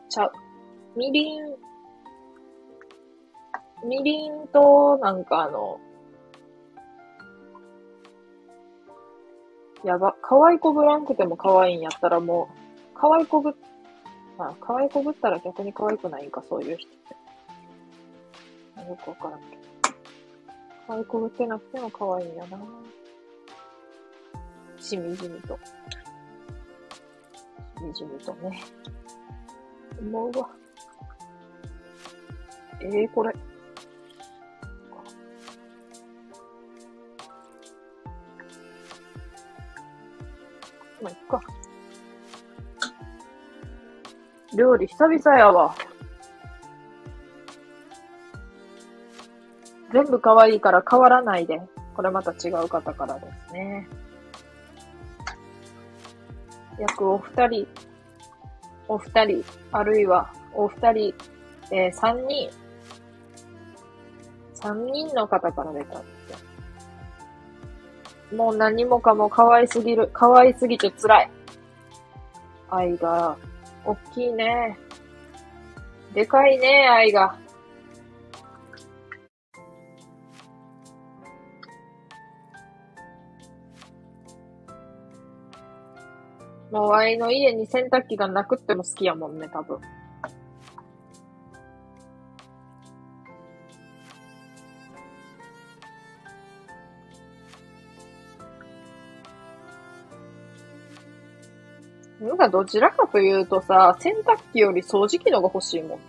[0.08, 0.32] ちゃう。
[0.96, 1.56] みりん、
[3.84, 5.78] みりんと、なんかあの、
[9.84, 13.54] やば、可愛いこぶらんくても可愛いんやったらもう、可愛いこぶ、
[14.36, 18.90] まあ、可愛いこぶったら逆に可愛くないんか、そういう人って。
[18.90, 19.62] よくわからんけど。
[20.86, 22.58] 可愛いこぶってなくても可愛いんやな
[24.78, 25.58] しみじみと。
[27.80, 28.60] しみじみとね。
[30.00, 30.50] 思うわ。
[32.80, 33.34] ええー、これ。
[41.02, 41.40] まあ、いっか。
[44.54, 45.74] 料理久々やわ。
[49.92, 51.60] 全部可愛いから変わらないで。
[51.94, 53.88] これまた違う方からですね。
[56.80, 57.68] 約お二人、
[58.88, 61.14] お二人、あるいはお二人、
[61.70, 62.50] えー、三人、
[64.54, 66.30] 三人の方から出たんです
[68.32, 68.36] よ。
[68.36, 70.08] もう何もかも可愛すぎる。
[70.12, 71.30] 可愛すぎて辛い。
[72.70, 73.36] 愛が、
[73.84, 74.78] 大きいね。
[76.14, 77.36] でかいね、愛が。
[86.70, 89.80] もう愛の家に洗濯機がなくっても好きやもんね、多分。
[102.20, 106.04] なんかどちらかというとさ、洗濯機より掃除機のが欲しいもんな。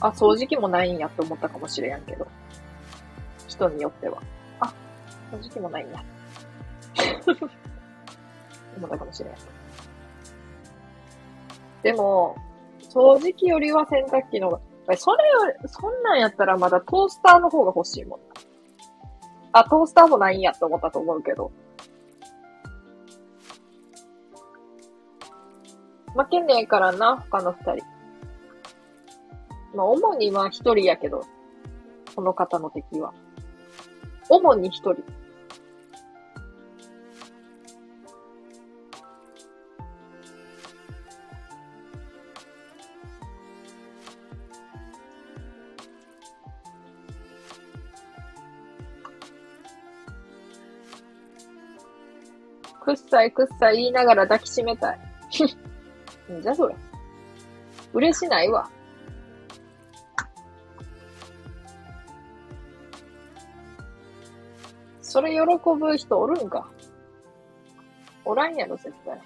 [0.00, 2.26] あ、掃除機もないんやって思ったかもしれんけど。
[3.48, 4.22] 人によっては。
[4.60, 4.72] あ、
[5.32, 6.04] 掃除機もないんや。
[8.80, 9.38] なのかもしれない。
[11.82, 12.36] でも、
[12.80, 14.56] 掃除機よりは洗濯機の方
[14.86, 18.20] が、それより、そんなんやったらまだトースターの方が欲しいもん。
[19.52, 21.50] あ、トースターもないんやって思ったと思うけど。
[26.14, 27.86] 負けねえからな、他の二人。
[29.74, 31.22] まあ、主には一人やけど、
[32.16, 33.12] この方の敵は。
[34.28, 34.96] 主に一人。
[52.88, 55.00] くっさいくっさい言いながら抱きしめたい。
[56.32, 56.74] んじゃそれ。
[57.92, 58.70] 嬉しないわ。
[65.02, 65.38] それ喜
[65.78, 66.66] ぶ人おるんか。
[68.24, 69.20] おらんやろ、絶対。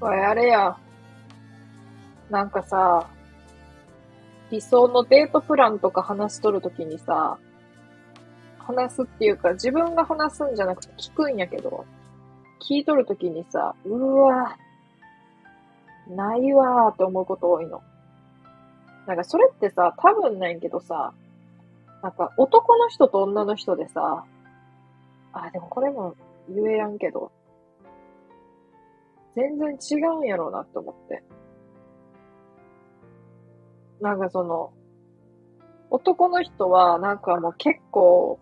[0.00, 0.76] おい、あれや。
[2.30, 3.08] なんかさ、
[4.50, 7.38] 理想のデートプランとか話しとるときにさ、
[8.58, 11.84] 話すっていうか、自分が話すんじゃなくて聞くんやけど、
[12.60, 14.56] 聞いとるときにさ、うわ
[16.08, 17.82] ないわーって思うこと多いの。
[19.06, 21.12] なんかそれってさ、多分ないけどさ、
[22.02, 24.24] なんか男の人と女の人でさ、
[25.32, 26.14] あ、でもこれも
[26.48, 27.32] 言えやんけど、
[29.38, 31.22] 全然違うんやろうなって思って。
[34.00, 34.72] なんかその、
[35.90, 38.40] 男の人はなんかもう結構、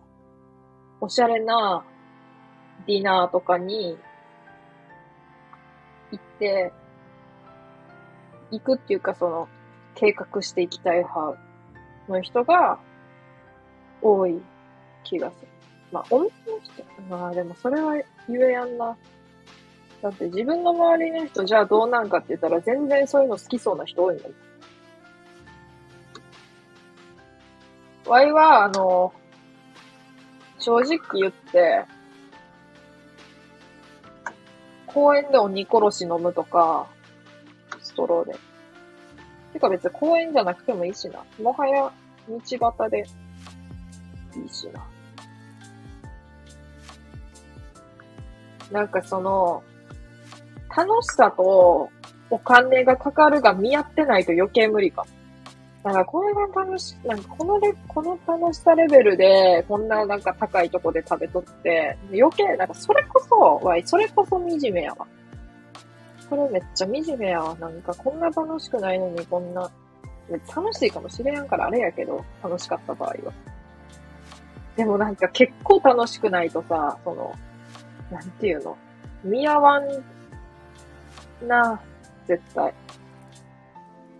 [0.99, 1.85] おしゃれな
[2.87, 3.95] ディナーとかに
[6.11, 6.73] 行って、
[8.49, 9.47] 行くっていうかその、
[9.93, 11.37] 計画していきたい派
[12.09, 12.79] の人が
[14.01, 14.41] 多い
[15.03, 15.47] 気がする。
[15.91, 16.29] まあ、女の
[16.63, 17.93] 人、まあでもそれは
[18.27, 18.97] 言えやんな。
[20.01, 24.31] だって自分の周りの人じゃあどうなんかって言ったら全然そういうの好きそうな人多いんだよ。
[28.07, 29.11] ワイは、あの、
[30.59, 31.85] 正直言って、
[34.85, 36.87] 公園で鬼殺し飲むとか、
[37.81, 38.35] ストローで。
[39.53, 41.23] てか別に公園じゃなくてもいいしな。
[41.41, 41.91] もはや
[42.29, 43.05] 道端で
[44.35, 44.87] いいしな。
[48.71, 49.63] なんかその、
[50.77, 51.89] 楽しさと
[52.29, 55.07] お金がかかるが見合ってないと余計無理か。
[55.83, 65.07] だからこれが楽し、なんかこのレ、この楽しさレベルで、こんななんか高いとこで食べとって、余計、なんかそれこそ、わい、それこそ惨めやわ。
[66.29, 67.55] それめっちゃ惨めやわ。
[67.55, 69.71] なんかこんな楽しくないのにこんな、
[70.53, 73.33] 楽しいかもしれんからあれやけど、楽しかった場合は。
[74.75, 77.33] でもなんか結構楽しくないとさ、その、
[78.11, 78.77] なんていうの？
[79.23, 79.83] 見合わん
[81.45, 81.81] な、
[82.25, 82.73] 絶対。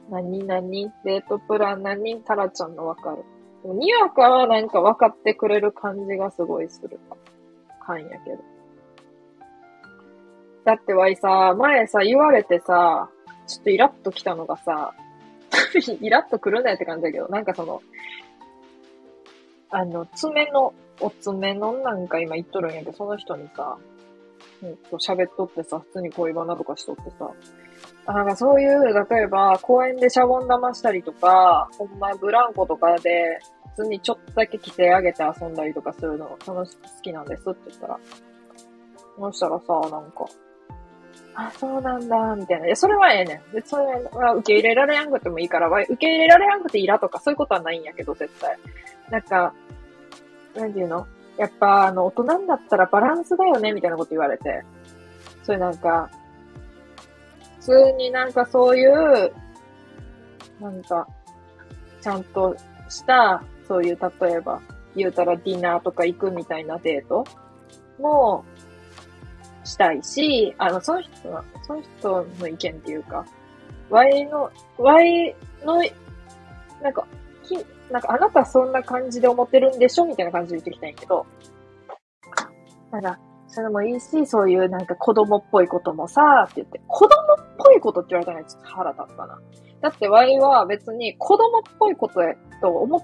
[0.09, 2.21] 何何デートプラン何？
[2.21, 3.23] タラちゃんのわかる。
[3.63, 6.99] でもにわかはなんか分かってくれる感じがすごいする
[7.85, 8.37] 感やけど。
[10.63, 13.09] だってわいさ、前さ、言われてさ、
[13.47, 14.93] ちょっとイラッと来たのがさ、
[16.01, 17.81] イラッと来るなよって感じだけど、なんかその、
[19.69, 23.77] あの、爪の、お爪のなんか今言っとるんやけど、その人にさ、
[24.63, 27.29] うんと喋っとってさ、普通に恋バナとかしとってさ、
[28.07, 33.39] あなんかそういう、例えば公園でシャボン玉したりとか、ほんまブランコとかで、
[33.75, 37.99] 普通にちょっとだけ着てあげて遊んだりとかするの楽しく好きなんですって言ったら、
[39.19, 40.25] そしたらさ、なんか、
[41.35, 42.65] あ、そうなんだ、みたいな。
[42.65, 43.41] いや、それはええねん。
[43.53, 48.57] 別それは受け入れられやんくてもいいから、受け入れられやんくていいらとか、そういうことはないんやけど、絶対。
[49.11, 49.53] なんか、
[50.55, 51.05] なんていうの？
[51.37, 54.63] やっぱ、あの、大人になったらバランスだよね、みたいなこと言われて。
[55.43, 56.09] それなんか、
[57.59, 59.33] 普通になんかそういう、
[60.59, 61.07] なんか、
[62.01, 62.55] ちゃんと
[62.89, 64.61] した、そういう、例えば、
[64.95, 67.23] 言うたらディナーとか行くみたいなデート
[67.99, 68.43] も
[69.63, 73.25] したいし、あの、その人は、その人の意見っていうか、
[73.89, 75.83] Y の、Y の、
[76.81, 77.05] なんか、
[77.43, 77.57] き、
[77.91, 81.25] なんかあなたそんな感じで思ってるんでしょみたいな感じで言ってきたんやけど、
[82.91, 89.39] ただ、それもいいし、そういうなんか子供っぽいこともさ、って言って、子供っぽいことって言われたらちょっと腹立ったな。
[89.81, 93.01] だって Y は別に子供っぽいことやと思っ、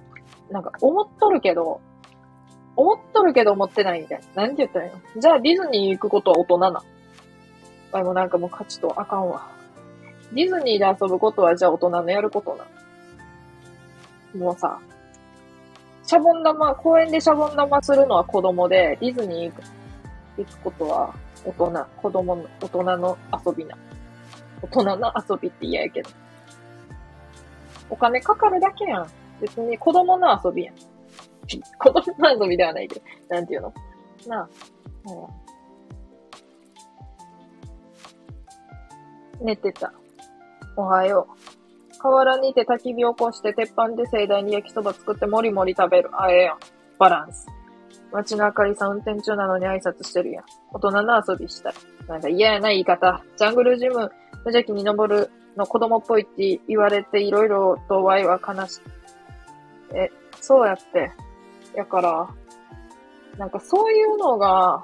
[0.52, 1.82] なんか思っとるけど、
[2.76, 4.44] 思っとるけど思ってないみたいな。
[4.44, 5.22] なんて言ったらいいの？
[5.22, 6.84] じゃあディズニー行くことは大人な。
[7.92, 9.48] Y もなんかもう価値とあかんわ。
[10.34, 12.66] ディズニーで遊ぶことはじゃあ大人のやることな。
[14.36, 14.80] もうさ、
[16.06, 19.54] シャボン玉、公園でシャボン玉するのは子供で、ディズニー
[20.38, 21.14] 行くことは
[21.46, 23.78] 大人、子供の、大人の遊びな。
[24.62, 26.10] 大人の遊びって嫌やけど。
[27.90, 29.08] お金かかるだけやん。
[29.40, 30.76] 別に子供の遊びやん。
[31.78, 33.74] 子供の遊びではないけど、なんていうの？
[34.28, 34.50] なあ。
[39.42, 39.94] 寝てた。
[40.76, 41.53] おはよう。
[42.04, 46.10] 河原にて焚き火起こして鉄板で盛大に焼きそば作ってもりもり食べる。
[46.12, 46.58] あ、ええやん。
[47.00, 47.48] バランス。
[48.12, 50.44] 街の明かりさん運転中なのに挨拶してるやん。
[50.74, 51.74] 大人の遊びしたい。
[52.10, 53.24] なんか嫌やな言い方。
[53.38, 58.82] ジャングルジム、無邪気に登るの子供っぽいって言われていろいろとワイは悲しい。
[59.96, 60.12] え、
[60.42, 61.12] そうやって。
[61.74, 62.28] やから、
[63.38, 64.84] なんかそういうのが、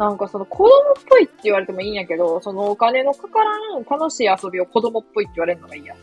[0.00, 0.70] なんかその子供っ
[1.06, 5.94] ぽいって言われてもいいんやけど、そのお金のかからん楽しい遊びを子供っぽいって言われるのがいいや。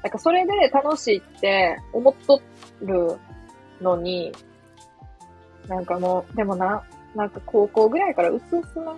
[0.00, 2.40] なんかそれで楽しいって思っと
[2.82, 3.18] る
[3.82, 4.30] のに、
[5.66, 6.84] なんかもう、でもな、
[7.16, 8.96] なんか高校ぐらいからうすうすな、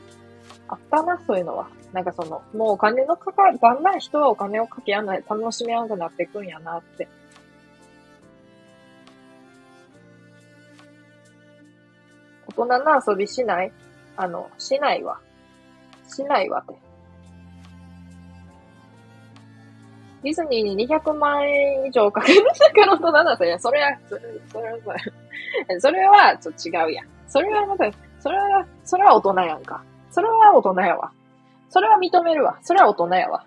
[0.68, 1.66] あったな、そういうのは。
[1.94, 7.08] なんかその、もうお金のかかる、だんだん人はお金をかけやんない、楽しめやんくなっていくんやなって。
[12.54, 13.72] 大人の遊びしない？
[14.16, 15.18] あの、しないわ。
[16.08, 16.74] しないわって。
[20.22, 23.58] ディズニーに200万円以上かけるんだから大人なんだよ。
[23.58, 24.22] それは、それ、
[24.52, 24.78] それは、
[25.80, 27.06] それは、ちょっと違うやん。
[27.26, 27.90] それはまた、
[28.20, 29.82] それは、それは大人やんか。
[30.10, 31.10] それは大人やわ。
[31.70, 32.58] それは認めるわ。
[32.62, 33.44] それは大人やわ。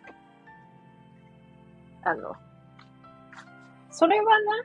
[2.04, 2.36] あの、
[3.92, 4.64] それはな、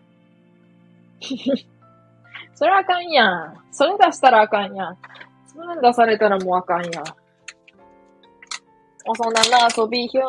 [2.54, 3.54] それはあかんやん。
[3.70, 4.98] それ出したらあかんやん。
[5.52, 7.04] そん出されたらもうあかんやん。
[9.04, 10.24] お、そんなな、遊びひゅん。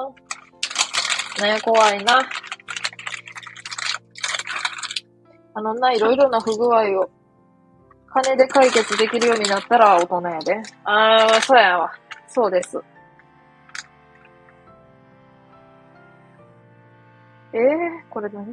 [1.44, 2.20] ね怖いな。
[5.54, 7.10] あのな、いろいろな不具合を、
[8.08, 10.62] 金で解決できるようになったら大人やで。
[10.86, 11.92] あー、そうやわ。
[12.28, 12.82] そうです。
[17.54, 17.60] えー、
[18.10, 18.46] これ何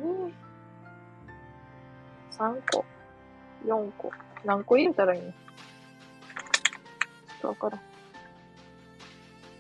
[2.33, 2.85] ?3 個
[3.65, 4.11] ？4個？
[4.45, 5.33] 何個入れたらいいの？
[7.41, 7.81] ちょっとわからん。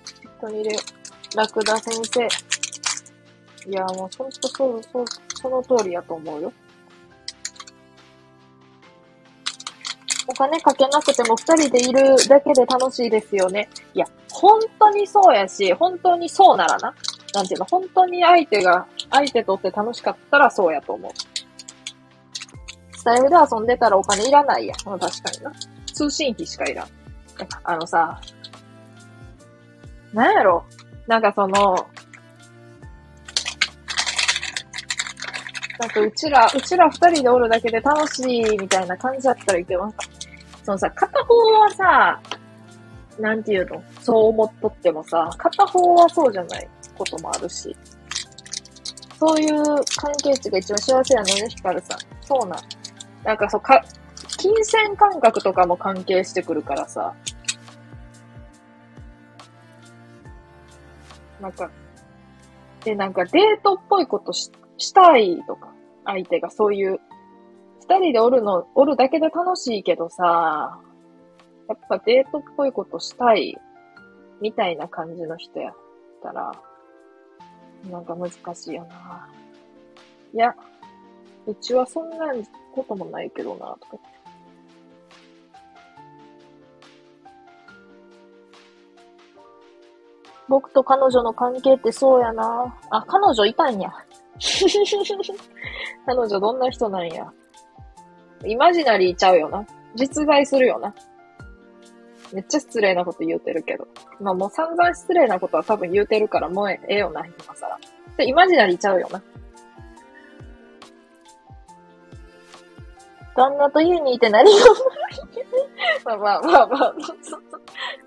[0.04, 0.80] 適当に入れよ
[1.34, 1.36] う。
[1.36, 3.70] ラクダ先生。
[3.70, 6.52] いや、もうほんとそう、そう、その通りやと思うよ。
[10.26, 13.68] お金かけなくても二人でいるだけで楽しいですよね。
[13.94, 16.94] いや、本当にそうやし、本当にそうならな。
[17.34, 21.12] なんていうの、本当に相手が、相手とって楽しかったらそうやと思う。
[22.96, 24.74] スタイルで遊んでたらお金いらないや。
[24.76, 25.06] 確か
[25.38, 25.52] にな。
[25.94, 26.88] 通信費しかいらん。
[27.64, 28.20] あのさ、
[30.12, 30.64] なんやろ？
[31.06, 31.86] なんかその、
[35.78, 40.04] なんかうちら、うちら二人でおるだけで楽しいみたいな感じだったらいけますか？
[40.64, 42.20] そのさ、片方はさ、
[43.20, 43.82] なんていうの？
[44.00, 47.76] そう思っとってもさ、片方はそうじゃないこともあるし。
[49.18, 49.64] そういう
[49.96, 51.98] 関係値が一番幸せやのね、ヒカルさん。
[52.20, 52.60] そうなん。
[53.24, 53.84] なんかそう、か、
[54.38, 57.14] 金銭感覚とかも関係してくるからさ。
[61.40, 61.70] なんか、
[62.84, 65.72] で、なんかデートっぽいことししたいとか、
[66.04, 67.00] 相手がそういう、
[67.80, 70.80] 二人でおるの、おるだけで楽しいけどさ、
[71.68, 73.58] やっぱデートっぽいことしたい、
[74.40, 75.74] みたいな感じの人やっ
[76.22, 76.52] たら、
[77.90, 79.28] なんか難しいよな。
[80.32, 80.54] いや、
[81.46, 82.32] うちはそんな
[82.74, 84.17] こともないけどな、とか。
[90.48, 92.74] 僕と彼女の関係ってそうやな。
[92.90, 93.90] あ、彼女いたんや。
[96.06, 97.30] 彼女どんな人なんや。
[98.44, 99.66] イマジナリーちゃうよな。
[99.94, 100.94] 実在するよな。
[102.32, 103.88] めっちゃ失礼なこと言うてるけど。
[104.20, 107.78] まあもう散々失礼なことは多分言うてるからもうええよな、今更。
[108.16, 109.22] で、イマジナリーちゃうよな。
[113.34, 114.66] 旦那と家にいて何が
[116.04, 116.94] まあまあまあまあ。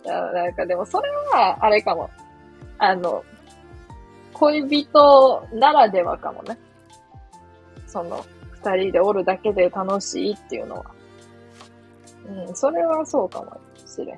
[0.34, 2.10] なんかでもそれは、あれかも。
[2.82, 3.24] あの、
[4.34, 6.58] 恋人ならではかもね。
[7.86, 10.86] その、二人でおるだけで楽しいっていうのは。
[12.48, 13.56] うん、それはそうかも
[13.86, 14.18] しれへん。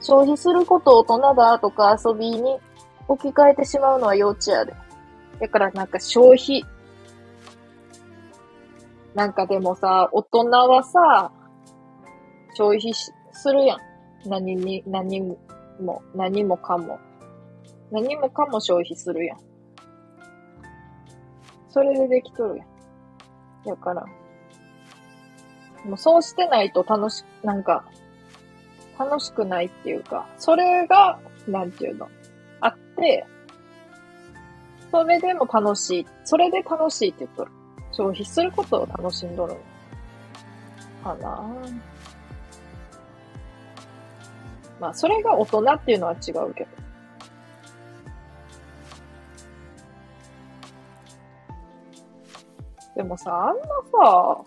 [0.00, 2.58] 消費することを大人だとか遊びに
[3.06, 4.72] 置き換えてしまうのは幼稚やで。
[5.40, 6.64] だからなんか消費。
[9.14, 11.30] なんかでもさ、大人はさ、
[12.56, 13.95] 消費するやん。
[14.26, 16.98] 何に、何も、何もかも。
[17.90, 19.38] 何もかも消費するやん。
[21.70, 23.68] それでできとるやん。
[23.68, 24.04] やから。
[25.84, 27.84] もうそうしてないと楽し、なんか、
[28.98, 32.08] 楽しくないっていうか、それが、なんていうの。
[32.60, 33.24] あっ、て、
[34.90, 36.06] それでも楽しい。
[36.24, 37.50] それで楽しいって言っとる。
[37.92, 39.56] 消費することを楽しんどる。
[41.04, 41.95] かなぁ
[44.78, 46.70] まあ、それが大人っていうのは違うけど。
[52.94, 53.62] でもさ、あんな
[53.92, 54.44] さ、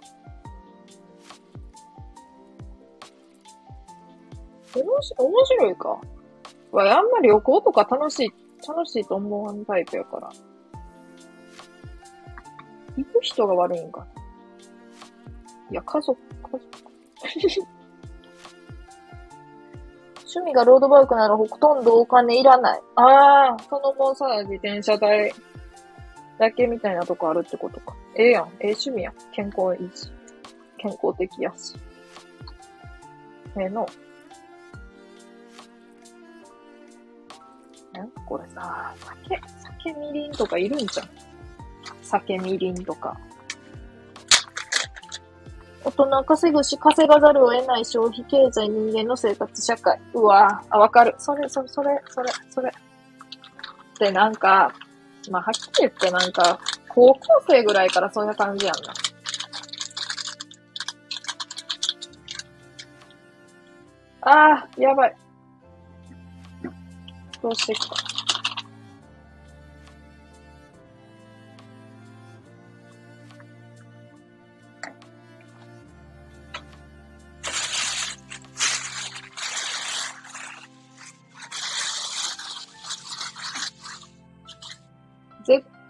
[4.76, 6.00] おもし面白いか？
[6.72, 8.34] わ、あんまり旅行とか楽しい、
[8.68, 10.30] 楽しいと思わんタイプやから。
[12.98, 14.06] 行く人が悪いんか。
[15.72, 16.70] いや、家族、家族。
[20.32, 22.82] 趣味がロードバイクならほとんどお金いらない。
[22.96, 25.34] ああ、そのもうさ、自転車代
[26.38, 27.96] だけみたいなとこあるってことか。
[28.16, 28.44] ええやん。
[28.60, 29.14] ええ趣味やん。
[29.32, 30.12] 健康いいし。
[30.78, 31.74] 健康的やし。
[33.58, 33.88] ええの。
[37.94, 39.42] なんかこれさ、酒、
[39.82, 41.10] 酒みりんとかいるんじゃん。
[42.04, 43.18] 酒みりんとか。
[45.84, 50.00] 大人稼ぐし稼がざるを得ない消費経済人間の生活社会。
[50.14, 51.16] うわ、あ、わかる。
[51.18, 52.72] それ、それ、それ、それ、それ。
[54.00, 54.74] で、なんか、
[55.30, 58.94] まあ、はっきり言ってなんか、高校生ぐらいからそんな感じやんな。
[64.22, 65.16] ああ、やばい。
[67.42, 68.09] どうしていく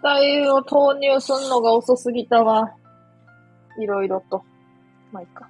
[0.00, 2.74] 絶対を投入すんのが遅すぎたわ。
[3.78, 4.42] いろいろと。
[5.12, 5.48] まあ、いいか。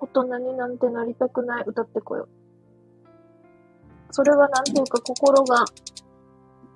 [0.00, 1.64] 大人になんてなりたくない。
[1.66, 2.28] 歌ってこよう。
[4.10, 5.64] それはなんていうか心が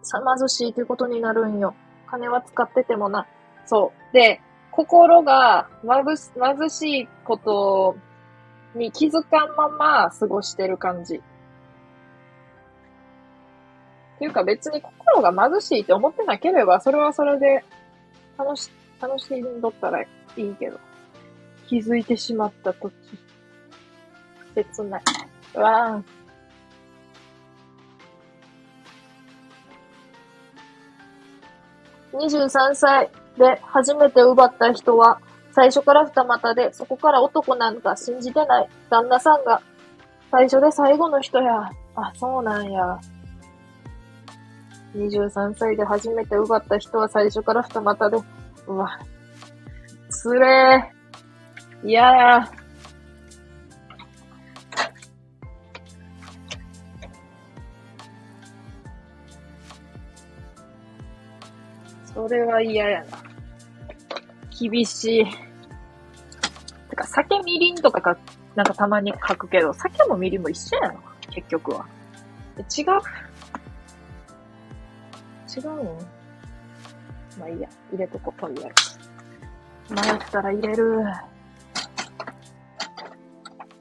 [0.02, 1.74] さ貧しいということになるんよ。
[2.06, 3.26] 金は使っててもな。
[3.64, 4.14] そう。
[4.14, 4.40] で、
[4.70, 6.04] 心が貧
[6.58, 7.96] 貧しいこと
[8.74, 11.16] に気づかんまま過ごしてる感じ。
[11.16, 11.20] っ
[14.18, 17.64] ていうか別に心が貧しいって思ってなければ、それはそれで
[18.38, 18.70] 楽し、
[19.00, 20.78] 楽しんどったらいいけど。
[21.68, 22.92] 気づいてしまった時。
[24.54, 25.02] 切ない。
[25.54, 32.18] うわぁ。
[32.18, 35.20] 23歳で初めて奪った人は、
[35.52, 38.68] 最初から二股で、そこから男なんか信じてない。
[38.90, 39.60] 旦那さんが、
[40.30, 41.70] 最初で最後の人や。
[41.94, 42.98] あ、そうなんや。
[44.96, 48.18] 23歳で初めて奪った人は最初から二股で、
[48.66, 48.98] うわ、
[50.08, 51.88] つれー。
[51.88, 52.50] いやや。
[62.14, 63.21] それは嫌やな。
[64.68, 65.26] 厳しい。
[66.90, 68.16] てか、酒みりんとかか、
[68.54, 71.00] なんかたまに書くけど、酒もみりんも一緒やな。
[71.30, 71.86] 結局は。
[72.58, 72.84] 違う？
[75.54, 75.98] 違うの？
[77.38, 77.68] まあいいや。
[77.90, 78.72] 入れとこ、とりあえ
[79.88, 79.94] ず。
[79.94, 81.02] 迷ったら入れる。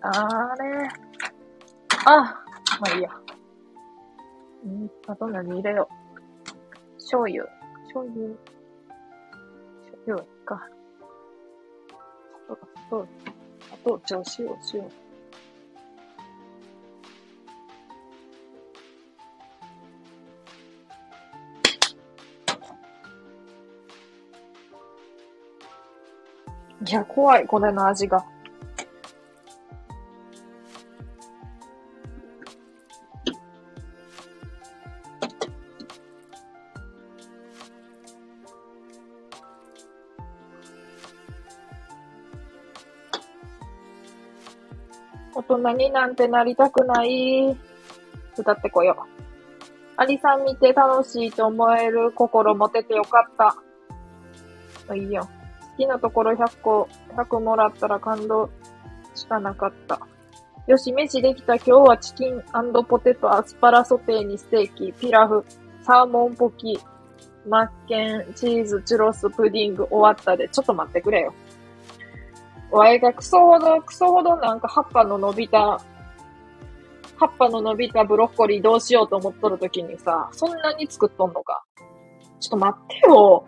[0.03, 0.89] あれ。
[2.05, 2.15] あ、
[2.79, 3.09] まあいいや。
[3.09, 6.93] んあと何入れよう。
[6.95, 7.45] 醤油。
[7.85, 8.35] 醤油。
[10.05, 10.67] 醤油か。
[12.49, 13.07] あと、
[13.71, 14.89] あと、じゃあ塩、塩。
[26.83, 28.25] いや、怖い、これの味が。
[45.61, 47.55] 大人になんてなりたくない。
[48.37, 49.21] 歌ってこよう。
[49.97, 53.55] アリさん見て楽しいと思える心持ててよかっ
[54.87, 54.95] た。
[54.95, 55.21] いいよ。
[55.21, 58.49] 好きなところ100個、100もらったら感動
[59.13, 59.99] しかなかった。
[60.67, 61.55] よし、飯できた。
[61.55, 62.43] 今日はチキン
[62.87, 65.45] ポテト、アスパラソテーにステーキ、ピラフ、
[65.83, 66.79] サーモンポキ、
[67.47, 70.49] マッケン、チーズ、チュロス、プディング終わったで。
[70.49, 71.33] ちょっと待ってくれよ。
[72.71, 75.79] わいがクソほど、クソほどなんか葉っぱの伸びた、
[77.17, 81.63] 葉っぱの伸びたブロッコリーどうしようと思っとるときにさ、そんなに作っとんのか。
[82.39, 83.45] ちょっと待ってよ。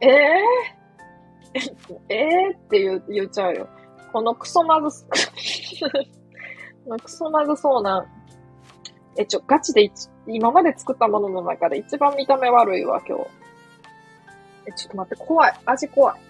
[0.00, 0.08] え
[1.54, 1.64] えー、
[2.08, 3.68] ええ、って言う、言っちゃうよ。
[4.12, 5.06] このクソまず、
[7.02, 8.04] クソまずそうな、
[9.16, 13.24] え、ちょ、ガチで一今まで作ったものの中で一番見た目悪いわ、今日。
[14.66, 15.52] え、ちょっと待って、怖い。
[15.66, 16.29] 味怖い。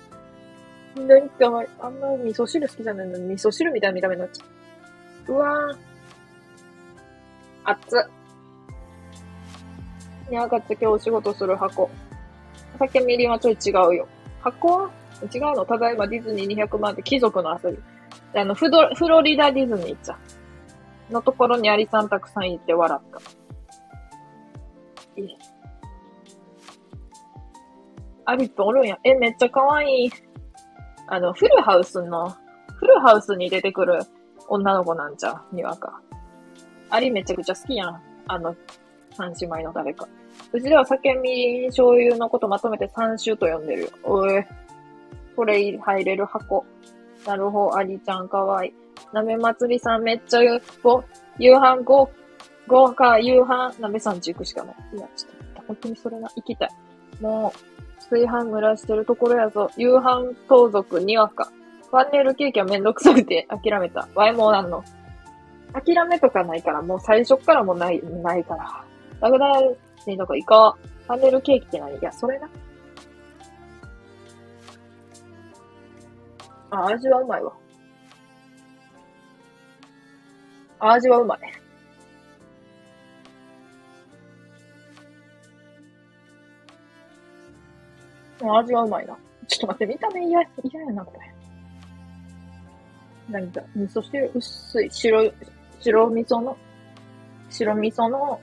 [0.97, 1.47] なんか、
[1.81, 4.45] あんま味噌汁好きじゃないのに、味噌汁みたいな見た目になっちゃ
[5.29, 5.33] う。
[5.33, 5.77] うわぁ。
[7.65, 8.01] 熱っ。
[10.31, 11.91] いや、ガチ今日お仕事する箱。
[12.79, 14.09] 酒みりんはちょい違うよ。
[14.41, 14.91] 箱は
[15.33, 15.67] 違うの？
[15.67, 17.77] ただいまディズニー200万って貴族の遊び。
[18.33, 20.19] であの、フド、フロリダディズニー行っちゃ
[21.11, 21.13] う。
[21.13, 23.21] のところにアリさんたくさんいて笑った。
[25.21, 25.37] いい。
[28.25, 28.99] アリっておるんや。
[29.05, 30.11] え、めっちゃ可愛い。
[31.11, 32.31] あの、フルハウスの、
[32.77, 33.99] フルハウスに出てくる
[34.49, 36.01] 女の子なんちゃにわか。
[36.89, 38.01] アリめちゃくちゃ好きやん。
[38.29, 38.55] あの、
[39.17, 40.09] 三姉妹の誰か。
[40.53, 43.89] うちでは酒みりん醤油のことまとめて三種と呼んでるよ。
[44.05, 44.45] おい。
[45.35, 46.65] これ入れる箱。
[47.27, 48.75] なるほど、アリちゃんかわいい。
[49.13, 51.03] なめ祭りさんめっちゃご、
[51.39, 52.09] 夕飯ご、
[52.69, 54.77] ごか、夕飯、なめさんち行くしかない。
[54.95, 56.71] いや、ちょっと、本当にそれな、行きたい。
[57.21, 57.70] もう、
[58.11, 59.71] 炊飯蒸らしてるところやぞ。
[59.77, 61.51] 夕飯盗賊にわか。
[61.91, 64.09] ファンネルケーキはめんどくさくて諦めた。
[64.15, 64.85] ワイもうなんの。
[65.73, 68.85] 諦めとかないから、もう最初からもない、ないから。
[69.21, 70.77] だからねなんかイカ、
[71.07, 72.49] ファンネルケーキって何いや、それな。
[76.71, 77.53] あ、味はうまいわ。
[80.81, 81.60] 味はうまい。
[88.43, 89.17] 味はうまいな。
[89.47, 91.13] ちょっと待って、見た目嫌、嫌やな、こ
[93.29, 93.41] れ。
[93.41, 95.33] なんか、味噌汁、薄い、白、
[95.81, 96.57] 白味噌の、
[97.49, 98.41] 白味噌の、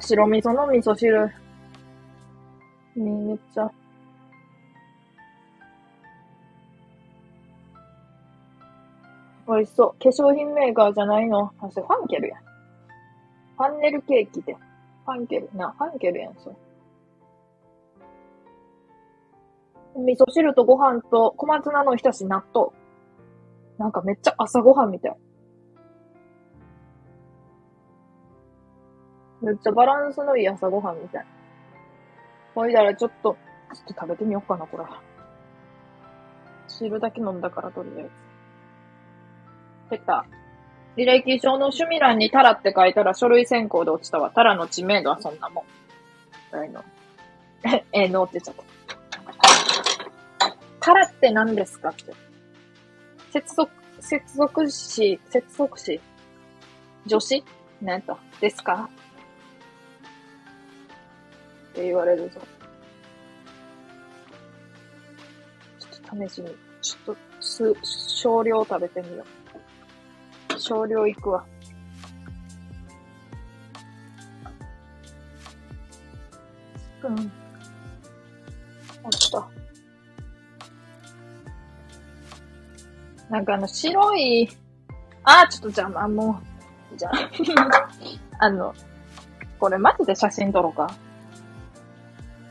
[0.00, 1.30] 白味噌の味噌汁。
[2.94, 3.70] めっちゃ。
[9.48, 10.02] 美味しそう。
[10.02, 11.52] 化粧品メーカーじゃないの。
[11.60, 12.36] あ、それファンケルや。
[13.56, 14.56] ファンネルケーキで。
[15.04, 15.50] ファンケル。
[15.54, 16.56] な、ファンケルやん、それ。
[19.94, 22.70] 味噌汁とご飯と小松菜のひたし納豆。
[23.78, 25.16] なんかめっちゃ朝ごはんみたい。
[29.42, 31.26] めっちゃバランスのいい朝ごはんみたい。
[32.54, 33.36] ほいだらちょっと、
[33.74, 34.84] ちょっと食べてみようかな、これ。
[36.68, 38.10] 汁だけ飲んだからとりあえず。
[39.90, 40.24] ペタ。
[40.96, 44.30] 履歴書の趣味欄にタラって書いたら書類選考で落ちたわ。
[44.34, 46.64] タラの知名度はそんなもん。
[46.64, 46.84] えの。
[47.64, 48.62] え、えのって言っちゃった。
[50.80, 52.12] タラって何ですかって。
[53.30, 53.70] 接続、
[54.00, 56.00] 接続詞、接続詞
[57.06, 57.44] 女子
[57.80, 58.90] 何やったですか？
[61.70, 62.40] って言われるぞ。
[65.78, 69.41] ちょっと試しに、ちょっと、す、少量食べてみよう。
[70.58, 71.44] 少量いくわ。
[76.76, 77.32] スプーン。
[79.04, 79.62] あった。
[83.30, 84.48] なんかあの、白い、
[85.24, 86.40] あー、ちょっと邪魔、も
[86.92, 87.12] う、じゃあ、
[88.44, 88.74] あの、
[89.58, 90.88] これマジで写真撮ろうか。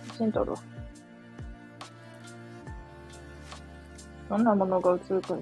[0.08, 0.58] 写真撮るわ。
[4.30, 5.36] どんなものが映るか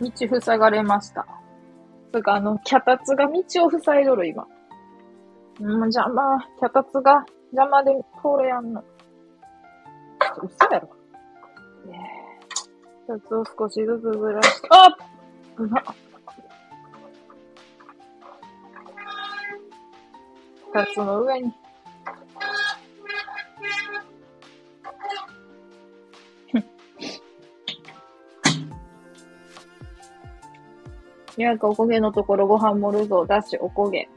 [0.00, 1.26] 道塞がれました。
[2.12, 4.46] つか、あの、脚立が道を塞いどる、今。
[5.60, 7.92] うん、邪魔、脚立が邪魔で
[8.22, 8.84] 通れやんの。
[10.42, 10.88] 嘘やろ。
[13.06, 14.90] シャツを少しずつずらして、あっ
[15.56, 15.82] うま
[20.74, 21.52] 二つの上に。
[31.42, 33.26] やかおこげのところご飯盛るぞ。
[33.26, 34.08] だし、おこげ。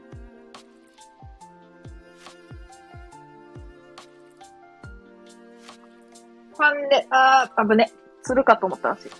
[6.56, 7.90] ファンで、あー、あぶね。
[8.22, 9.08] するかと思ったらしい。
[9.08, 9.16] チ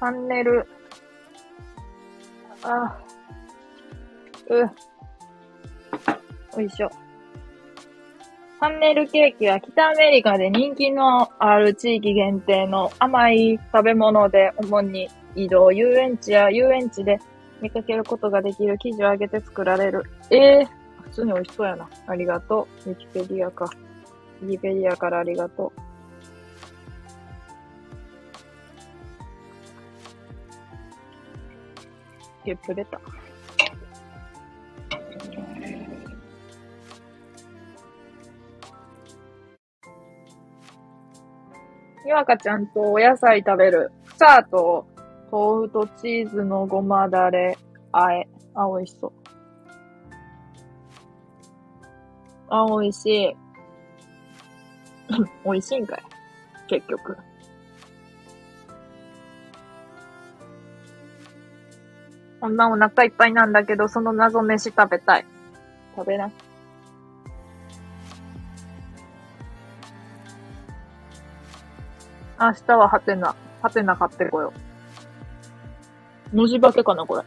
[0.00, 0.66] ャンネル、
[2.62, 4.70] あー、う、
[6.56, 6.88] おいしょ。
[6.88, 17.18] チャンネルケーキは北アメリカで人気のある地域限定の甘い食べ物で主に移動、遊園地や遊園地で
[17.60, 20.04] 見かけることができる生地を揚げて作られる。
[20.30, 21.88] ええー、普通に美味しそうやな。
[22.06, 22.90] ありがとう。
[22.90, 23.70] ウィキペディアか。
[24.42, 25.80] ウィキペディアからありがとう。
[32.44, 33.00] ゲップ出た。
[42.04, 43.92] にわかちゃんとお野菜食べる。
[44.16, 44.86] 草と
[45.30, 47.56] 豆腐とチーズのごまだれ、
[47.92, 48.28] あえ。
[48.54, 49.12] あ、美味しそう。
[52.48, 53.36] あ、美味しい。
[55.44, 56.02] 美味しいんかい？
[56.68, 57.16] 結局。
[62.40, 65.26] こんなお腹いっぱいなんだけど、その謎飯食べたい。
[65.94, 66.30] 食べな。
[72.40, 74.69] 明日はハテナ、ハテナ買ってこよう。
[76.32, 77.22] 文字化けかな、これ。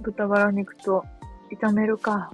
[0.00, 1.04] 豚バラ肉と
[1.60, 2.32] 炒めるか。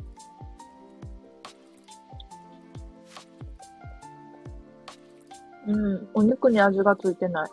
[5.66, 7.50] うん、お肉に味がついてない。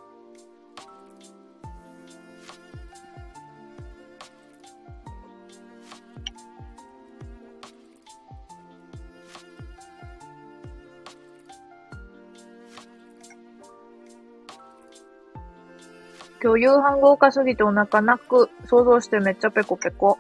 [16.46, 20.20] 今日夕飯豪華すぎてお腹なく、想像してめっちゃペコペコ。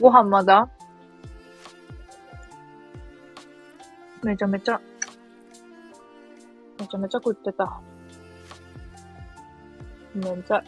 [0.00, 0.70] ご飯まだ？
[4.22, 4.80] めちゃめちゃ、
[6.80, 7.82] めちゃめちゃ食ってた。
[10.14, 10.64] めんちゃ。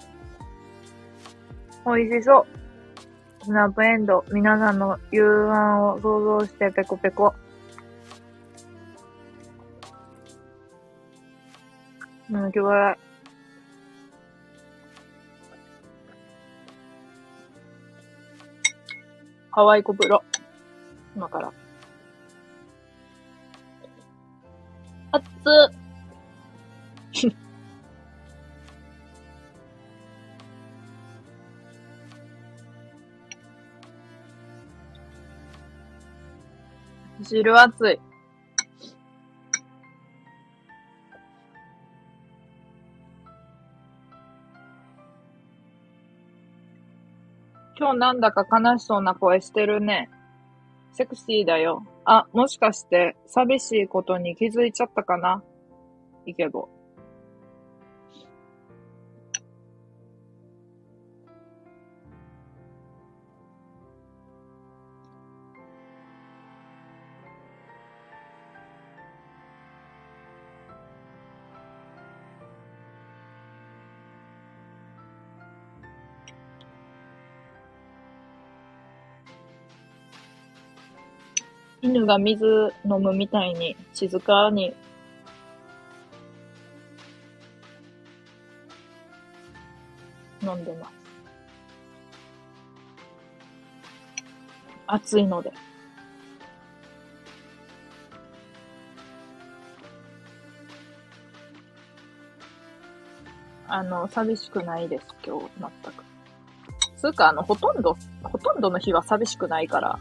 [1.86, 3.44] 美味しそう。
[3.46, 7.32] スナップエンド、皆さんの夕飯を想像してペコペコ。
[12.28, 12.98] うん、今日は
[19.56, 20.22] ハワイコ風呂。
[21.16, 21.50] 今から。
[25.12, 25.22] あっ。
[37.22, 37.98] 汁熱い。
[47.86, 50.10] 今日なんだか悲しそうな声してるね。
[50.92, 51.84] セクシーだよ。
[52.04, 55.44] あ、もしかして寂しいことに気づいちゃったかな？
[56.24, 56.68] イケボ。
[81.96, 82.44] 犬が水
[82.84, 84.74] 飲むみたいに静かに
[90.42, 90.92] 飲んでます。
[94.86, 95.50] 暑いので。
[103.68, 106.04] あの、寂しくないです、今日、全く。
[106.96, 109.98] つうか、あの、ほとんど、ほとんどの日は寂しくないから、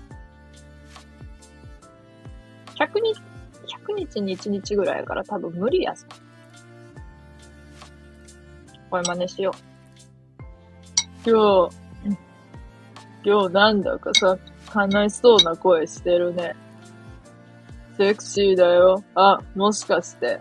[2.96, 3.22] 100日、
[3.92, 6.08] 100日に1日ぐらいやから多分無理やぞ。
[8.90, 9.56] これ真似しよう。
[11.30, 11.76] 今日、
[13.24, 14.38] 今日なんだかさ、
[14.74, 16.56] 悲しそうな声してるね。
[17.98, 19.04] セクシーだよ。
[19.16, 20.40] あ、もしかして、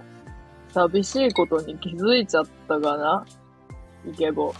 [0.68, 3.24] 寂しいことに気づいちゃったかな？
[4.06, 4.52] イケボ。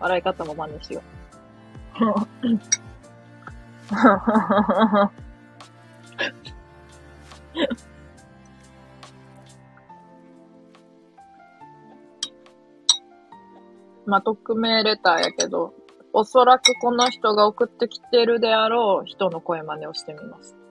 [0.00, 2.72] 笑い方も真似しよう。
[14.06, 15.74] まあ、匿名レターやけど、
[16.12, 20.61] おそらくこの人が送ってきてるであろう人の声真似をしてみます。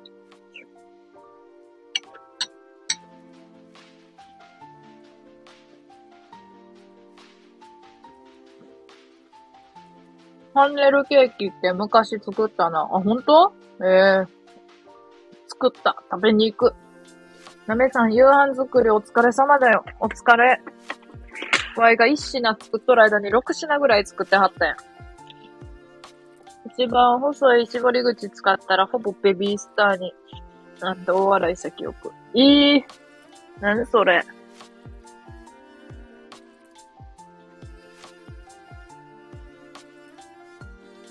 [10.53, 12.81] ハンネルケーキって昔作ったな。
[12.81, 13.53] あ、本当？
[13.83, 14.27] ええー、
[15.47, 15.95] 作った。
[16.11, 16.75] 食べに行く。
[17.67, 19.85] なめさん、夕飯作りお疲れ様だよ。
[19.99, 20.61] お疲れ。
[21.77, 24.77] わいが一品作っとる間に六品ぐらい作ってはったやん。
[26.73, 30.13] 一番細い絞り口使ったらほぼベビースターに
[30.81, 32.11] なんて大笑いした記憶。
[32.33, 32.83] いい。
[33.61, 34.25] 何それ？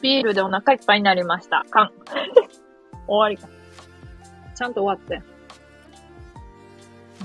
[0.01, 1.65] ビールでお腹いっぱいになりました。
[1.71, 1.93] かん。
[3.07, 3.49] 終わりか。
[4.55, 5.23] ちゃんと終わって。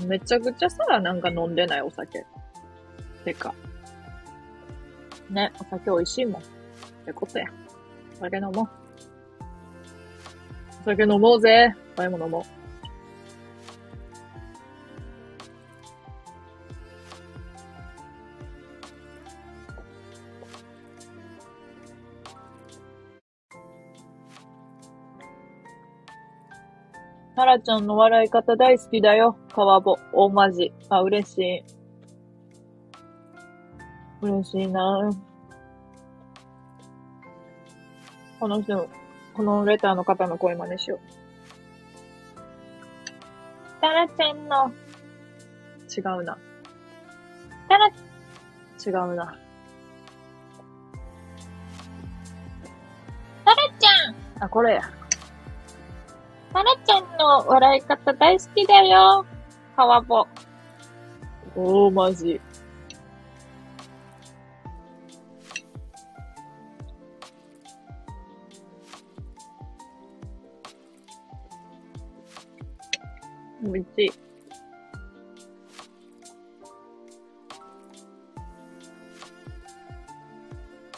[0.06, 2.24] めちゃくちゃさ、なんか飲んでないお酒。
[3.24, 3.54] てか。
[5.30, 6.42] ね、お酒美味しいもん。
[6.42, 6.44] っ
[7.04, 7.46] てことや。
[8.18, 8.52] お酒飲もう。
[10.82, 11.74] お酒飲もうぜ。
[11.96, 12.65] 前も飲もう。
[27.46, 29.36] タラちゃんの笑い方大好きだよ。
[29.54, 30.72] 川ぼ、大マジ。
[30.88, 31.64] あ、嬉しい。
[34.20, 35.08] 嬉しいな
[38.40, 38.88] この人、
[39.32, 41.00] このレターの方の声真似しよう。
[43.80, 44.72] タラちゃんの、
[45.96, 46.36] 違うな。
[47.68, 49.38] タラ、違うな。
[53.44, 55.05] タラちゃんあ、これや。
[56.56, 59.26] タラちゃんの笑い方大好きだよ。
[59.76, 60.26] 川ぼ。
[61.54, 62.40] おー、マジ。
[73.62, 74.12] 美味しい。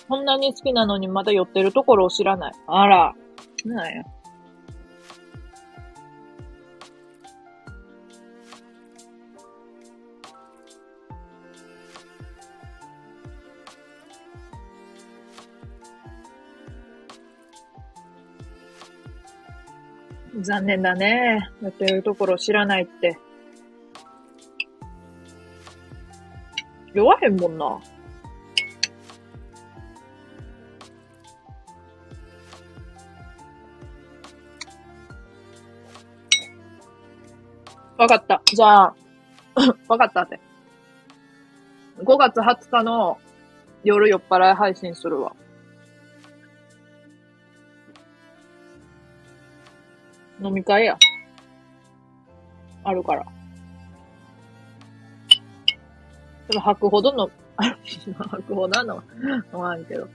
[0.08, 2.52] こんなに好きなのにまだ寄ってるところを知らない。
[2.68, 3.16] あら。
[3.64, 4.04] なんや。
[20.48, 21.50] 残念だね。
[21.60, 23.18] やってるところ知らないって。
[26.94, 27.78] 弱へんもんな。
[37.98, 38.40] わかった。
[38.46, 38.94] じゃあ、
[39.86, 40.40] わかったって。
[41.98, 43.18] 5月20日の
[43.84, 45.36] 夜酔っ払い配信するわ。
[50.40, 50.96] 飲み会や。
[52.84, 53.26] あるから。
[56.48, 59.02] でも吐くほどの、吐くほどなの
[59.52, 60.08] 飲まんけど。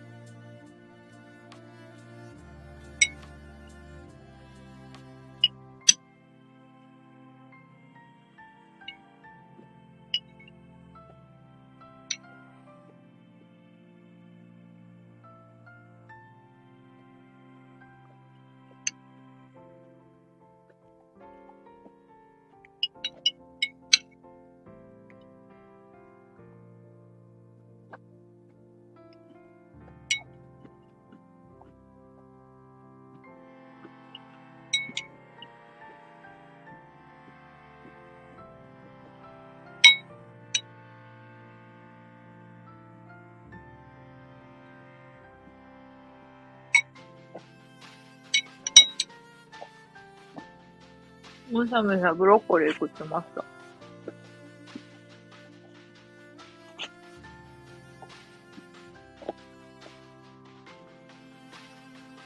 [51.53, 53.45] むしゃむしゃブロッコリー食ってました。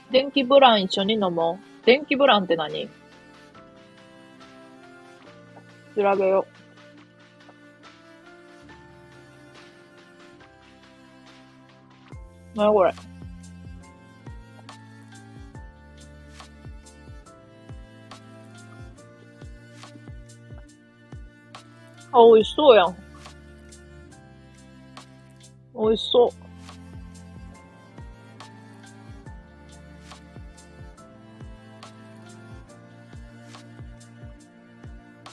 [0.09, 1.85] 電気ブラン一緒に飲もう。
[1.85, 2.87] 電気ブランって何？
[5.93, 6.45] 調べよ
[12.55, 12.57] う。
[12.57, 12.93] なにこれ？
[22.17, 22.95] あ、美味しそうやん。
[25.75, 26.29] 美味しそう。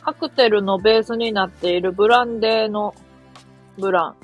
[0.02, 2.94] カクテルのベースになっているブランデーの
[3.78, 4.16] ブラン。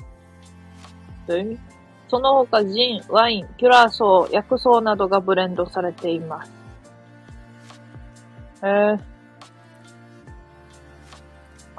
[1.27, 1.59] どういう意味？
[2.07, 6.51] その他ジン、ワイン、キュラソー、薬草などがブレンドされています。
[8.61, 8.99] えー、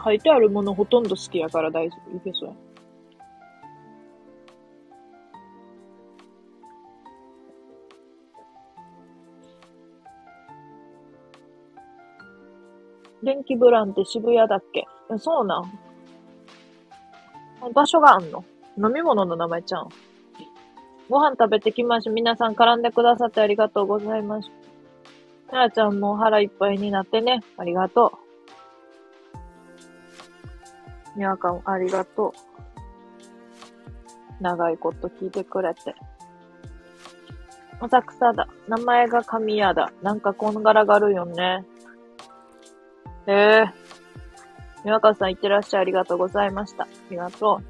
[0.04, 2.16] 書いてあるものほとんど好きやから大丈夫。
[2.16, 2.54] いけそうや。
[13.22, 14.88] 電気ブランって渋谷だっけ？
[15.18, 15.72] そうなん。
[17.72, 18.44] 場所があんの？
[18.76, 19.88] 飲み物の名前ちゃん？
[21.08, 22.14] ご飯食べてきましょう。
[22.14, 24.50] 皆さん絡んでくださってありがとうございます。
[25.48, 27.42] たらちゃんも腹いっぱいになってね。
[27.58, 28.31] ありがとう。
[31.16, 32.34] にわかんありがと
[34.40, 34.42] う。
[34.42, 35.94] 長いこと聞いてくれて。
[37.80, 38.48] 浅草だ。
[38.68, 39.92] 名前が神谷だ。
[40.02, 41.64] なんかこんがらがるよね。
[43.26, 43.72] ええ
[44.84, 45.82] 岩川さん、いってらっしゃい。
[45.82, 46.84] ありがとうございました。
[46.84, 47.64] ありがとう。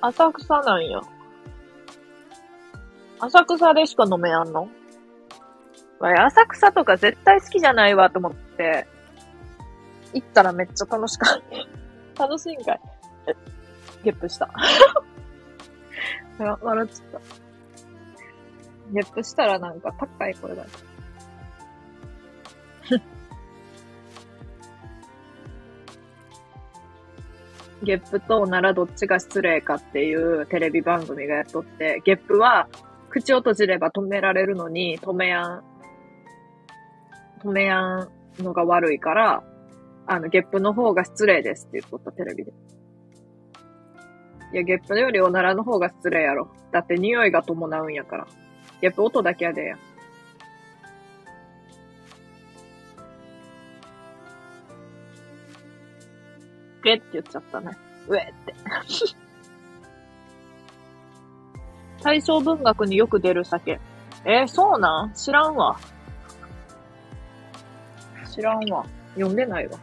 [0.00, 1.00] 浅草なんや。
[3.20, 4.68] 浅草でしか飲めやんの？
[6.00, 8.88] わい浅草とか絶対好きじゃないわと思って、
[10.14, 11.42] 行ったらめっちゃ楽しかっ
[12.16, 12.26] た。
[12.26, 12.80] 楽しいんかい。
[14.04, 14.50] ゲップした。
[16.38, 17.20] わ笑っちゃった。
[18.92, 20.66] ゲップしたらなんか高い声だ。
[27.82, 32.68] ゲップとならどっちが失礼かっていうテレビ番組がやっとって、ゲップは
[33.08, 35.64] 口を閉じれば止められるのに止めやん、
[37.42, 38.08] 止めやん
[38.38, 39.42] のが悪いから、
[40.06, 42.52] あの、ゲップの方が失礼ですって言っとったテレビで。
[44.52, 46.48] いや、ゲップよりおならの方が失礼やろ。
[46.72, 48.26] だって匂いが伴うんやから。
[48.80, 49.76] ゲップ音だけやでや。
[56.84, 57.70] ゲって言っちゃったね。
[58.08, 58.54] うえって。
[62.02, 63.80] 対象文学によく出る酒。
[64.24, 65.12] えーそうなん？
[65.14, 65.78] 知らんわ。
[68.34, 68.84] 知らんわ。
[69.14, 69.78] 読んでないわ。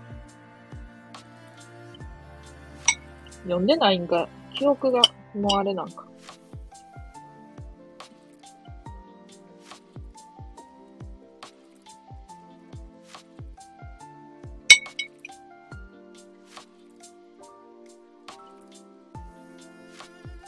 [3.43, 4.27] 読んでないんか。
[4.53, 5.01] 記憶が、
[5.33, 6.05] もうあれなんか。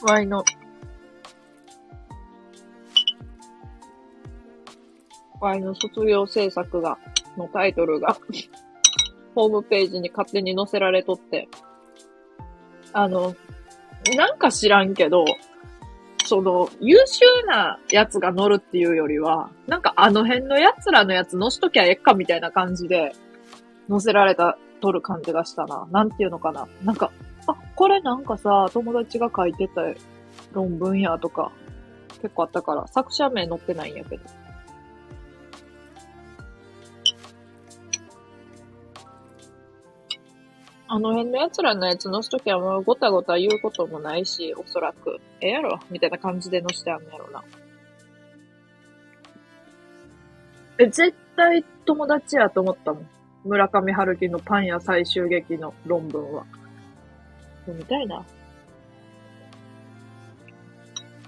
[0.04, 0.44] ワイの、
[5.40, 6.98] ワイの卒業制作が、
[7.36, 8.18] のタイトルが、
[9.34, 11.48] ホームページに勝手に載せられとって、
[12.92, 13.34] あの、
[14.16, 15.24] なんか知らんけど、
[16.24, 23.12] その、優秀なやつが乗るっていうよりは、なんかあの辺のやつらのやつ乗しときゃええかみたいな感じで、
[23.88, 25.86] 載せられた、撮る感じがしたな。
[25.92, 26.66] なんていうのかな。
[26.82, 27.12] なんか、
[27.46, 29.82] あ、これなんかさ、友達が書いてた
[30.52, 31.52] 論文やとか、
[32.20, 34.22] 結構あったから、作者名載ってないんやけど。
[40.94, 45.80] あの辺の奴らのやつ載すときはもうごたごた言うこともないし、おそらく、ええやろ？
[45.90, 47.42] みたいな感じで載してあんのやろな。
[50.76, 53.08] え、絶対友達やと思ったもん。
[53.42, 56.44] 村上春樹のパン屋最終劇の論文は。
[57.64, 58.22] 読みたいな。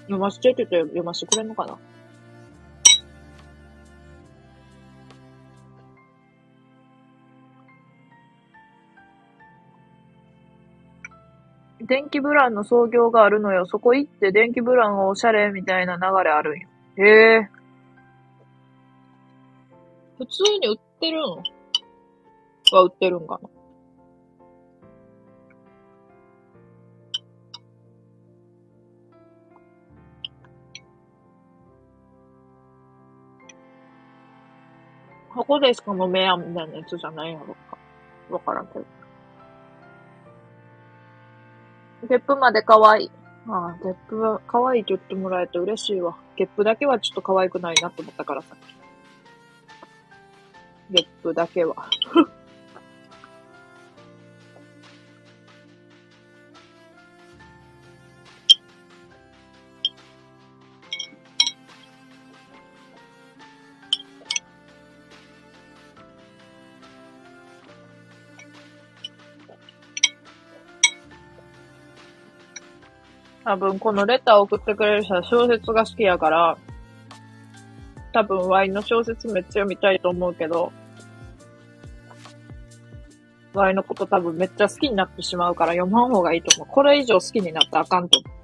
[0.02, 1.78] 読ませてって言って読ませてくれんのかな？
[11.86, 13.66] 電気ブランの創業があるのよ。
[13.66, 16.68] そこ行って電気ブランがおしゃれみたいな流れあるんよ。
[16.96, 17.48] へえ。
[20.18, 21.36] 普通に売ってるの
[22.72, 23.50] は売ってるんかな？
[35.34, 37.76] ここでしか飲めやんみたいなやつじゃないやろか。
[38.30, 38.93] わからんけど。
[42.08, 43.10] ゲップまで可愛い。
[43.48, 46.16] ああ、ゲップは可愛いって言ってもらえて嬉しいわ。
[46.36, 48.56] ゲップだけはちょっと可愛くないなと思ったからさ。
[50.90, 51.76] ゲップだけは。
[73.44, 76.56] 多分このレターを送ってくれる人は小説が好きやから、
[78.12, 80.72] 多分ワイの小説めっちゃ読みたいと思うけど、
[83.52, 86.68] ワイのこと多分めっちゃ好きになってしまうから読まん方がいいと思う。
[86.72, 88.34] これ以上好きになったらあかんと思う。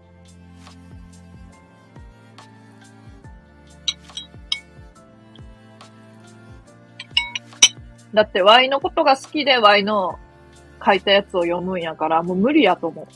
[8.12, 10.18] だって、ワイのことが好きで、ワイの
[10.84, 13.06] 書いたやつを読むんやから、もう無理やと思う。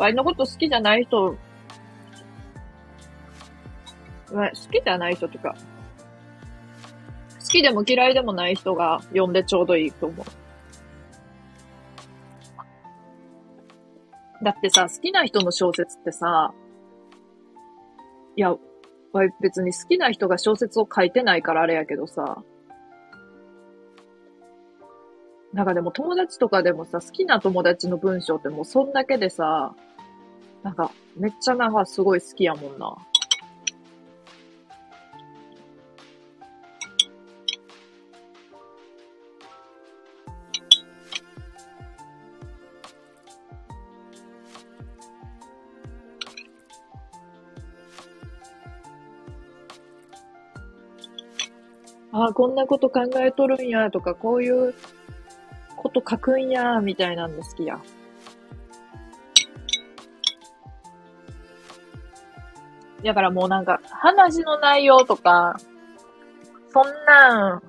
[0.00, 1.36] ワイのこと好きじゃない人、
[4.30, 5.54] 好きじゃない人とか、
[7.38, 10.26] 好きでも嫌いでもない人が読んでちょうどいいと思う。
[14.42, 16.54] だってさ、好きな人の小説ってさ、
[18.36, 18.56] いや、
[19.12, 22.42] わい別に好きな人が小説を書いてないからあれやけどさ、
[25.52, 29.74] なんかでも友達とかでもさ、好きな友達の文章ってもうそんだけでさ、
[30.62, 32.96] なんか、めっちゃなんかすごい好きやもんな。
[52.12, 54.74] ああ、こんなこと考えとるんやとか、こういう
[55.76, 57.80] こと書くんやみたいなんで好きや。
[63.04, 65.58] だからもうなんか、話の内容とか、
[66.68, 67.62] そんなん、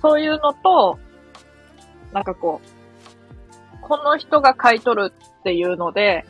[0.00, 0.98] そういうのと、
[2.12, 6.24] なんかこう、この人が書いとるっていうので、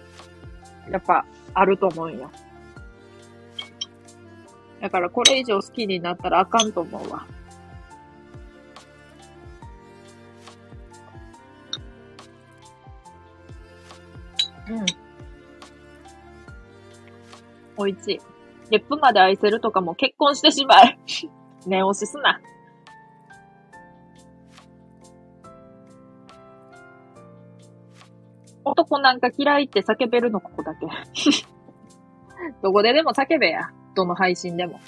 [0.91, 1.25] やっぱ
[1.55, 2.29] あると思うんや。
[4.81, 7.27] だからこれ以上好きになったらあかんと思うわ。
[14.71, 15.08] うん。
[17.79, 18.21] 美味しい。
[18.71, 20.99] ゲップまで愛せるとかも結婚してしまえ。
[21.67, 22.41] 念押しすな。
[28.65, 30.87] 男なんか嫌いって叫べるのここだけ。
[32.63, 33.71] どこででも叫べや。
[33.95, 34.81] どの配信でも。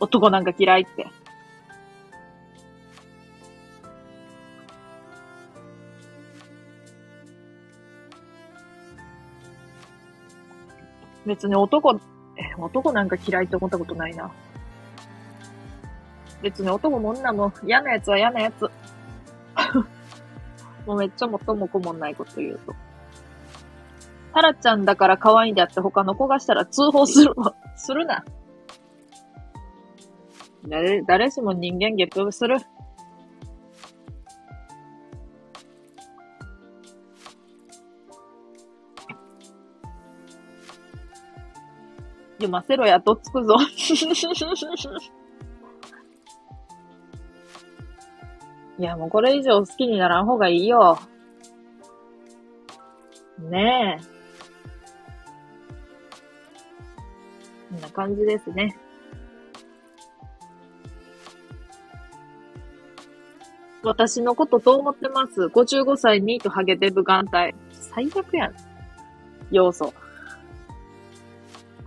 [0.00, 1.06] 男なんか嫌いって。
[11.26, 12.00] 別に男、
[12.36, 14.30] え、男なんか嫌いって思ったことないな。
[16.42, 18.70] 別に男も女も嫌なやつは嫌なやつ。
[20.86, 22.74] もうめっちゃ元も子もんないこと言うと。
[24.32, 27.54] タラちゃんだから可愛いんであって他の子がしたら通報するわ。
[27.76, 28.24] するな。
[30.68, 32.58] 誰、誰しも人間ゲップする。
[42.36, 43.56] 読ませろや、とっつくぞ。
[48.78, 50.98] いや、もうこれ以上好きにならん方がいいよ。
[53.38, 54.04] ねえ。
[57.70, 58.76] こんな感じですね。
[63.82, 67.54] 私のことどう思ってます ?55 歳ニートハゲデブ眼帯。
[67.70, 68.54] 最悪やん。
[69.50, 69.94] 要素。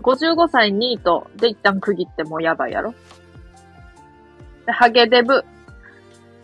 [0.02, 2.94] 55歳ニートで一旦区切ってもやばいやろ
[4.66, 5.44] で、ハゲデブ。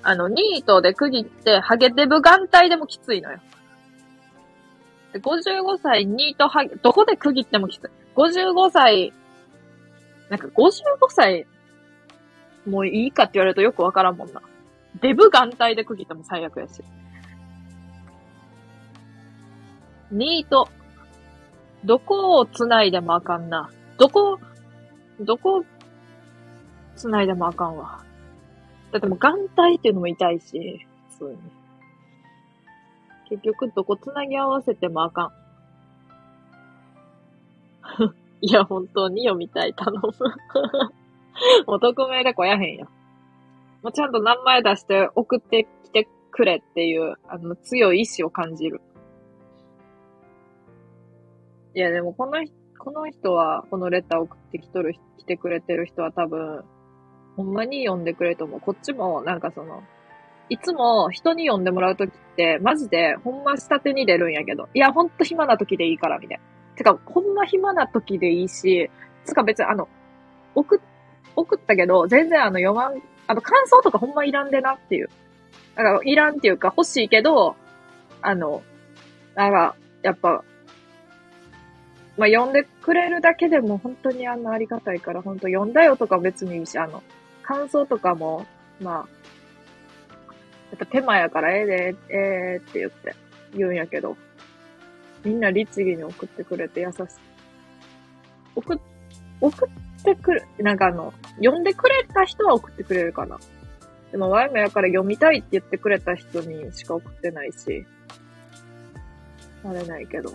[0.04, 3.40] あの、ニートで区切って、ハゲデブ眼帯でもきついのよ。
[5.14, 7.88] で、55歳ニートハゲ、どこで区切ってもきつい。
[8.16, 9.14] 55歳
[10.30, 10.72] なんか55
[11.10, 11.46] 歳、
[12.68, 14.42] もういいかって言われるとよくわからんもんな。
[15.02, 16.84] デブ眼帯で区切っても最悪やし。
[20.12, 20.70] ニート。
[21.86, 23.70] どこを繋いでもあかんな。
[24.00, 24.40] どこ、
[25.20, 25.64] どこ、
[26.96, 28.04] 繋いでもあかんわ。
[28.92, 31.38] だってもう眼帯っていうのも痛いし、普通に。
[33.30, 35.32] 結局どこ繋ぎ合わせてもあかん。
[38.42, 39.74] いや、本当に読みたい。
[39.76, 40.02] 頼む。
[41.68, 42.88] もう匿名で来やへんよ。
[43.84, 48.82] もうちゃんと名前出して送ってきてくれっていう、あの、強い意志を感じる。
[51.76, 52.34] いや、でもこの、
[52.80, 56.64] この人は、このレター送ってきとる、来てくれてる人は多分、
[57.36, 58.62] ほんまに読んでくれると思う。
[58.62, 59.84] こっちも、なんかその、
[60.48, 66.44] いつも人に読んでもらうときって、マジで、ほんま下手に出るんやけど、いや、ほんと暇なときでいいから、みたいな。
[66.78, 68.90] てか、ほんま暇な時でいいし、
[69.26, 69.90] つか別にあの、
[70.54, 70.80] 送、
[71.36, 75.10] 送ったけど、全然あの読まん、あの感想とかほんまいらんでなっていう。
[75.76, 77.58] だからいらんっていうか欲しいけど、
[78.22, 78.62] あの、
[79.36, 80.46] なんか、やっぱ、
[82.18, 87.04] まあ、読んでくれるだけでも本当にあのありがたいから、本当読んだよとか別にいいし、あの、
[87.44, 88.46] 感想とかも、
[88.82, 88.96] まあ、
[90.72, 92.16] やっぱ手間やからええで、え
[92.60, 93.16] えー、って言って
[93.54, 94.18] 言うんやけど、
[95.24, 97.02] みんな律儀に送ってくれて優しい。
[98.56, 98.80] 送、
[99.42, 99.70] 送
[100.00, 103.40] ってくる、なんかあの、読んでくれた人は送ってくれるかな。
[104.12, 107.86] でも、ワイもやから読みたいって言ってくれた人にしか送ってないし、
[109.64, 110.32] あれないけど。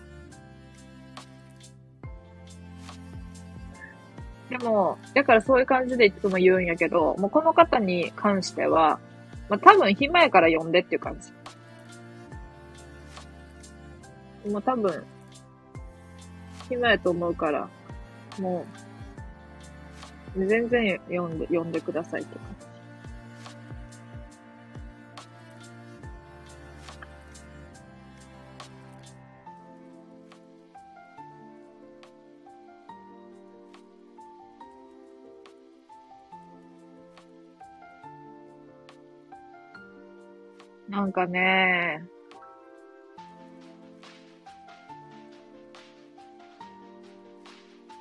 [4.50, 8.98] でも、だからそういう感じでいつも言うんやけど、もうこの方に関しては、
[9.48, 11.16] まあ多分暇やから呼んでっていう感
[14.44, 14.50] じ。
[14.50, 15.04] もう多分、
[16.68, 17.68] 暇やと思うから、
[18.40, 18.66] も
[20.36, 22.44] う、全然呼んで、呼んでくださいって感
[41.00, 42.04] なんかね、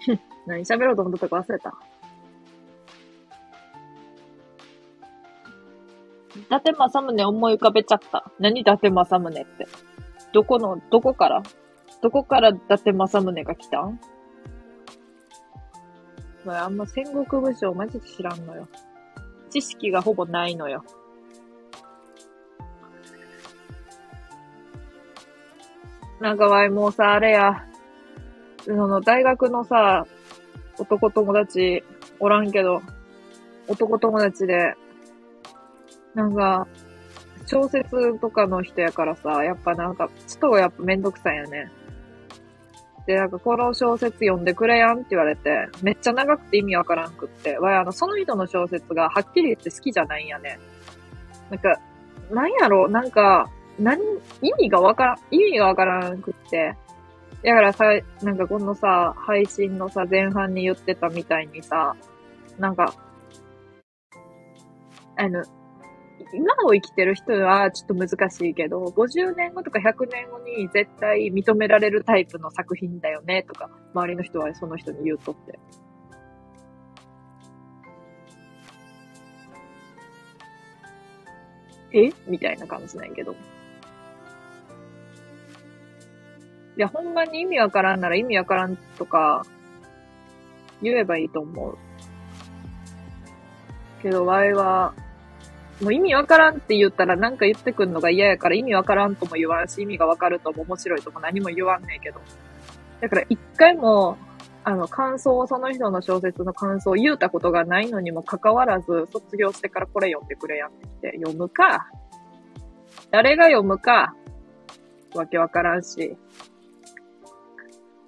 [0.45, 1.73] 何喋ろうと思ったか忘れた。
[6.35, 8.29] 伊達政宗思い浮かべちゃった。
[8.37, 9.65] 何伊達政宗って。
[10.33, 11.41] どこの、どこから？
[12.01, 13.79] どこから伊達政宗が来た？
[13.81, 13.97] ん、
[16.49, 18.67] あんま戦国武将マジで知らんのよ。
[19.49, 20.83] 知識がほぼないのよ。
[26.19, 27.65] なんかわいもうさ、あれや、
[28.65, 30.05] その大学のさ、
[30.77, 31.83] 男友達
[32.19, 32.81] おらんけど、
[33.67, 34.75] 男友達で、
[36.13, 36.67] なんか、
[37.45, 41.71] 小説とかの人やからさ、やっぱなんか、ちょっとやっぱめんどくさいよね。
[43.07, 50.59] で、なんか、この小説読んでくれやんって言われて、めっちゃ長くて意味わからんくって、わい、あの、その人の小説がはっきり言って好きじゃないんやね。
[51.49, 51.79] なんか、
[52.29, 53.49] なんやろ、なんか、
[53.79, 54.01] 何、
[54.41, 56.75] 意味がわからん、意味がわからんくって。
[57.43, 57.85] だからさ、
[58.21, 61.95] なんかこのさ、配信のさ、前半に言ってたみたいにさ、
[62.57, 62.93] なんか、
[65.15, 65.43] あの、
[66.33, 75.59] 今を生きてる人はちょっと難しいけど、50年後とか100年後に絶対認められるタイプの作品だよね、とか、周りの人はその人に言うとって。
[81.91, 82.11] え？
[82.27, 83.35] みたいな感じなんやけど。
[86.77, 89.43] いや、ほんまに意味わからんなら意味わからんとか、
[90.81, 91.77] 言えばいいと思う。
[94.01, 94.93] けど、ワイは、
[95.81, 102.19] もう意味わからんって言ったらなんか言ってくんのが嫌やから意味わからんとも言わんし、意味がわかるとも面白いとも何も言わんねんけど。
[103.01, 104.17] だから一回も、
[104.65, 111.87] あの、感想を、その人の小説の感想を言うたことがないのにもかかわらず、卒業してからこれ読んでくれやってきて、読むか。
[113.11, 114.13] 誰が読むか。
[115.15, 116.17] わけわからんし。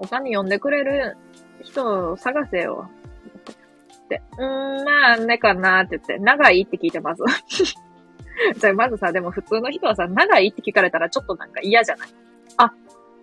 [0.01, 1.17] 他に読んでくれる
[1.63, 2.89] 人を探せよ。
[4.05, 7.21] って、うーん、まあ、ねかなって言って、長いって聞いてます。
[8.59, 12.09] じゃあ、まずさ、でも普通の人はさ、長いって聞かれたらちょっとなんか嫌じゃない？
[12.57, 12.73] あ、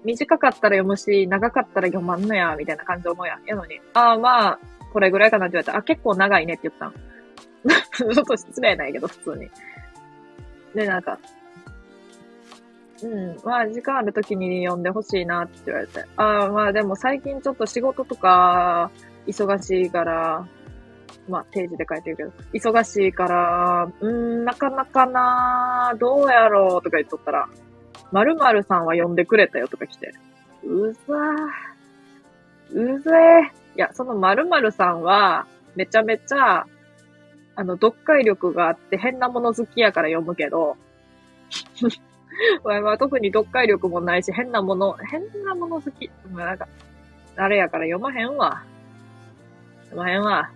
[0.04, 3.44] 短かったら読むし、長かったら読まんのや、みたいな感じ思うやん。
[3.44, 4.58] やのに、ああ、まあ、
[4.92, 6.92] これぐらいかなって言われた、あ、結構長いねって言ったん。
[8.14, 9.50] ちょっと失礼なんやけど、普通に。
[10.74, 11.18] で、なんか、
[13.02, 16.04] うん、まあ、時間ある時に読んでほしいなって言われて。
[16.16, 18.90] ああ、まあでも最近ちょっと仕事とか、
[19.26, 20.48] 忙しいから、
[21.28, 27.48] まあ、定時で書いてるけど、忙しいから、うん、なかなかなどうやろうとか言っとったら、
[28.10, 30.14] 〇〇さんは呼んでくれたよとか来て、
[30.64, 33.76] うざー、うぜー。
[33.76, 35.46] いや、その〇〇さんは、
[35.76, 36.66] めちゃめちゃ、
[37.54, 40.76] あの、読解力があって変なもの好きやから読むけど、
[42.62, 46.10] わいは特に読解力もないし、変なもの、変なもの好き。
[46.32, 46.68] まあなんか、
[47.36, 48.62] あれやから読まへんわ。
[49.90, 50.50] 読まへんわ。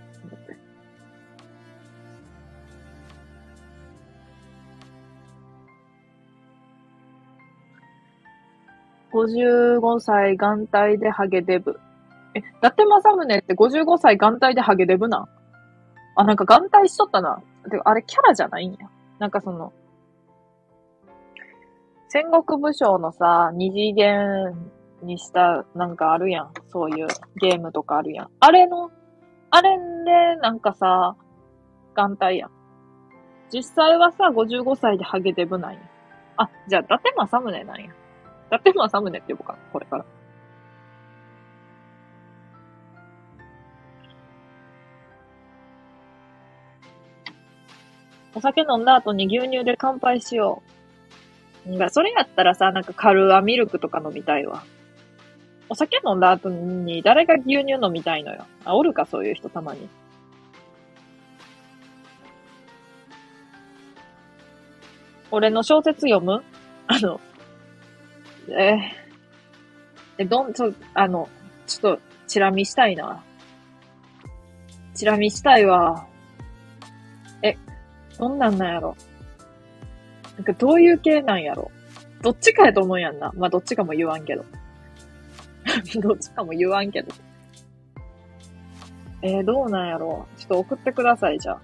[9.13, 11.79] 55歳元旦でハゲデブ。
[12.35, 15.29] え、伊達政宗って55歳元旦でハゲデブなん？
[16.17, 17.43] あ、なんか元旦しとったな。
[17.71, 18.89] てかあれキャラじゃないんや。
[19.19, 19.73] なんかその、
[22.15, 24.55] 戦国武将のさ、二次元
[25.03, 26.53] にしたなんかあるやん。
[26.69, 27.07] そういう
[27.41, 28.29] ゲームとかあるやん。
[28.39, 28.91] あれの、
[29.51, 31.17] あれでなんかさ、
[31.97, 32.51] 元旦やん。
[33.51, 35.79] 実際はさ、55歳でハゲデブなんや。
[36.37, 37.87] あ、じゃあ、伊達政宗なんや。
[37.87, 37.89] 伊
[38.51, 40.05] 達政宗って呼ぶかな、これから。
[48.35, 50.82] お酒飲んだ後に牛乳で乾杯しよう。
[51.67, 54.65] なんかそれやったらさ、なんかカルアミルクとか飲みたいわ。
[55.69, 58.47] お酒飲んだ後に誰が牛乳飲みたいのよ。
[58.65, 59.89] あ、おるか、そういう人たまに。
[65.31, 66.43] 俺の小説読む？
[66.89, 67.21] あの、
[68.51, 68.81] えー
[70.19, 71.27] え、どん、ちょ、あの、
[71.67, 73.25] ちょっと、チラ見したいな。
[74.95, 76.07] チラ見したいわ。
[77.43, 77.57] え、
[78.19, 78.95] どんなんなんやろ？
[80.37, 81.71] なんかどういう系なんやろ。
[82.23, 83.33] どっちかやと思うやんな。
[83.37, 84.45] まあ、どっちかも言わんけど。
[86.01, 87.13] どっちかも言わんけど。
[89.23, 90.27] えー、どうなんやろ。
[90.37, 91.61] ちょっと送ってください、じゃあ。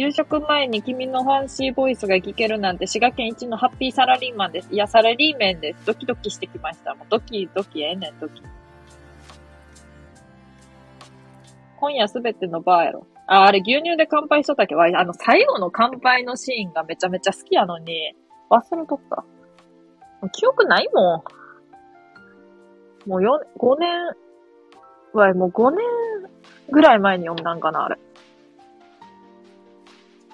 [0.00, 4.72] 夕食前に君のファンシーボイスが聞けるなんて滋賀県一のハッピーサラリーマンです。
[4.72, 5.84] いや、サラリーメンです。
[5.84, 6.94] ドキドキしてきました。
[6.94, 8.42] もうドキドキええねん、ドキ。
[11.76, 13.06] 今夜すべてのバーやろ。
[13.26, 14.74] あ、あれ牛乳で乾杯しとったっけ？
[14.74, 18.14] わいあの、最後の乾杯のシーンがめちゃめちゃ好きやのに、
[18.48, 19.22] 忘れとった。
[20.32, 21.24] 記憶ないも
[23.06, 23.10] ん。
[23.10, 23.26] もう4、
[23.58, 23.90] 5年、
[25.12, 25.84] わい、もう5年
[26.70, 27.98] ぐらい前に読んだんかな、あれ。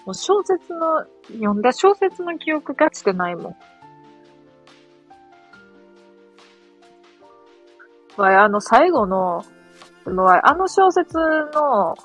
[0.07, 3.57] もう小説の、読んだ小説の記憶がしてないもん。
[8.17, 9.45] わい、あの最後の、
[10.07, 11.97] わい、あの小説の、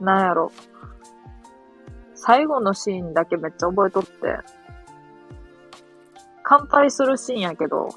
[0.00, 0.52] なんやろ。
[2.14, 4.10] 最後のシーンだけめっちゃ覚えとって。
[6.42, 7.88] 乾杯するシーンやけど、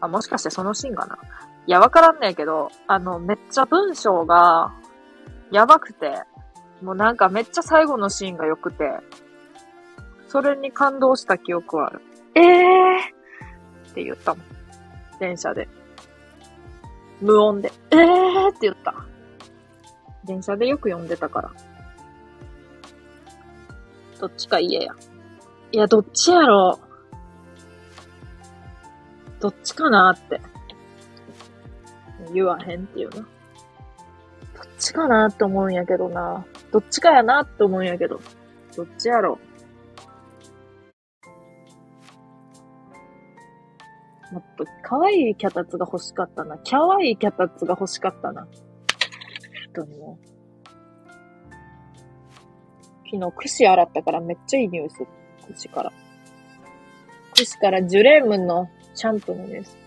[0.00, 1.16] あ、もしかしてそのシーンかな
[1.66, 4.74] いや、わからんねんけど、あの、めっちゃ文章が、
[5.50, 6.24] やばくて、
[6.82, 8.84] もうなんかめっちゃ最後のシーンが良くて、
[10.28, 12.00] それに感動した記憶はある。
[12.34, 14.44] ええーって言ったもん。
[15.18, 15.68] 電車で。
[17.20, 18.94] 無音で、ええーって言った。
[20.24, 21.50] 電車でよく読んでたから。
[24.20, 24.94] どっちか言えや。
[25.72, 26.88] いや、どっちやろう。
[29.40, 30.40] どっちかなって。
[32.32, 33.16] 言わへんっていうな。
[33.16, 33.26] どっ
[34.78, 36.44] ちかなって思うんやけどな。
[36.72, 38.20] どっちかやなって思うんやけど。
[38.76, 39.38] どっちやろ。
[44.30, 46.58] もっと可愛いキャタツが欲しかったな。
[46.58, 48.42] 可愛いキャタツが欲しかったな。
[48.42, 48.50] 本
[49.74, 50.18] 当にも。
[53.10, 55.06] 昨日串洗ったからめっちゃいい匂いする。
[55.46, 55.92] 串から。
[57.34, 59.82] 串からジュレームのシャンプーの匂いする。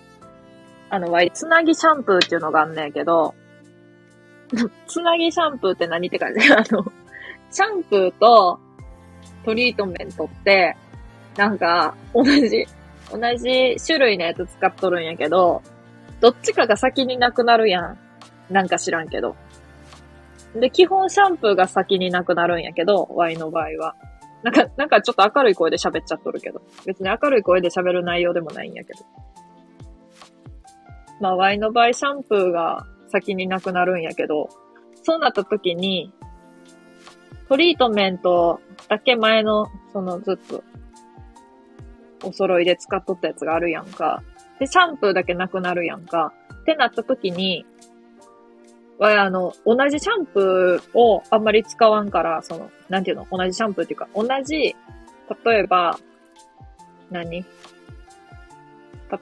[0.89, 3.35] あの、わい、つなぎシャンプーっていうのがあんねんけど、
[4.87, 6.41] つなぎシャンプーって何って感じ？
[6.53, 6.91] あの、
[7.49, 8.59] シャンプーと
[9.45, 10.75] トリートメントって、
[11.37, 12.65] なんか、同じ、
[13.11, 15.61] 同じ種類のやつ使っとるんやけど、
[16.19, 17.97] どっちかが先になくなるやん。
[18.49, 19.35] なんか知らんけど。
[20.55, 23.95] で、基本シャンプーが先になくなるんやけど、Y の場合は。
[24.43, 26.61] なんか、なんかちょっと明るい声で喋っちゃっとるけど。
[26.85, 28.99] 別に明るい声で喋る内容でもないんやけど。
[31.21, 34.49] まあ、Y の場合シャンプーが先になくなるんやけど、
[35.03, 36.11] そうなった時に、
[37.47, 40.63] トリートメントだけ前の、そのずっと、
[42.23, 44.23] お揃いで使っとったやつがあるやんか。
[44.59, 46.33] で、シャンプーだけなくなるやんか。
[46.61, 47.65] ってなった時に、
[48.99, 53.27] は、あの、同じシャンプーをあんまり使わんから、その、なんていうの？
[53.31, 54.75] 同じシャンプーっていうか、同じ、
[55.43, 55.97] 例えば、
[57.09, 57.43] 何？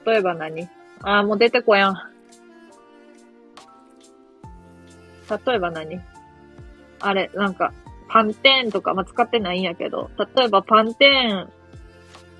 [0.06, 0.68] 例えば何？
[1.00, 1.96] あー、もう出てこやん。
[5.30, 6.00] 例えば何？
[7.00, 7.72] あれ、なんか、
[8.08, 11.52] パンテーンとか、まあ、使ってないんやけど、例えばパンテーン、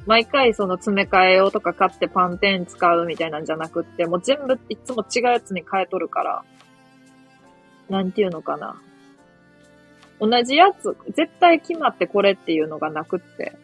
[0.06, 6.44] 毎回その詰め替え用とか買ってパンテーン使うみたいなんじゃなくって、もう全部いつも違うやつに変えとるから、
[7.88, 8.80] なんていうのかな。
[10.18, 13.56] 同じやつ、絶対決まってこれっていうのがなくって。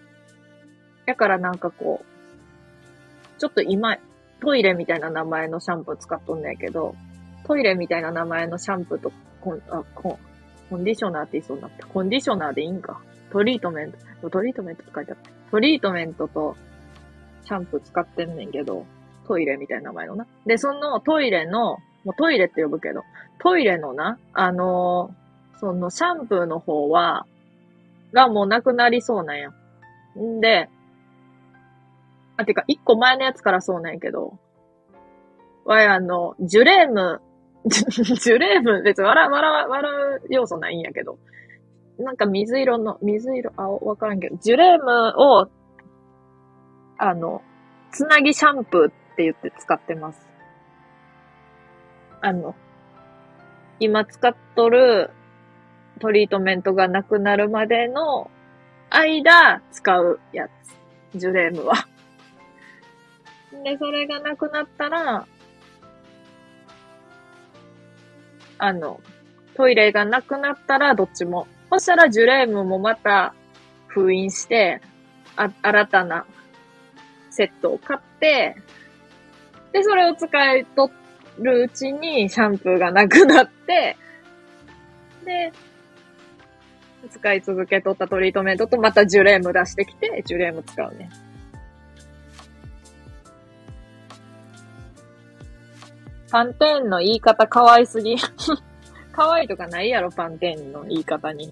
[1.05, 3.99] だからなんかこう、ちょっと今、
[4.41, 6.95] トイレみたいな名前のシャンプー使っとんねんけど、
[7.47, 10.19] トイレみたいな名前のシャンプーとコン、あ、コン、
[10.69, 11.87] コンディショナーって言いそうになった。
[11.87, 13.01] コンディショナーでいいんか。
[13.31, 15.31] トリートメント、トリートメントって書いてあった。
[15.51, 16.57] トリートメントと
[17.45, 18.85] シャンプー使ってんねんけど、
[19.29, 20.27] トイレみたいな名前のな。
[20.45, 23.03] で、そのトイレの、もうトイレって呼ぶけど、
[23.39, 27.27] トイレのな、あのー、そのシャンプーの方は、
[28.13, 29.51] がもうなくなりそうなんや。
[30.19, 30.69] んで、
[32.37, 34.39] あ、てか、一個前のやつからそうなんやけど、
[35.65, 37.21] わい、あの、ジュレーム、
[37.69, 41.19] ジュレーム、別に笑、笑、笑う要素ないんやけど、
[41.99, 45.49] なんか水色の、水色、あ、わからんけど、ジュレームを、
[46.99, 47.43] あの、
[47.91, 50.29] つなぎシャンプーって言って使ってます。
[52.21, 52.55] あの、
[53.81, 55.11] 今使っとる
[55.99, 58.31] トリートメントがなくなるまでの
[58.91, 60.49] 間使うや
[61.13, 61.19] つ。
[61.19, 61.75] ジュレームは。
[63.65, 65.27] で、それがなくなったら、
[68.59, 69.01] あの、
[69.55, 71.47] トイレがなくなったらどっちも。
[71.71, 73.35] そしたらジュレームもまた
[73.87, 74.81] 封印して、
[75.37, 76.27] あ、新たな
[77.31, 78.57] セットを買って、
[79.73, 80.93] で、それを使い取
[81.39, 83.97] るうちにシャンプーがなくなって、
[85.25, 85.53] で、
[87.11, 91.11] 使い続けとったトリートメントとまたジュレーム出してきて、ジュレーム使うね。
[96.37, 98.15] パンテーンの言い方可愛すぎ。
[99.11, 101.51] 可愛いとかないやろ、パンテーンの言い方に。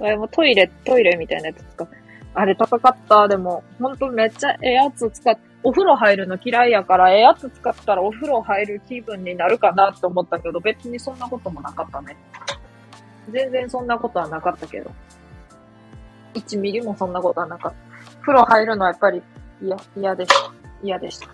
[0.00, 1.88] あれもトイレ、トイレみたいなやつ使う。
[2.34, 3.26] あれ高かった。
[3.26, 12.16] でも、ほんとめっちゃええやつ使っお風呂入るの嫌いやから、ええやつ使ったらお風呂入る気分になるかなって思ったけど、別にそんなこともなかったね。
[13.28, 14.88] 全然そんなことはなかったけど。
[16.34, 18.20] 1ミリもそんなことはなかった。
[18.20, 19.20] 風呂入るのはやっぱり
[19.60, 20.57] 嫌、嫌でした。
[20.82, 21.28] 嫌でした。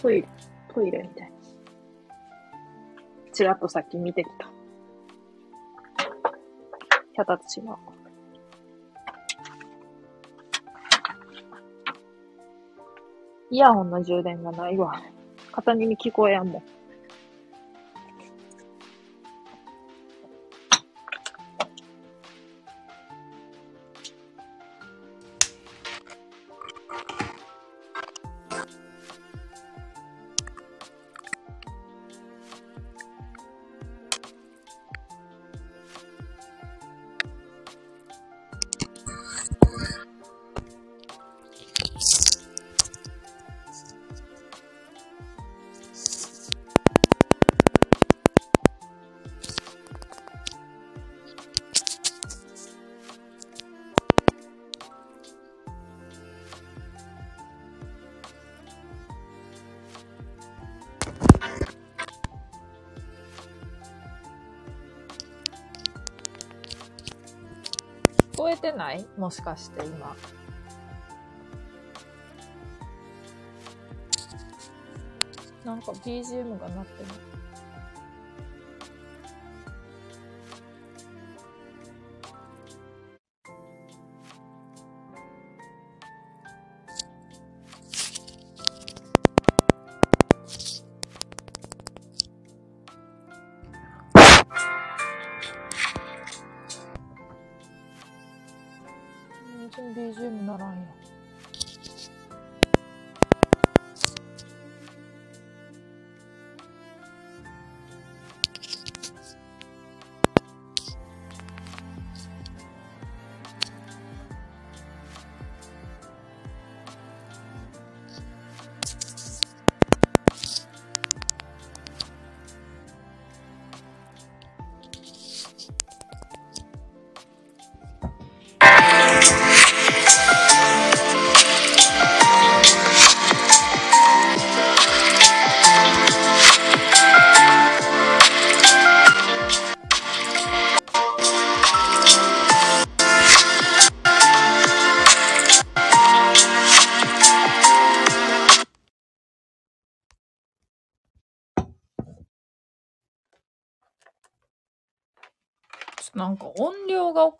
[0.00, 0.28] トイレ、
[0.74, 1.36] トイレみたいな。
[3.32, 4.50] ちらっとさっき見てきた。
[7.14, 7.66] 脚立違う。
[13.50, 15.02] イヤホンの充電がないわ。
[15.52, 16.62] 片耳聞こえやんもん。
[68.92, 69.06] ない？
[69.16, 70.14] もしかして今。
[75.64, 77.12] なんか BGM が鳴ってない。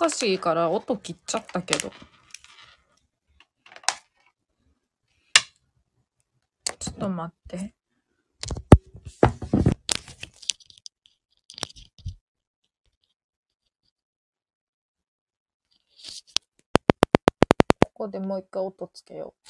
[0.02, 1.92] 量がおかしいから音切っちゃったけど。
[6.78, 7.74] ちょっと待って。
[17.80, 19.34] ここでもう一回音つけよ。
[19.38, 19.41] う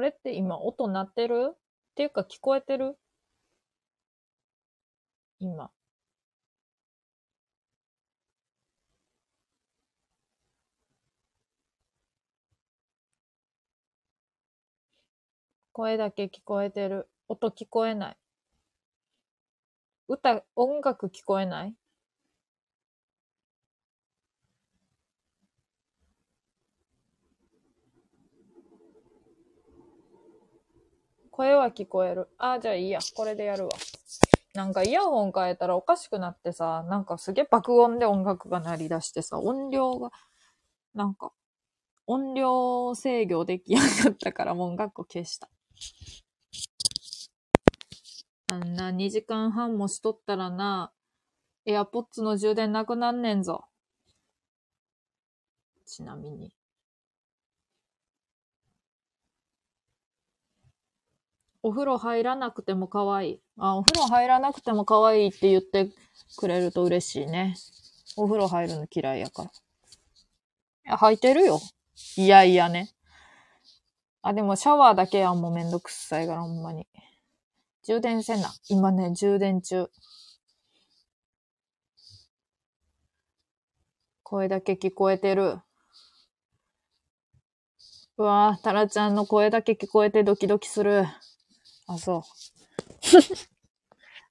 [0.00, 1.52] れって今音鳴ってる？
[1.54, 1.58] っ
[1.94, 2.96] ていうか聞こえてる？
[5.40, 5.70] 今。
[15.72, 17.08] 声だけ聞こえてる。
[17.28, 18.16] 音聞こえない。
[20.08, 21.74] 歌、音楽聞こえない？
[31.40, 32.28] 声は聞こえる。
[32.36, 32.98] ああ、じゃあいいや。
[33.14, 33.70] これでやるわ。
[34.52, 40.10] なんかイヤホン変えたらおかしくなってさ、なんかすげえ爆音で音楽が鳴り出してさ、音量が、
[40.94, 41.32] なんか、
[42.06, 45.48] 音量制御できやんかったからもう音楽を消した。
[48.48, 50.92] あんな2時間半もしとったらな、
[51.64, 53.64] エアポッツの充電なくなんねんぞ。
[55.86, 56.52] ちなみに。
[61.62, 63.40] お風呂入らなくても可愛い。
[63.58, 65.90] あ、お風呂入らなくても可愛いって言って
[66.36, 67.54] くれると嬉しいね。
[68.16, 69.50] お風呂入るの嫌いやから。
[69.50, 69.52] い
[70.84, 71.60] や、入ってるよ。
[72.16, 72.90] いやいやね。
[74.22, 76.86] あ、でもシャワーだけはもめんどくさいから、ほんまに。
[77.84, 78.52] 充電せんな。
[78.68, 79.90] 今ね、充電中。
[84.22, 85.58] 声だけ聞こえてる。
[88.16, 91.06] うわぁ、タラちゃんの声だけ聞こえてドキドキする。
[91.90, 92.22] あ、そう。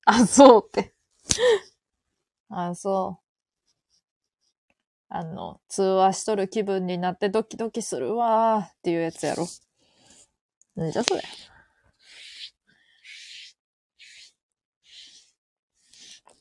[0.06, 0.94] あ、そうって。
[2.50, 3.26] あ、そう。
[5.10, 9.46] あの、通話しとる気分になってドキドキするわーっていうやつやろ。
[10.76, 11.22] なんじゃそれ。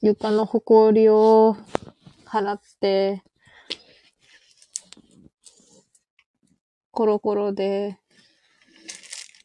[0.00, 1.56] 床のほこりを
[2.26, 3.24] 払って、
[6.92, 7.98] コロコロで、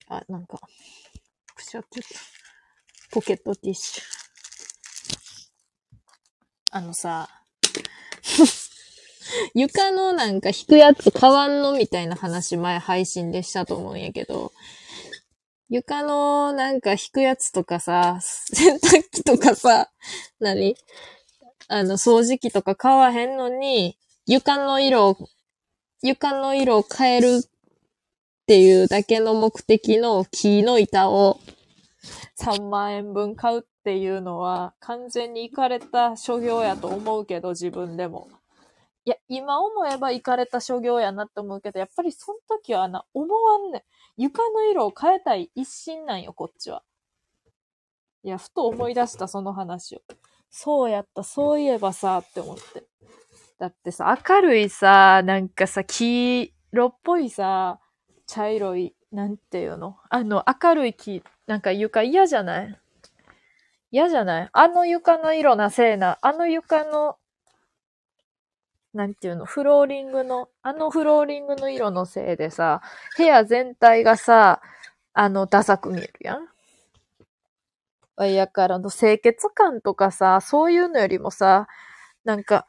[0.08, 0.60] あ、なんか、
[1.74, 2.08] くしゃってた。
[3.11, 4.03] ポケットティッシュ。
[6.72, 7.30] あのさ、
[9.56, 14.52] 床のなんか引くやつ変わんのみたいな話前配信でしたと思うんやけど、
[15.69, 19.92] 床のなんか引くやつとかさ、 洗濯機とかさ、
[20.40, 20.76] 何？
[21.69, 25.18] あの、掃除機とか買わへんのに、床の色を、
[26.03, 31.40] 床の色を変えるっていうだけの目的の木の板を
[32.38, 38.30] 3万円分買うっていうのは完全に行かれた所業やと思うけど、自分でも。
[39.06, 43.83] いや、今思えば行かれた所業やなって思うけど、やっぱりその時はな、思わんね。
[44.15, 46.83] 床の色を変えたい一心なんよ、こっちは。
[48.23, 50.01] いや、ふと思い出した、その話を。
[50.49, 52.85] そうやった、そういえばさ、って思って。
[53.59, 57.82] だってさ、明るいさ、なんかさ、黄色っぽいさ、
[58.25, 59.98] 茶色い、なんていうの？
[60.09, 62.80] あの、明るい木、なんか床嫌じゃない？
[63.92, 64.50] 嫌じゃない？
[64.51, 67.17] あの床の色なせいな、あの床の、
[68.93, 72.82] なんていうの、フローリングの、あのフローリングの色のせいでさ、
[73.16, 74.61] 部屋全体がさ、
[75.14, 76.48] あの、ダサく見えるやん。
[78.17, 81.67] やからの清潔感とかさ、そういうのよりもさ、
[82.24, 82.66] なんか、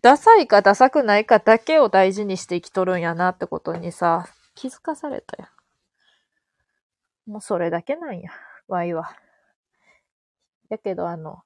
[0.00, 5.61] ダサいかダサくないかだけを大事にして生きとるんやなってことにさ、気づかされたやん。
[7.26, 8.30] もうそれだけなんや、
[8.68, 9.16] ワイは。
[10.68, 11.42] やけどあの、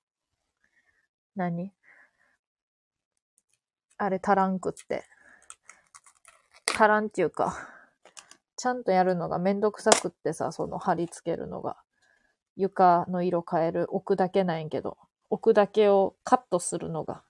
[1.35, 1.73] 何？
[3.99, 5.05] あれ足らんくって。
[6.69, 7.57] 足らんっていうか、
[8.57, 11.77] ちゃんとやるのがめんどくさくってさ、その貼り付けるのが。
[12.57, 14.97] 床の色変える、置くだけなんやけど、
[15.31, 17.23] 置くだけをカットするのが。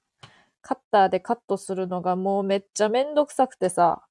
[0.62, 4.02] カッターでカットするのがもうめっちゃめんどくさくてさ、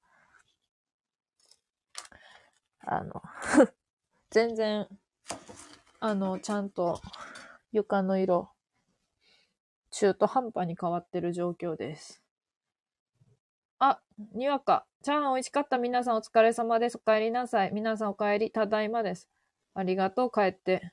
[2.80, 3.22] あの、
[4.36, 4.86] 全然、
[5.98, 7.00] あの、ちゃんと
[7.72, 8.50] 床の色、
[9.90, 12.22] 中途半端に変わってる状況です。
[13.78, 13.98] あ、
[14.34, 14.84] にわか。
[15.02, 15.78] チャーハン美味しかった。
[15.78, 17.00] 皆さんお疲れ様です。
[17.02, 17.70] お帰りなさい。
[17.72, 18.50] 皆さんお帰り。
[18.50, 19.26] ただいまです。
[19.72, 20.30] ありがとう。
[20.30, 20.92] 帰って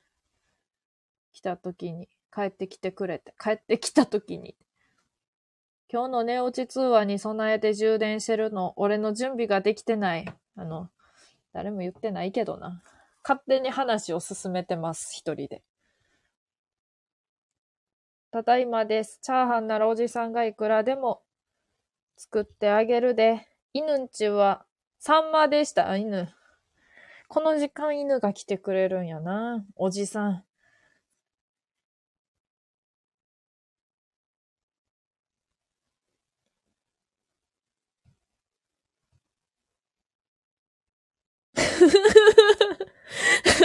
[1.34, 2.08] きたときに。
[2.34, 3.34] 帰ってきてくれて。
[3.38, 4.56] 帰ってきたときに。
[5.92, 8.72] 今日の寝落ち通話に備えて充電してるの。
[8.76, 10.24] 俺の準備ができてない。
[10.56, 10.88] あの、
[11.52, 12.82] 誰も言ってないけどな。
[13.26, 15.14] 勝手に話を進めてます。
[15.14, 15.62] 一人で。
[18.30, 19.18] ただいまです。
[19.22, 21.22] チャーハンならおじさんがいくらでも
[22.16, 23.48] 作ってあげるで。
[23.72, 24.66] 犬んちは、
[24.98, 25.96] サンマでした。
[25.96, 26.28] 犬。
[27.28, 29.64] この時間犬が来てくれるんやな。
[29.76, 30.44] おじさん。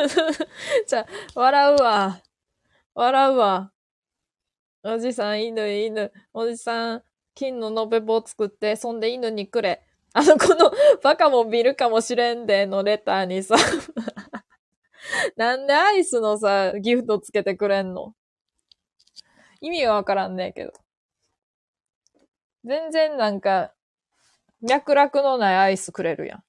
[0.87, 1.05] じゃ、
[1.35, 2.21] 笑うわ。
[2.95, 3.71] 笑うわ。
[4.83, 6.11] おじさん、犬、犬。
[6.33, 7.03] おじさん、
[7.35, 9.85] 金の延べ棒作って、そんで犬にくれ。
[10.13, 10.71] あの、この、
[11.03, 13.55] バカも見るかもしれんでのレターにさ、
[15.37, 18.15] なんでアイスのさ、ギフトつけてくれんの？
[19.61, 20.73] 意味がわからんねえけど。
[22.63, 23.73] 全然なんか、
[24.61, 26.43] 脈絡のないアイスくれるやん。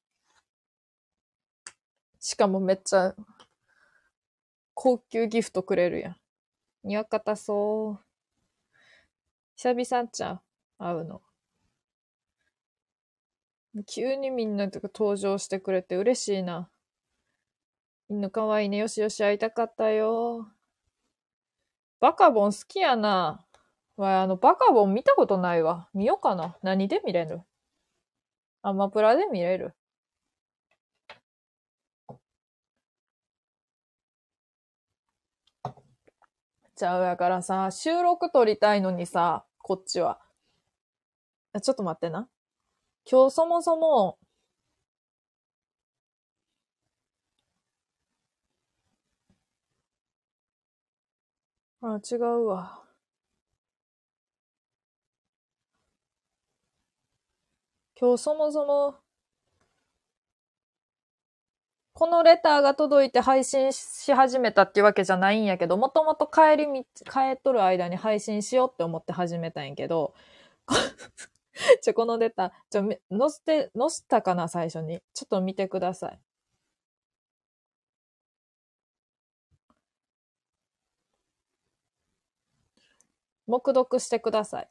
[2.21, 3.15] しかもめっちゃ、
[4.75, 6.17] 高級ギフトくれるやん。
[6.85, 8.05] にわかたそう。
[9.57, 10.41] 久々ちゃう
[10.79, 11.23] 会うの。
[13.87, 16.71] 急にみんなとか登場してくれて嬉しいな。
[18.09, 18.79] 犬かわいいね。
[18.79, 20.49] よしよし会いたかったよ。
[22.01, 23.47] バカボン好きやな。
[23.97, 25.89] わあの、バカボン見たことないわ。
[25.93, 26.57] 見ようかな。
[26.63, 27.43] 何で見れる？
[28.63, 29.75] アマプラで見れる？
[36.81, 40.19] ちゃうやからさ、収録撮りたいのにさ、こっちは。
[41.63, 42.29] ちょっと待ってな。
[43.11, 44.19] 今日そもそも、
[51.83, 52.83] あ、違うわ。
[57.95, 58.95] 今日そもそも、
[62.01, 70.15] このレターが届いて配信し始めたっていうわけじゃないんやけど、もともと帰り道、帰っとる間に配信しようって思って始めたんやけど、
[71.83, 75.03] ちょ、このレター、ちょ、め載せて、載せたかな、最初に。
[75.15, 76.21] ちょっと見てください。
[83.47, 84.71] 黙読してください。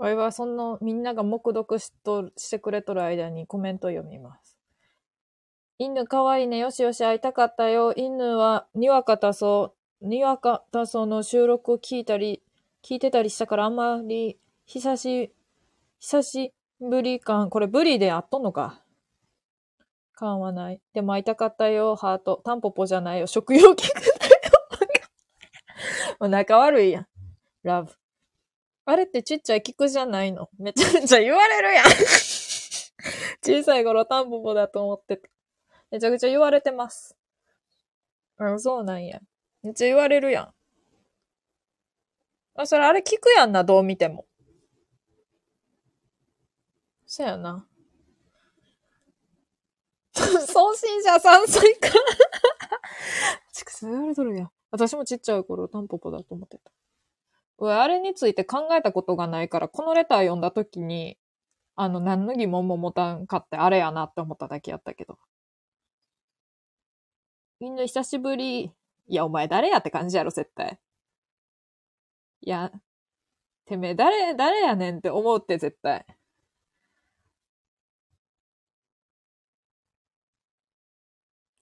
[0.00, 4.56] わいはそのみんなが黙読しとしてくれとる間にコメント読みます。
[5.78, 6.56] 犬かわいいね。
[6.56, 7.92] よしよし会いたかったよ。
[7.94, 12.42] 犬はにわかたそう、にわかたそうの収録を聞いたり、
[12.82, 15.34] 聞いてたりしたからあんまり久し、
[15.98, 18.82] 久しぶり感、これブリであっとんのか。
[20.14, 20.80] 感はない。
[20.94, 21.94] でも会いたかったよ。
[21.94, 22.40] ハート。
[22.42, 23.26] タンポポじゃないよ。
[23.26, 24.06] 食用菊だ
[26.20, 26.28] よ。
[26.28, 27.06] 仲悪いやん。
[27.64, 27.99] ラブ。
[28.84, 30.48] あれってちっちゃい菊じゃないの？
[30.58, 31.84] めちゃめちゃ言われるやん。
[33.42, 35.28] 小さい頃タンポポだと思ってた。
[35.90, 37.16] めちゃくちゃ言われてます。
[38.36, 39.20] あ、そうなんや。
[39.62, 40.54] めっちゃ言われるやん。
[42.54, 44.26] あ、それあれ聞くやんな、どう見ても。
[47.06, 47.66] そやな。
[50.14, 51.88] 送信者3歳か。
[53.52, 54.52] ちくそう言われとるやん。
[54.70, 56.70] 私もちっちゃい頃タンポポだと思ってた。
[57.60, 61.18] 俺、あれについて考えたことがないから、このレター読んだときに、
[61.76, 65.18] あの、何の疑問も持たんかって、あれやなって思っただけやったけど。
[67.60, 68.72] みんな久しぶり。
[69.08, 70.78] いや、お前誰やって感じやろ、絶対。
[72.42, 72.70] いや、
[73.66, 76.06] てめえ誰、誰やねんって思うって、絶対。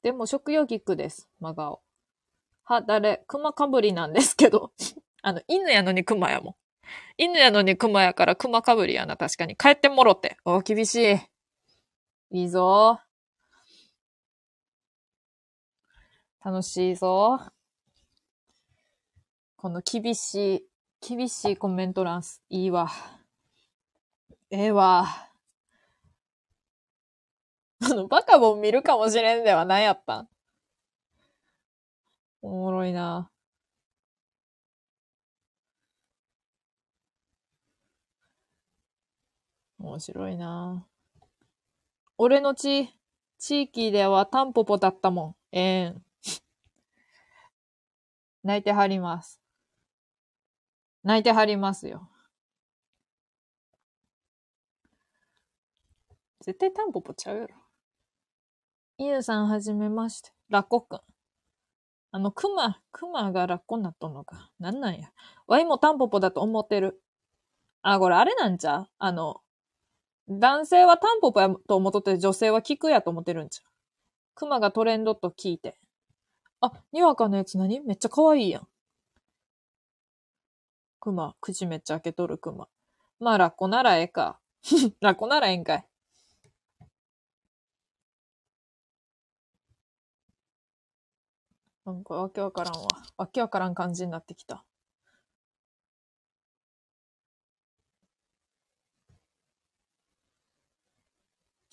[0.03, 1.83] でも、食用菊です、真顔。
[2.65, 4.73] は、誰、熊かぶりなんですけど。
[5.29, 6.55] あの、犬やのに熊やもん。
[7.19, 9.57] 犬やのに熊やから熊かぶりやな、確かに。
[9.57, 10.39] 帰ってもろって。
[10.47, 11.19] お厳しい。
[12.31, 12.99] いいぞ。
[16.43, 17.41] 楽しいぞ。
[19.57, 20.65] この厳し
[21.03, 22.89] い、厳しいコメント欄す、いいわ。
[24.51, 25.29] ええわ。
[27.83, 30.29] あの、バカボン見るかもしれんでは何やったん
[32.41, 33.31] おもろいな。
[39.79, 40.87] 面白いな
[42.17, 42.93] 俺の地、
[43.39, 45.37] 地域ではタンポポだったもん。
[45.53, 46.05] ええん。
[48.43, 49.41] 泣いてはります。
[51.05, 52.11] 泣いてはりますよ。
[56.41, 57.55] 絶対タンポポちゃうやろ。
[58.97, 60.33] 犬さんはじめまして。
[60.49, 61.01] ラッコくん。
[62.11, 64.51] あの、クマ、クマがラッコになっとんのか。
[64.59, 65.13] なんなんや。
[65.47, 67.01] ワイもタンポポだと思ってる。
[67.83, 68.89] あ、これあれなんちゃう？
[68.99, 69.43] あの、
[70.29, 73.71] 男性はタンポポやと思っとて女性はキクやと思ってるんちゃう？
[74.35, 75.79] クマがトレンドと聞いて。
[76.61, 77.81] あ、にわかのやつ何？
[77.81, 78.69] めっちゃ可愛いやん。
[81.01, 82.69] クマ、口めっちゃ開けとるクマ。
[83.21, 84.39] まあ、ラッコならええか。
[85.01, 85.89] ラッコならええんかい。
[91.87, 92.89] なんかわけわからんわ。
[93.17, 94.63] わけわからん感じになってきた。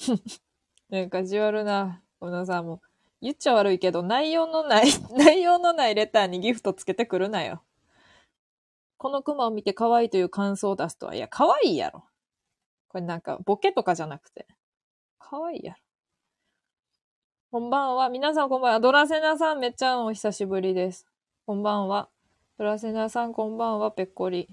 [0.90, 2.01] なんかじわるな。
[2.19, 2.82] このさん、も、
[3.22, 4.85] 言っちゃ悪いけど、内容のない、
[5.17, 7.64] 内容のないレターにギフトつけてくるなよ。
[8.98, 12.06] このクマを見て可愛いという感想を出すとは、いや、可愛いやろ。
[12.88, 14.48] これなんか、ボケとかじゃなくて。
[15.19, 15.80] 可愛いやろ。
[17.51, 18.09] こんばんは。
[18.09, 18.80] 皆さんこんばんは。
[18.80, 21.08] ドラセナさんめっちゃお久しぶりです。
[21.45, 22.09] こんばんは。
[22.58, 23.92] ドラセナさんこんばんは。
[23.92, 24.50] ぺっこり。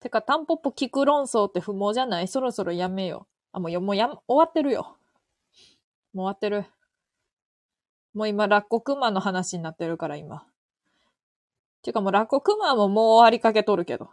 [0.00, 2.28] てか、タンポポ聞く論争って不毛じゃない？
[2.28, 3.26] そろそろやめよ。
[3.52, 4.96] あ、もうよ、もうや、終わってるよ。
[6.14, 6.64] もう終わってる。
[8.14, 10.46] もう今、ラッコクマの話になってるから、今。
[11.82, 14.10] てかもう、ラッコクマももう終わりかけとるけど。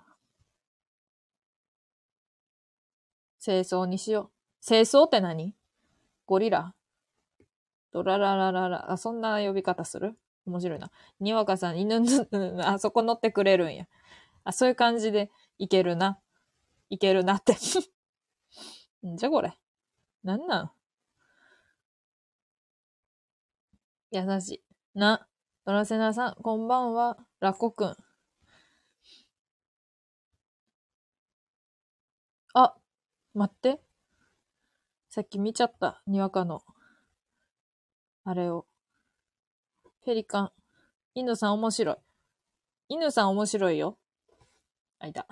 [3.41, 4.29] 清掃にしよ
[4.61, 4.65] う。
[4.65, 5.55] 清掃って何？
[6.25, 6.73] ゴリラ？
[7.93, 8.91] ドラララララ。
[8.91, 10.17] あ、そんな呼び方する？
[10.45, 10.91] 面白いな。
[11.19, 12.01] にわかさん、犬、
[12.61, 13.85] あそこ乗ってくれるんや。
[14.43, 16.19] あ、そういう感じでいけるな。
[16.89, 17.55] いけるなって。
[19.05, 19.57] んじゃこれ。
[20.23, 20.71] なんなん？
[24.11, 24.63] 優しい。
[24.93, 25.27] な。
[25.65, 27.17] ドラセナさん、こんばんは。
[27.39, 27.97] ラコくん。
[32.53, 32.75] あ、
[33.33, 33.81] 待って。
[35.09, 36.01] さっき見ちゃった。
[36.07, 36.61] にわかの。
[38.23, 38.65] あれを。
[40.05, 40.51] ペリカン。
[41.15, 41.97] 犬さん面白い。
[42.89, 43.97] 犬さん面白いよ。
[44.99, 45.27] あ、いた。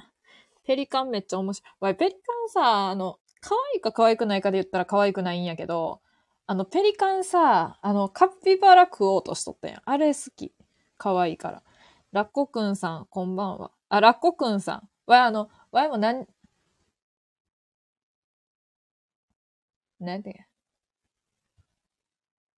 [0.65, 1.71] ペリカンめっちゃ面白い。
[1.79, 6.01] わい、ペリカンさ、あの、可愛いか可愛くないかで言ったら可愛くないんやけど、
[6.47, 9.81] あの、ペリカンさ、あの、カピバラ食おうとしとったやん。
[9.85, 10.53] あれ好き。
[10.97, 11.63] 可愛いから。
[12.11, 13.71] ラッコくんさん、こんばんは。
[13.89, 14.89] あ、ラッコくんさん。
[15.05, 16.27] わい、あの、わいもなん、
[19.99, 20.47] なんて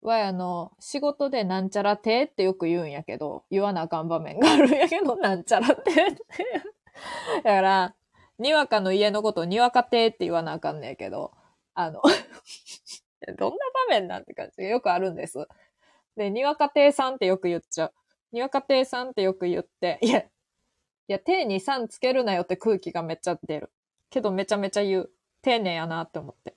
[0.02, 6.24] わい、あの、仕事でなんちゃら亭ってよく言うんやけど、言わなあかん場面があるんやけど、なんちゃら亭って。
[7.44, 7.95] だから、
[8.40, 11.34] にわかの家のことをにわか亭って言わなあかんねんけど、
[11.74, 12.02] あの、
[13.38, 13.58] どんな
[13.88, 15.48] 場面なんて感じがよくあるんです。
[16.18, 17.94] で、にわか亭さんってよく言っちゃう。
[18.32, 20.30] にわか亭さんってよく言って、いや、い
[21.08, 23.72] や、亭にさんつけるなよって空気がめっちゃ出る。
[24.10, 25.12] けどめちゃめちゃ言う。
[25.42, 26.56] 丁寧やなって思って。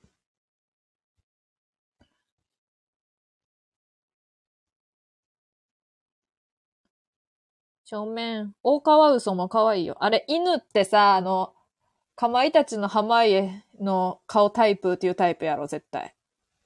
[7.85, 8.55] 正面。
[8.63, 9.97] 大川嘘も可愛いよ。
[10.01, 11.55] あれ、犬ってさ、あの、
[12.21, 16.15] かまいたちの濱家の顔タイプっていうタイプやろ、絶対。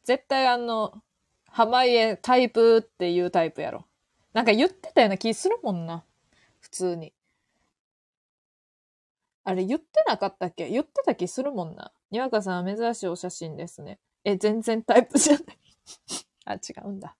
[0.02, 1.00] 絶対あの、
[1.46, 3.86] 濱家タイプっていうタイプやろ。
[4.32, 6.02] なんか言ってたような気するもんな。
[6.58, 7.12] 普通に。
[9.44, 10.68] あれ言ってなかったっけ？
[10.68, 11.92] 言ってた気するもんな。
[12.10, 14.00] にわかさんは珍しいお写真ですね。
[14.24, 15.44] え、全然タイプじゃない。
[16.46, 17.14] あ、違うんだ。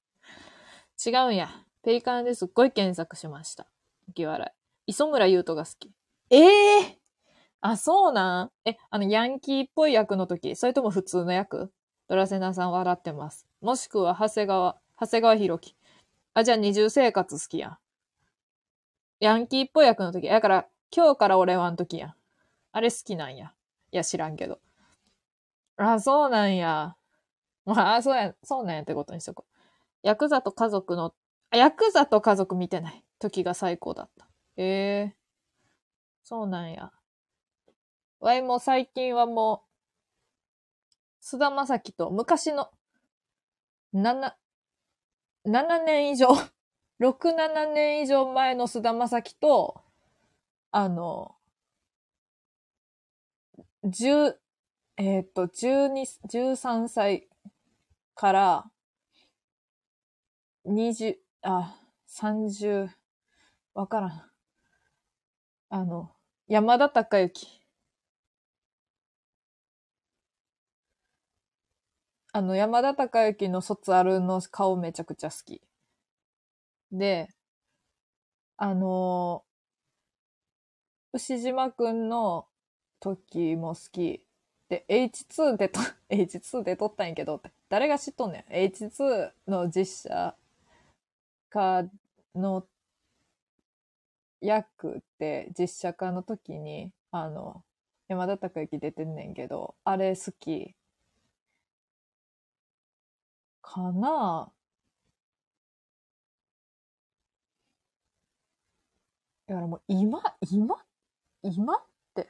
[1.06, 1.50] 違うんや。
[1.84, 3.68] ペリカンですっごい検索しました。
[4.12, 4.90] 浮笑い。
[4.90, 5.92] 磯村優斗が好き。
[6.30, 7.03] ええー、
[7.66, 8.50] あ、そうなん？
[8.66, 11.72] え、あの、ヤンキーっぽい役の時、それとも普通の役？
[12.08, 13.46] ドラセナさん笑ってます。
[13.62, 15.76] もしくは、長谷川、長谷川博己。
[16.34, 17.78] あ、じゃあ二重生活好きやん。
[19.20, 20.28] ヤンキーっぽい役の時。
[20.28, 22.14] だから、今日から俺はん時やん。
[22.72, 23.54] あれ好きなんや。
[23.92, 24.60] いや、知らんけど。
[25.78, 26.96] あ、そうなんや。
[27.64, 29.52] まあ、そうや、そうなんやってことにしとこう。
[30.02, 31.14] ヤクザと家族の、
[31.48, 34.28] あ、ヤクザと家族見てない時が最高だった。
[34.58, 36.92] ええー、そうなんや。
[38.24, 40.86] わいも最近はもう、
[41.20, 42.70] 菅田将暉と昔の、
[43.92, 44.38] 7、
[45.44, 46.28] 7年以上、
[47.00, 49.84] 6、7年以上前の菅田将暉と、
[50.70, 51.36] あの、
[53.84, 54.40] 10、
[54.96, 57.28] えっ、と、12、13歳
[58.14, 58.70] から、
[60.64, 61.76] 20、あ、
[62.08, 62.88] 30、
[63.74, 64.30] わからん。
[65.68, 66.10] あの、
[66.48, 67.63] 山田孝之。
[72.36, 75.62] あの、山田孝之の卒アルの顔めちゃくちゃ好き。
[76.90, 77.28] で、
[78.58, 79.44] あの
[81.14, 82.46] 牛島くんの
[83.00, 84.22] 時も好き。
[84.68, 85.80] で、H2 でと、
[86.10, 87.40] H2 で撮ったんやけど、
[87.70, 90.36] 誰が知っとんねん？H2 の実写
[91.48, 91.88] 化
[92.34, 92.66] の
[94.40, 97.64] 役って実写化の時に、あの、
[98.08, 100.76] 山田孝之出てんねんけど、あれ好き。
[103.64, 104.52] かな
[109.46, 110.76] だからもう今、今、
[111.42, 111.82] 今っ
[112.14, 112.28] て、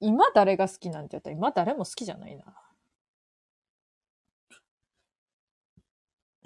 [0.00, 2.44] 今誰が好きなんて言ったら今誰も好きじゃないな。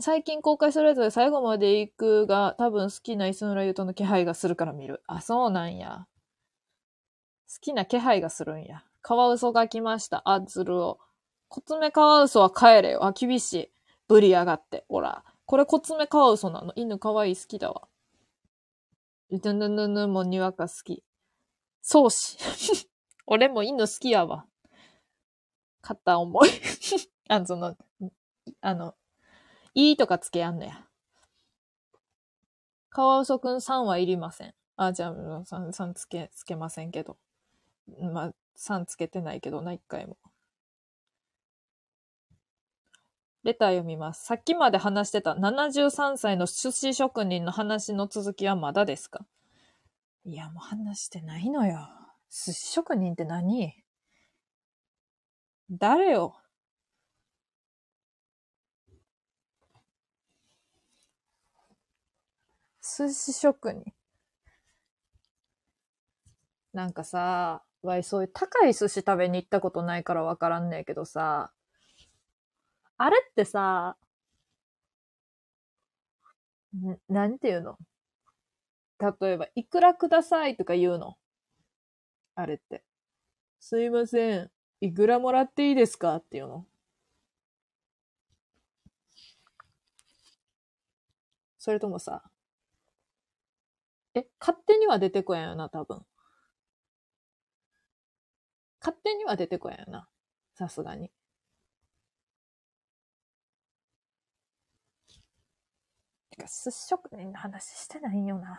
[0.00, 5.02] 最近公開されたで最後まで行くが多分好きな磯村優斗の気配がするから見る。
[5.06, 6.06] あ、そうなんや。
[7.48, 8.82] 好きな気配がするんや。
[9.00, 10.22] カワウソが来ました。
[10.24, 10.98] あ、ズルを。
[11.52, 13.04] コツメカワウソは帰れよ。
[13.04, 13.70] あ、厳しい。
[14.08, 14.86] ブリ上がって。
[14.88, 15.22] ほら。
[15.44, 16.72] これコツメカワウソなの。
[16.76, 17.88] 犬かわいい好きだわ。
[19.30, 21.04] ぬぬぬぬもにわか好き。
[21.82, 22.38] そうし。
[23.28, 24.46] 俺も犬好きやわ。
[25.82, 26.48] 片思い。
[27.28, 27.76] あの、その、
[28.62, 28.94] あの、
[29.74, 30.88] いいとかつけやんのや。
[32.88, 34.54] カワウソくん3はいりません。
[34.76, 37.18] あ、じゃあ、3、3つけ、つけませんけど。
[38.00, 40.16] まあ、3つけてないけどな、一回も。
[43.44, 44.24] レター読みます。
[44.24, 49.26] さっきまで話してた73歳の寿司職人の話の続きはまだですか？
[50.24, 51.88] いや、もう話してないのよ。
[52.30, 53.74] 寿司職人って何？
[55.70, 56.36] 誰よ
[62.80, 63.92] 寿司職人。
[66.72, 71.52] なんかさ、わい、そういう高い寿司食べに行ったことないからわからんねえけどさ、
[73.04, 73.96] あれってさ、
[76.76, 77.76] んなんていうの？
[79.00, 81.16] 例えば、いくらくださいとか言うの？
[82.36, 82.84] あれって。
[83.60, 84.50] すいません。
[84.80, 86.66] いくらもらっていいですかっていうの？
[91.58, 92.22] それともさ、
[94.14, 96.02] え、勝手には出てこやんよな、多分。
[98.80, 100.08] 勝手には出てこやんよな。
[100.54, 101.10] さすがに。
[106.32, 108.58] てか、寿司職人の話してないよな。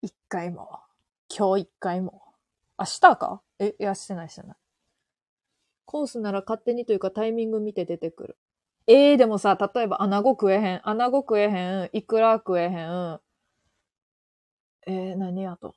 [0.00, 0.78] 一回も。
[1.36, 2.22] 今日一回も。
[2.78, 3.42] 明日か？
[3.58, 4.56] え、いや、してないしてない。
[5.84, 8.38] コースなら勝手にというかタイミング見て出てくる。
[8.86, 13.20] ええでもさ、例えば、穴子食えへん、穴子食えへん、イクラ食えへん、
[14.86, 15.74] えー、何やと？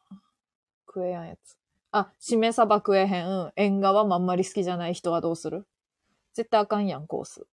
[0.88, 1.58] 食えやんやつ。
[1.92, 5.66] あ、しめ鯖食えへん、縁側もあんまり好きじゃない人はどうする？
[6.34, 7.48] 絶対あかんやん、コース。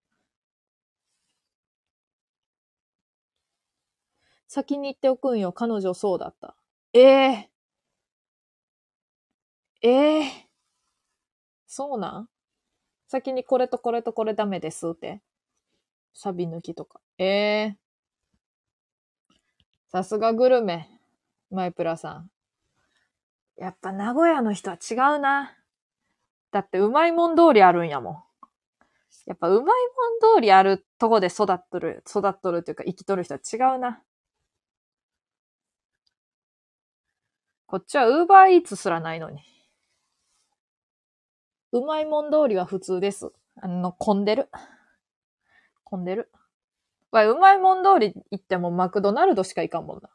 [4.48, 6.56] 先に言っておくんよ、彼女そうだった。
[6.94, 7.50] ええ
[9.82, 10.50] ええ
[11.68, 12.30] そうなん？
[13.08, 15.22] 先にこれとこれとこれダメですって。
[16.14, 17.02] サビ抜きとか。
[17.18, 17.78] ええ
[19.90, 20.90] さすがグルメ。
[21.52, 22.32] マイプラさん。
[23.58, 25.56] やっぱ名古屋の人は違うな。
[26.52, 28.24] だってうまいもん通りあるんやもん。
[29.26, 29.74] やっぱうまいもん
[30.36, 34.02] 通りあるとこで育っとる、育っとるというか生きとる人は違うな。
[37.68, 39.42] こっちはウーバーイーツすらないのに。
[41.72, 43.32] うまいもん通りは普通です。
[43.60, 44.50] あの、混んでる。
[45.84, 46.32] 混んでる。
[47.12, 50.10] わい、うまいもん通り行ってもマクドナルドしか行かんもんな。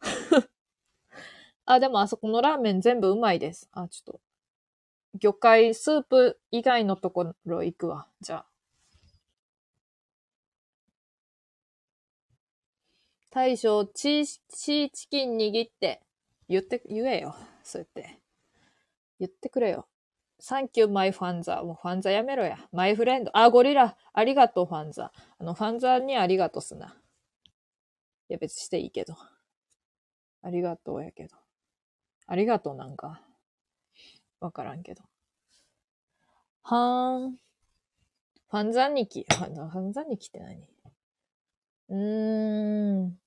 [1.66, 3.68] あ、でもあそこのラーメン全部うまいです。
[3.72, 4.20] あ、ちょっと。
[5.18, 8.08] 魚介スープ以外のところ行くわ。
[8.20, 8.46] じゃあ。
[13.30, 16.05] 大将、チー、チーチキン握って。
[16.48, 17.34] 言って、言えよ。
[17.62, 18.20] そうやって。
[19.18, 19.88] 言ってくれよ。
[20.38, 21.62] サンキューマイファンザ。
[21.62, 22.58] もうファンザやめろや。
[22.70, 23.30] マイフレンド。
[23.34, 23.96] あ、ゴリラ。
[24.12, 25.12] ありがとうファンザ。
[25.38, 26.94] あの、ファンザにありがとうすな。
[28.28, 29.16] いや、別していいけど。
[30.42, 31.36] ありがとうやけど。
[32.26, 33.22] ありがとうなんか。
[34.40, 35.02] わからんけど。
[36.62, 37.36] はーん。
[37.36, 39.24] ファンザニキ。
[39.28, 40.68] ファンザニキって何？
[41.88, 43.18] うーん。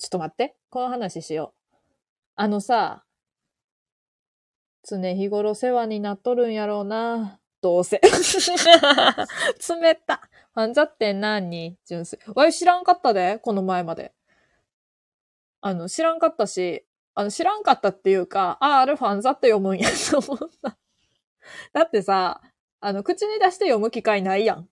[0.00, 0.56] ちょっと待って。
[0.70, 1.76] この話しよう。
[2.34, 3.04] あのさ、
[4.88, 7.38] 常日頃世話になっとるんやろうな。
[7.60, 8.00] どうせ。
[9.68, 10.30] 冷た。
[10.54, 11.76] ファンザって何？
[11.84, 12.18] 純粋。
[12.34, 14.14] わい知らんかったで、この前まで。
[15.60, 20.78] あの、知らんかったし、あの、知らんかったっていうか、ああ、あれファンザって読むんやと思った。
[21.74, 22.40] だってさ、
[22.80, 24.68] あの、口に出して読む機会ないやん。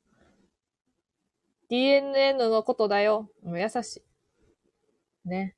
[1.70, 3.30] DNN のことだよ。
[3.42, 4.07] もう優しい。
[5.28, 5.54] ね。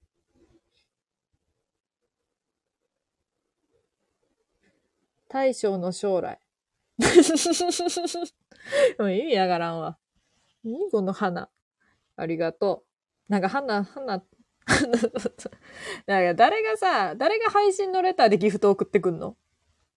[5.29, 6.41] 大将の将来。
[8.99, 9.99] もう意味わからんわ。
[10.65, 11.49] 何この花。
[12.17, 12.85] ありがと
[13.29, 13.33] う。
[13.33, 14.23] なんか花、花、
[16.07, 19.37] なんか誰がさ、誰が配信のレターでギフト送ってくんの？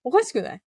[0.04, 0.62] おかしくない？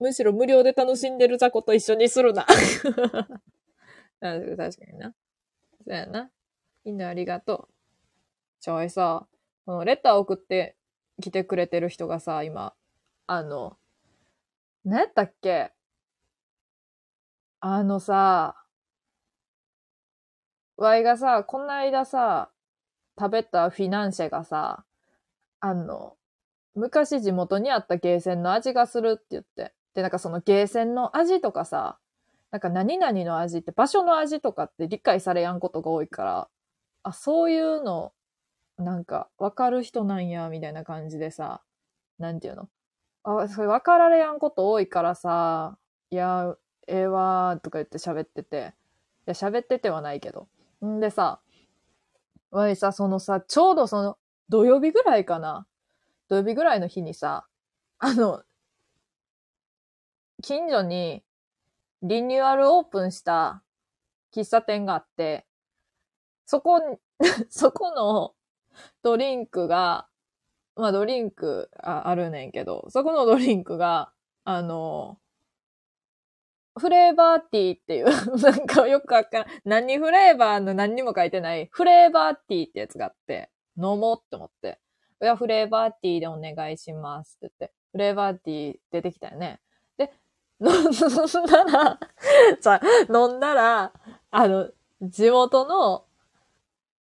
[0.00, 2.44] むしろ無料で楽しんでる雑魚と一緒にするな。
[4.20, 5.14] 確かにな。
[5.84, 6.30] そうやな。
[6.84, 7.74] みんなありがとう。
[8.60, 9.26] ちょいさ、
[9.66, 10.76] このレター送って
[11.20, 12.74] 来てくれてる人がさ、今、
[13.26, 13.76] あの、
[14.84, 15.72] 何やったっけ？
[17.60, 18.56] あのさ、
[20.76, 22.50] ワイがさ、この間さ、
[23.18, 24.84] 食べたフィナンシェがさ、
[25.60, 26.16] あの、
[26.74, 29.74] 昔地元にあったゲーセンの味がするって言って。
[29.94, 31.98] で、なんかそのゲーセンの味とかさ、
[32.52, 36.48] なんか何々の味って場所の味とかって理解されやんことが多いから、
[37.02, 38.12] あ、そういうの、
[38.76, 41.62] なんかわかる人なんや、みたいな感じでさ、
[42.18, 42.68] なんていうの？
[43.24, 45.78] あ、それ分かられやんこと多いからさ、
[46.10, 46.54] いや、
[46.86, 48.74] ええわーとか言って喋ってて。
[49.26, 50.48] いや、喋っててはないけど。
[50.84, 51.40] んでさ、
[52.50, 54.18] わいさ、そのさ、ちょうどその、
[54.50, 55.66] 土曜日ぐらいかな？
[56.28, 57.46] 土曜日ぐらいの日にさ、
[57.98, 58.42] あの、
[60.42, 61.22] 近所に
[62.02, 63.62] リニューアルオープンした
[64.34, 65.46] 喫茶店があって、
[66.46, 66.80] そこ、
[67.48, 68.34] そこの
[69.02, 70.08] ドリンクが、
[70.74, 74.12] まあドリンクああるねんけど、そこのドリンクが、
[74.44, 75.18] あの、
[76.78, 78.06] フレーバーティーっていう、
[78.40, 84.80] なんかよくわからん、何フレーバーの何にも書いてない、フレーバーティーってやつがあって、飲もうって思って。
[85.20, 89.60] いや、フレーバーティーでお願いしますって言って、フレーバーティー出てきたよね。
[90.62, 91.98] 飲んだら、
[92.60, 93.92] さ、飲んだら、
[94.30, 94.70] あの、
[95.02, 96.06] 地元の、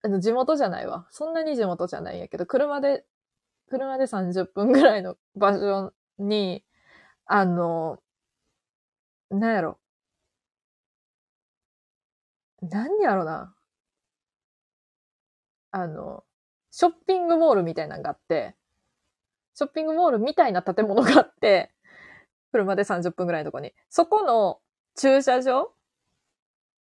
[0.03, 1.07] あの、地元じゃないわ。
[1.11, 3.05] そんなに地元じゃないんやけど、車で、
[3.71, 6.65] 車で30分ぐらいの場所に、
[7.27, 8.01] あの、
[9.31, 9.79] なんやろ。
[12.63, 13.55] 何やろな。
[15.73, 16.25] あの、
[16.71, 18.57] ショッピングモールみたいなのがあって、
[19.55, 21.71] ショッピングモールみたいな建物があって、
[22.53, 23.73] 車で30分ぐらいのとこに。
[23.89, 24.61] そこの
[24.97, 25.73] 駐車場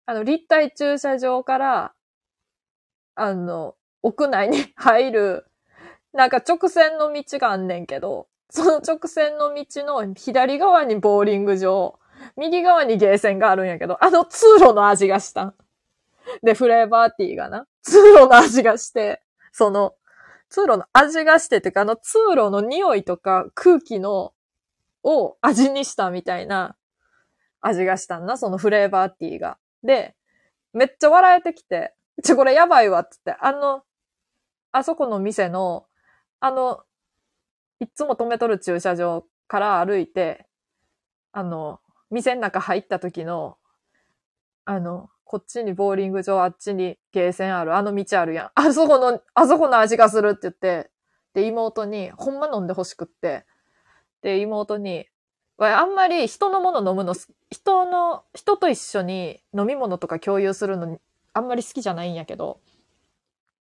[0.06, 1.94] あの、立体駐車場から、
[3.14, 5.46] あの、屋内に 入る、
[6.14, 11.98] なんか直線の道があんねんけど、その直線の道の左側にボーリング場、
[12.36, 15.54] 右側にゲーセンがあるんやけど、あの通路の味がした。
[16.42, 19.22] で、フレーバーティーがな、通路の味がして、
[19.52, 19.94] その、
[20.48, 24.32] 通路の味がしてっていうか、あの通路の匂いとか空気の、
[25.02, 26.76] を味にしたみたいな
[27.60, 29.58] 味がしたんな、そのフレーバーティーが。
[29.82, 30.14] で、
[30.72, 33.82] めっちゃ笑えてきて、ちょ、これやばいわっつって、あの、
[34.72, 35.86] あそこの店の、
[36.40, 36.82] あの、
[37.80, 40.46] いつも止めとる駐車場から歩いて、
[41.32, 43.56] あの、店の中入った時の、
[44.64, 48.50] あの、こっちにボーリング場、あっちにゲーセンある、あの道あるやん。
[48.54, 50.90] あそこの、あそこの味がするって言って、
[51.34, 53.44] で、妹に、ほんま飲んで欲しくって、
[54.22, 55.06] で、妹に、
[55.58, 57.14] あんまり人のもの飲むの、
[57.50, 60.98] 人の、人と一緒に飲み物とか共有するのに、
[61.32, 62.60] あんまり好きじゃないんやけど、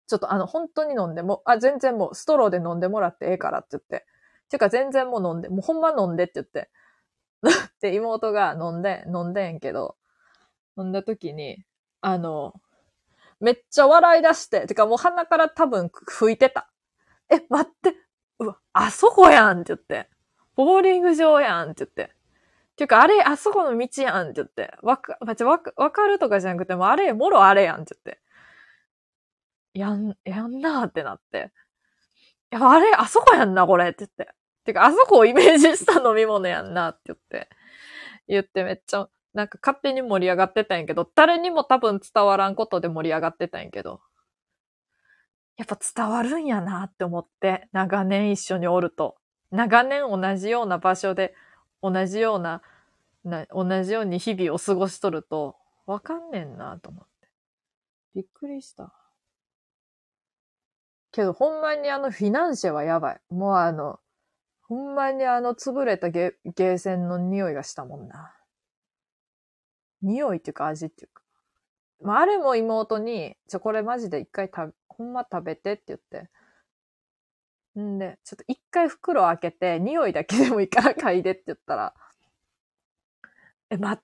[0.06, 4.06] ちょっとあの、本当に飲んでも、あ、全然もうストローで飲んでもらってええからって言って。
[4.48, 6.70] てか全然もう飲んで、もうほんま飲んでって言って。
[7.80, 9.96] で、妹が飲んで、飲んでんけど、
[10.78, 11.64] 飲んだ時に、
[12.00, 12.54] あの、
[13.40, 16.70] めっちゃ笑い出して、てかもう鼻から多分吹いてた。
[17.30, 17.96] え、待って、
[18.38, 20.08] うわ、あそこやんって言って。
[20.56, 22.14] ボーリング場やんって言って。
[22.76, 24.74] ていうか、あれ、あそこの道やんって言って。
[24.82, 28.20] わか、まちわか、わかるとかじゃなくても、あれ、もろあれやんって言って。
[29.74, 31.52] やん、やんなーってなって。
[32.52, 34.34] いや、あれ、あそこやんな、これって言って。
[34.64, 37.48] てか、あそこをイメージした飲み物やんなって言って。
[38.28, 44.00] 言ってめっちゃ、なんか勝手に盛り上がってたんやけど、誰にも多分伝わらんことで盛り上がってたんやけど。
[45.56, 49.16] やっぱ伝わるんやなって思って、長年一緒におると。
[49.50, 51.34] 長年同じような場所で、
[51.82, 52.62] 同じような、
[53.24, 57.28] な同じように日々を過ごしとると、わかんねんなと思って。
[58.14, 58.92] びっくりした。
[61.12, 63.20] けど、ほんまにあのフィナンシェはやばい。
[63.30, 64.00] もうあの、
[64.62, 68.34] ほんまにあの潰れたゲゲーセンの匂いがしたもんな。
[70.02, 71.22] 匂いっていうか味っていうか。
[72.00, 76.28] まあ、あれも妹に、ちょ、これマジで一回た、ほんま食べてって言って。
[77.80, 81.94] んで、ちょっと一回袋開けて、匂いだけでもいいから嗅いでって言ったら、
[83.70, 84.00] え、ま、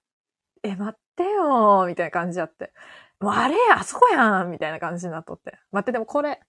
[0.62, 2.72] え、待ってよーみたいな感じやって。
[3.20, 5.58] もうあれあそこやんみたいな感じになっとって。
[5.72, 6.40] 待って、でもこれ、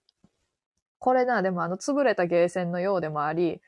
[1.00, 3.62] これな、でもあの潰れたゲーセンのようでもあり、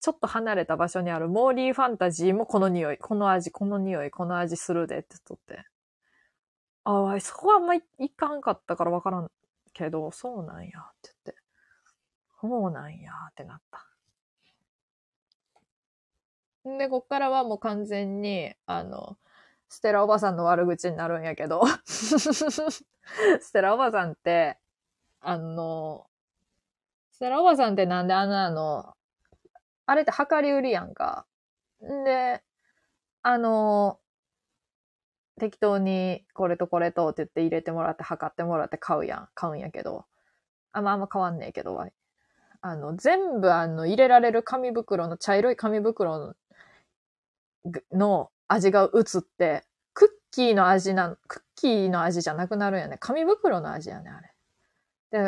[0.00, 5.66] ちょっと離れた場所にあるモーリーファンタジーもこの匂い、この味、この匂い、この味するでって言っとって。
[6.84, 9.30] ああ、そこはあんまいいかんかったからわからん
[9.72, 11.41] けど、そうなんやって言って。
[12.42, 13.86] そうなんやーってなった。
[16.64, 19.16] で、こっからはもう完全に、あの、
[19.68, 24.58] ステラおばさんの悪口になるんやけど、 ステラおばさんって、
[25.20, 26.08] あの、
[27.12, 28.96] ステラおばさんってなんであの、あの、
[29.86, 31.26] あれって量り売りやんか。
[31.84, 32.42] んで、
[33.22, 34.00] あの、
[35.38, 39.28] 適当にこれとこれとって言って入れてもらって測ってもらって買うやん。
[39.34, 40.06] 買うんやけど。
[40.72, 41.84] あんまあんま変わんねえけど、
[42.64, 46.34] あの、全部あの、入れられる紙袋の、茶色い紙袋
[47.92, 52.96] の、味が移って、クッキーの味なん、クッキーの味じゃなくなるんやね。
[53.00, 54.32] 紙袋の味やね、あれ。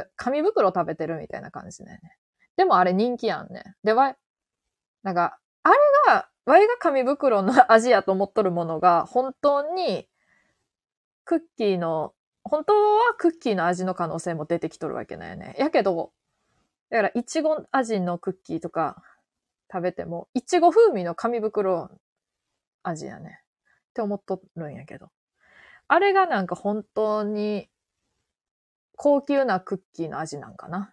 [0.02, 2.16] で、紙袋食べてるみたいな感じだよね。
[2.56, 3.64] でもあれ人気やんね。
[3.84, 4.16] で、わい、
[5.04, 5.76] なんか、あれ
[6.08, 10.08] が、ワイが紙袋の味やと思っとるものが、本当に、
[11.24, 15.54] クッキーの、本当はクッキーの味の可能性も出てきとるわけなんよね。
[15.58, 16.12] やけど、
[16.90, 19.02] だから、いちご味のクッキーとか
[19.72, 21.90] 食べても、いちご風味の紙袋
[22.82, 23.40] 味やね。
[23.90, 25.10] って思っとるんやけど。
[25.88, 27.68] あれがなんか本当に
[28.96, 30.92] 高級なクッキーの味なんかな。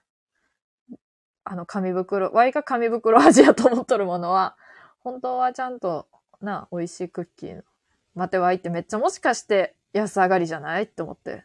[1.44, 4.56] あの紙袋、ワイが紙袋味やと思っとるものは、
[5.00, 6.08] 本当はちゃんと
[6.42, 7.64] な、美味しいクッキーの
[8.14, 10.84] 待てわいってめっちゃもしかして安上がりじゃない？
[10.84, 11.44] って思って。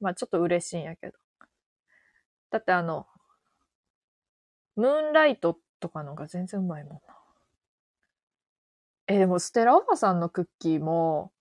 [0.00, 1.21] まあちょっと嬉しいんやけど。
[2.52, 3.06] だってあの、
[4.76, 7.18] ムーンライトとかのが全然うまいもんな。
[9.08, 11.32] え、でもステラおばさんのクッキーも、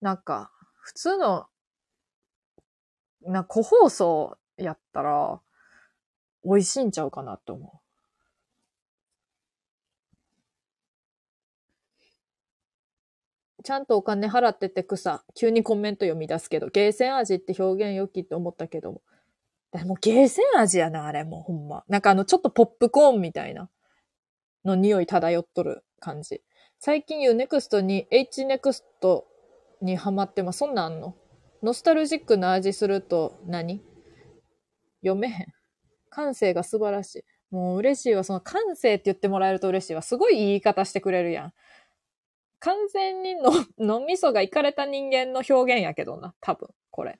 [0.00, 1.46] なんか、普通の、
[3.22, 5.40] な、個包装やったら、
[6.44, 7.80] 美味しいんちゃうかなって思う。
[13.62, 15.24] ちゃんとお金払ってて草。
[15.34, 19.19] 急にコメント読み出すけど、ゲーセン味って表現良きって思ったけど、で
[19.84, 21.84] もゲーセン味やな、あれもうほんま。
[21.88, 23.70] なんかあの、ちょっとポップコーンみたいな
[24.64, 26.42] の匂い漂っとる感じ。
[26.78, 29.22] 最近 UNEXT に HNEXT
[29.82, 30.58] にハマってます。
[30.58, 31.14] そんなんあんの？
[31.62, 33.82] ノスタルジックな味すると何？
[35.02, 35.46] 読めへん。
[36.08, 37.24] 感性が素晴らしい。
[37.50, 38.24] もう嬉しいわ。
[38.24, 40.02] その感性って言ってもらえると嬉しいわ。
[40.02, 41.52] すごい言い方してくれるやん。
[42.60, 46.34] 完全にの、 脳みそがいかれた人間の表現やけどな。
[46.40, 47.18] 多分、これ。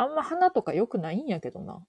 [0.00, 1.84] あんま鼻とか良くないんやけどな。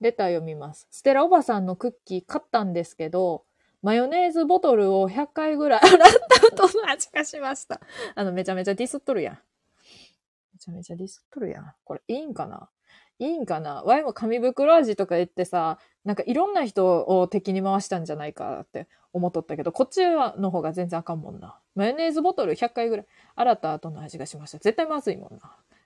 [0.00, 0.88] レター読みます。
[0.90, 3.44] ステラおばさんのクッキー買ったんですけど、
[3.82, 5.98] マヨネーズボトルを100回ぐらい洗っ
[6.56, 7.78] た後の味がしました。
[8.14, 9.34] あの、めちゃめちゃディスっとるやん。
[9.34, 11.74] めちゃめちゃディスっとるやん。
[11.84, 12.70] これいいんかな？
[13.22, 13.84] いいんかな？
[13.84, 21.60] ワイも紙袋味とか言ってさ、なんかいろんな人を敵に回したんじゃないかって思っとったけど、こっちの方が全然あかんもんな。
[21.76, 24.58] マヨネーズボトル100回ぐらい洗った後の味がしました。
[24.58, 25.38] 絶対まずいもんな。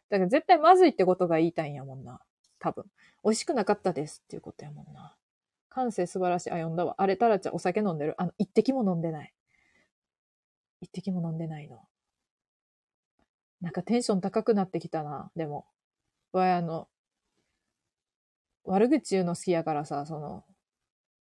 [0.08, 2.20] だから絶対まずいってことが言いたいんやもんな。
[2.58, 2.86] 多分。
[3.22, 5.14] 美味しくなかったですっていうことやもんな。
[5.68, 6.50] 感性素晴らしい。
[6.52, 6.94] あ、読んだわ。
[6.96, 8.14] あれ、タラちゃんお酒飲んでる？
[8.16, 9.34] あの、一滴も飲んでない。
[10.80, 11.82] 一滴も飲んでないの。
[13.60, 15.30] なんかテンション高くなってきたな。
[15.36, 15.66] でも。
[16.32, 16.88] わ、あの、
[18.66, 20.44] 悪口言うの好きやからさ、その、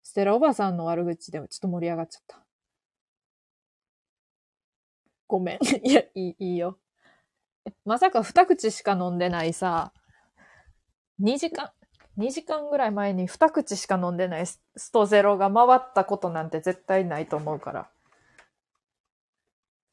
[0.03, 2.45] ステラおばさんの悪口でもちょっと盛り上がっちゃった。
[5.27, 5.59] ごめん。
[5.83, 6.79] いや、いい、いいよ。
[7.85, 9.93] まさか二口しか飲んでないさ、
[11.21, 11.71] 2時間、
[12.17, 14.59] 2時間ぐらい前に二口しか飲んでないス
[14.91, 17.91] トゼロが回ったことなんて絶対ないと思うから。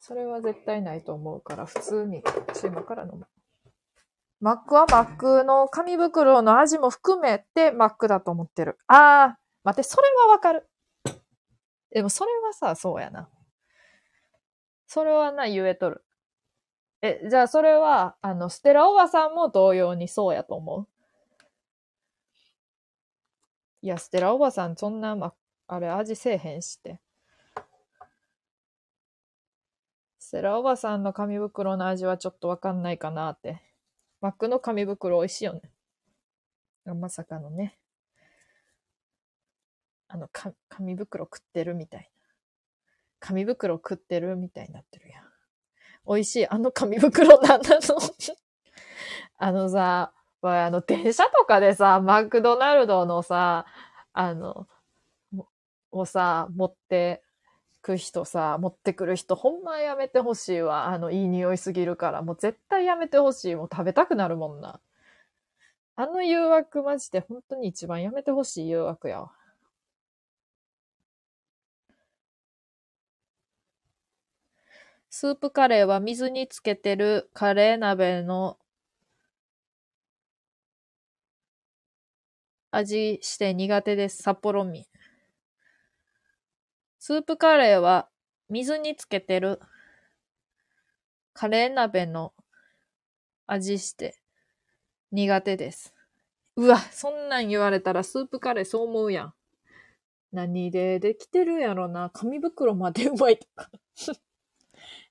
[0.01, 2.23] それは絶対ないと思うから、普通に、
[2.55, 3.27] ちょ今から飲む。
[4.41, 8.79] マックはマックの紙袋の味も含めてマックだと思ってる。
[8.87, 10.69] あー、待って、それはわかる。
[11.91, 13.29] でもそれはさ、そうやな。
[14.87, 16.05] それはな、言えとる。
[17.03, 20.87] え、じゃあそれは、あの、ステラおばさんも同様にそうやと思う？
[23.83, 25.33] いや、ステラおばさん、そんな、ま、
[25.67, 27.01] あれ、味せえへんして。
[30.19, 33.63] ステラおばさんの紙袋の味はちょっとわかんないかなって。
[34.21, 35.63] マックの紙袋美味しいよね。
[36.95, 37.79] まさかのね。
[40.09, 42.07] あの、か、紙袋食ってるみたいな。
[43.21, 45.25] 紙袋食ってるみたいになってるやん。
[46.07, 46.49] 美味しい。
[46.49, 47.99] あの紙袋なんなの？
[49.39, 53.67] あのさ、わあの、電車とかでさ、マクドナルドのさ、
[54.13, 54.69] あの、
[55.91, 57.23] をさ、持って
[57.87, 60.87] く人さ、持ってくる人、ほんまやめてほしいわ。
[60.87, 62.23] あの、いい匂いすぎるから。
[62.23, 63.55] もう絶対やめてほしい。
[63.55, 64.81] もう食べたくなるもんな。
[65.99, 69.33] あの誘惑マジで本当に一番やめてほしい誘惑やわ。
[75.11, 78.59] スープカレーは水につけてるカレー鍋の
[82.71, 84.23] 味して苦手です。
[84.23, 84.85] 札幌民。
[87.07, 88.09] スープカレーは
[88.49, 89.61] 水につけてる
[91.35, 92.33] カレー鍋の
[93.47, 94.19] 味して
[95.13, 95.95] 苦手です。
[96.57, 99.35] うわ、そんなん言われたらスープカレーそう思うやん。
[100.33, 102.11] 何でできてるやろな。
[102.11, 103.71] 紙袋までうまいとか。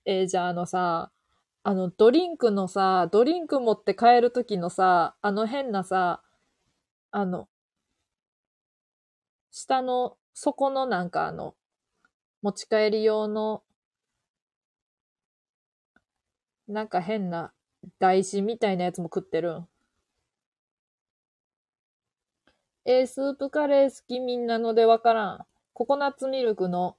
[0.03, 1.13] えーじゃああのさ、
[1.63, 6.21] あのドリンクのさ、ドリンク持って帰るときのさ、あの変なさ、
[7.11, 7.47] あの、
[9.49, 11.55] 下の底のなんかあの、
[12.45, 13.63] 持ち帰り用の、
[16.67, 17.51] なんか変な
[17.97, 19.67] 台紙みたいなやつも食ってるん。
[22.85, 24.19] えースープカレー好き？
[24.19, 25.45] みんなのでわからん。
[25.73, 26.95] ココナッツミルクの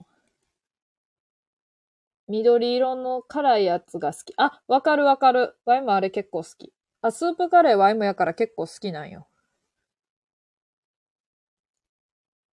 [2.26, 4.34] 緑色の辛いやつが好き。
[4.36, 5.54] あ、わかるわかる。
[5.64, 6.72] ワイもあれ結構好き。
[7.02, 9.28] あ、スープカレーワイもやから結構好きなんよ。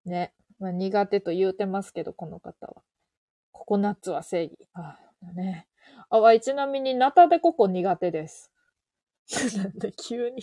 [0.06, 0.34] ね。
[0.64, 2.83] まあ、苦手と言うてますけど、この方は。
[3.51, 4.58] ココナッツは正義。
[4.72, 4.98] あ、
[5.35, 5.67] ね。
[6.09, 8.50] あ、わい、ちなみにナタデココ苦手です。
[9.58, 10.42] なんで急に、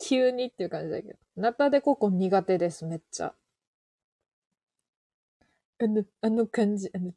[0.00, 1.18] 急にっていう感じだけど。
[1.36, 3.32] ナタデココ苦手です、めっちゃ。
[5.78, 7.12] あの、あの感じ、あの、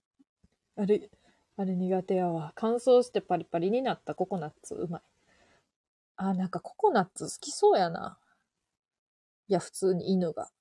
[0.75, 1.09] あれ、
[1.57, 2.53] あれ苦手やわ。
[2.53, 5.01] 乾燥してパリパリになったココナッツ、うまい。
[6.17, 8.19] あ、なんかココナッツ好きそうやな。
[9.47, 10.51] いや、普通に犬が。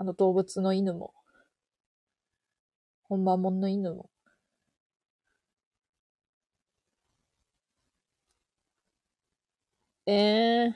[0.00, 1.12] あの動物の犬も。
[3.02, 4.08] 本場もんの犬も。
[10.06, 10.74] ええー。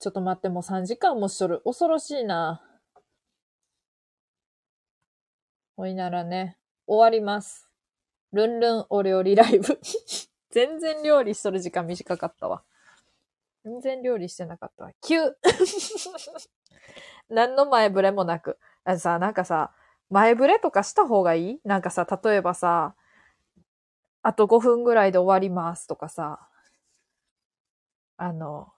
[0.00, 1.62] ちょっと待って、もう3時間もしとる。
[1.64, 2.60] 恐ろしいな。
[5.76, 7.70] ほいならね、終わります。
[8.32, 9.78] ルンルンお料理ライブ。
[10.50, 12.64] 全然料理しとる時間短かったわ。
[13.62, 14.92] 全然料理してなかったわ。
[15.02, 15.36] 9!
[17.30, 18.58] 何の前触れもなく。
[18.84, 19.72] あのさ、なんかさ、
[20.10, 21.60] 前触れとかした方がいい？
[21.64, 22.94] なんかさ、例えばさ、
[24.22, 26.48] あと5分ぐらいで終わりますとかさ、
[28.16, 28.72] あの、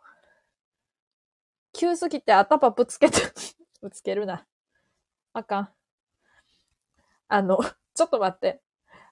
[1.73, 3.19] 急すぎて頭ぶつけて、
[3.83, 4.47] ぶつけるな。
[5.35, 5.75] あかん。
[7.29, 7.59] あの、
[7.95, 8.61] ちょっと待って。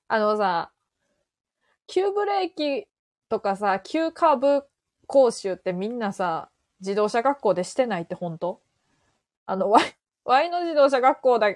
[0.09, 0.73] あのさ、
[1.89, 2.87] 急ブレーキ
[3.29, 4.69] とかさ、急カーブ
[5.07, 6.51] 講習ってみんなさ、
[6.81, 8.61] 自動車学校でしてないって本当？
[9.49, 9.83] あの、ワイ、
[10.27, 11.49] ワイの自動車学校だ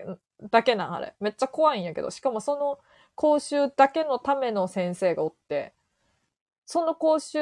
[0.51, 1.15] だけなんあれ。
[1.21, 2.11] めっちゃ怖いんやけど。
[2.11, 2.79] しかもその
[3.15, 5.75] 講習だけのための先生がおって、
[6.65, 7.41] その講習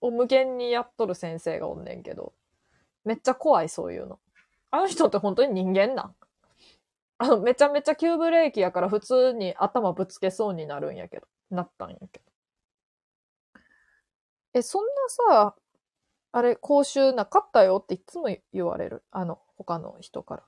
[0.00, 2.32] を無限にやっとる先生がおんねんけど、
[3.04, 4.18] めっちゃ怖い、そういうの。
[4.72, 6.14] あの人って本当に人間なん？
[7.18, 11.28] あの、めちゃめちゃ急ブレーキやから普通に頭ぶつけそうになるんやけど。
[11.52, 12.24] なったんやけど。
[14.54, 14.90] え、そんな
[15.44, 15.54] さ、
[16.32, 19.04] あれ、講習なかったよっていつも言われる？
[19.12, 20.42] あの、他の人から。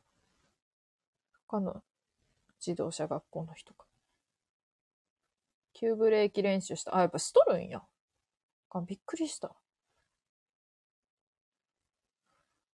[1.46, 1.82] 他の
[2.66, 3.86] 自動車学校の人から。
[5.74, 6.96] 急ブレーキ練習した。
[6.96, 7.82] あ、やっぱしとるんや。
[8.70, 9.48] あ、びっくりした。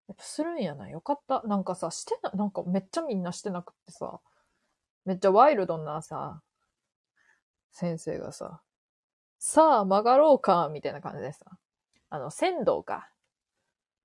[0.06, 0.88] やっぱするんやな。
[0.88, 1.42] よかった。
[1.42, 4.20] なんかさ、してな、なんかめっちゃみんなしてなくってさ、
[5.04, 6.40] めっちゃワイルドなさ、
[7.72, 8.62] 先生がさ、
[9.40, 11.46] さあ曲がろうか、みたいな感じでさ、
[12.10, 13.10] あの、仙道か。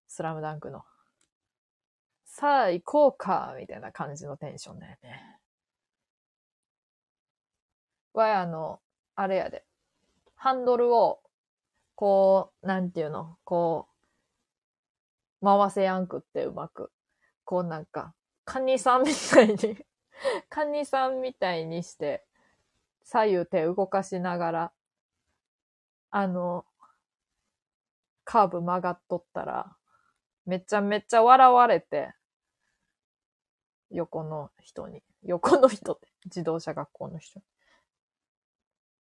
[0.07, 0.83] スラムダンクの。
[2.35, 5.37] さあ行こうか、みたいな感じのテンションだよね。
[8.11, 8.79] わい、あの、
[9.15, 9.63] あれやで。
[10.33, 11.21] ハンドルを、
[11.93, 13.87] こう、なんていうの、こ
[15.43, 16.91] う、回せやんくってうまく。
[17.45, 19.85] こうなんか、カニさんみたいに
[20.49, 22.25] カニさんみたいにして、
[23.03, 24.73] 左右手動かしながら、
[26.09, 26.65] あの、
[28.23, 29.77] カーブ曲がっとったら、
[30.47, 32.15] めちゃめちゃ笑われて、
[33.93, 35.01] 横の人に。
[35.23, 37.45] 横の人って、自動車学校の人に。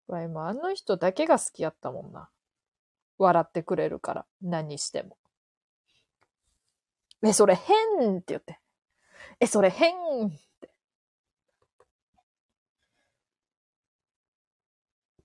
[0.07, 2.30] わい、もあの人だけが好きやったもんな。
[3.17, 5.17] 笑ってくれるから、何しても。
[7.24, 8.59] え、それ変って言って。
[9.40, 10.69] え、それ変って。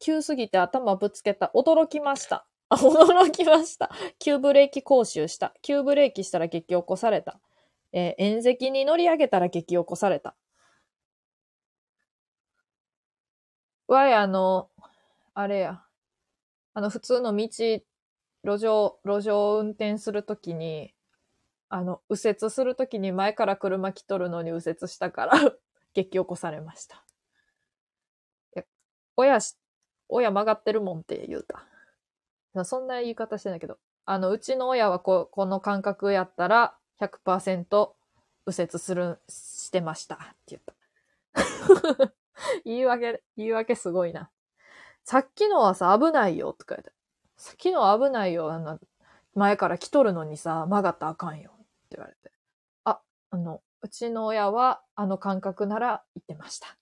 [0.01, 1.53] 急すぎて頭ぶつけた。
[1.55, 2.47] 驚きました。
[2.71, 3.91] 驚きました。
[4.19, 5.55] 急ブレーキ講習した。
[5.63, 7.39] 急ブレーキしたら激起こされた。
[7.93, 10.35] えー縁石に乗り上げたら激起こされた。
[13.89, 14.71] わい、あの、
[15.35, 15.83] あれや。
[16.75, 17.83] あの、普通の道、
[18.45, 20.95] 路上、路上運転するときに、
[21.69, 25.33] あの、右折するときに前から車来とるのに右折したから、
[25.95, 27.05] 激起こされました。
[28.57, 28.65] いや
[29.17, 29.57] 親し、
[30.09, 31.67] 親曲がってるもんって言うた。
[32.65, 37.97] そんな言い方してないけど、あの、うちの親はここの感覚やったら100%
[38.47, 40.75] 右折する、してましたって言った。
[42.65, 44.31] 言い訳、言い訳すごいな。
[45.05, 46.93] さっきのはさ、危ないよとか言って。
[47.37, 48.53] さっきのは危ないよ。
[48.53, 48.79] あの、
[49.35, 51.53] 前から来とるのにさ、曲がったらあかんよ。
[51.53, 51.59] っ
[51.89, 52.33] て言われて。
[52.85, 53.01] あ、
[53.31, 56.79] あの、うちの親はあの感覚なら言ってました。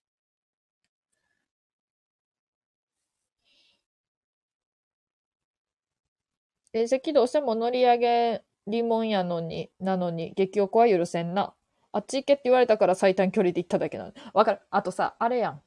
[6.73, 11.53] 縁石どうしても乗り上げりもんやのに、なのに、激おこは許せんな。
[11.91, 14.13] あっち行けって言われたから最短距離で行っただけなの。
[14.33, 14.61] わかる？
[14.69, 15.61] あとさ、あれやん。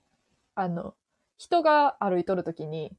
[0.54, 0.94] あの、
[1.38, 2.96] 人が歩いとるときに、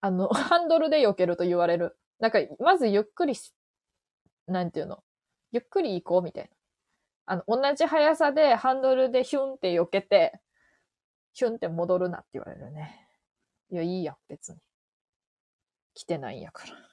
[0.00, 1.96] あの、 ハンドルで避けると言われる。
[2.20, 3.54] なんか、まずゆっくりし、
[4.46, 5.02] なんていうの？
[5.52, 6.50] ゆっくり行こうみたいな。
[7.26, 10.40] あの、同じ速さでハンドルでヒュンって避けて、
[11.34, 13.08] ヒュンって戻るなって言われるね。
[13.70, 14.58] いや、いいやん、別に。
[15.94, 16.87] 来てないんやから。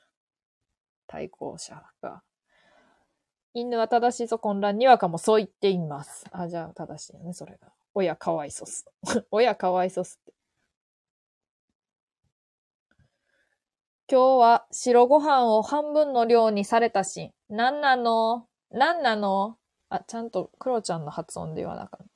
[1.15, 2.21] 対向車が。
[3.53, 6.25] 犬は正しいぞ混乱にわかもそう言っています。
[6.31, 7.71] あ、じゃあ正しいよね、それが。
[7.93, 8.85] 親かわいそうっす。
[9.31, 10.33] 親かわいそうっすって。
[14.11, 18.45] 今日は白ご飯を半分の量にされたし、なんなの？
[18.71, 19.57] なんなの？
[19.87, 22.07] あ、ちゃんとクロちゃんの発音で言わなあかん。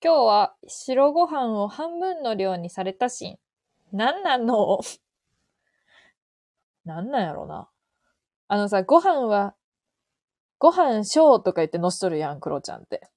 [0.00, 3.36] 今日は白ご飯を半分の量にされたし、
[3.90, 4.78] なんなの？
[6.86, 7.68] なんなんやろな。
[8.48, 9.54] あのさ、ご飯は、
[10.58, 13.08] ご飯小とか言ってのしとるやん、クロちゃんって。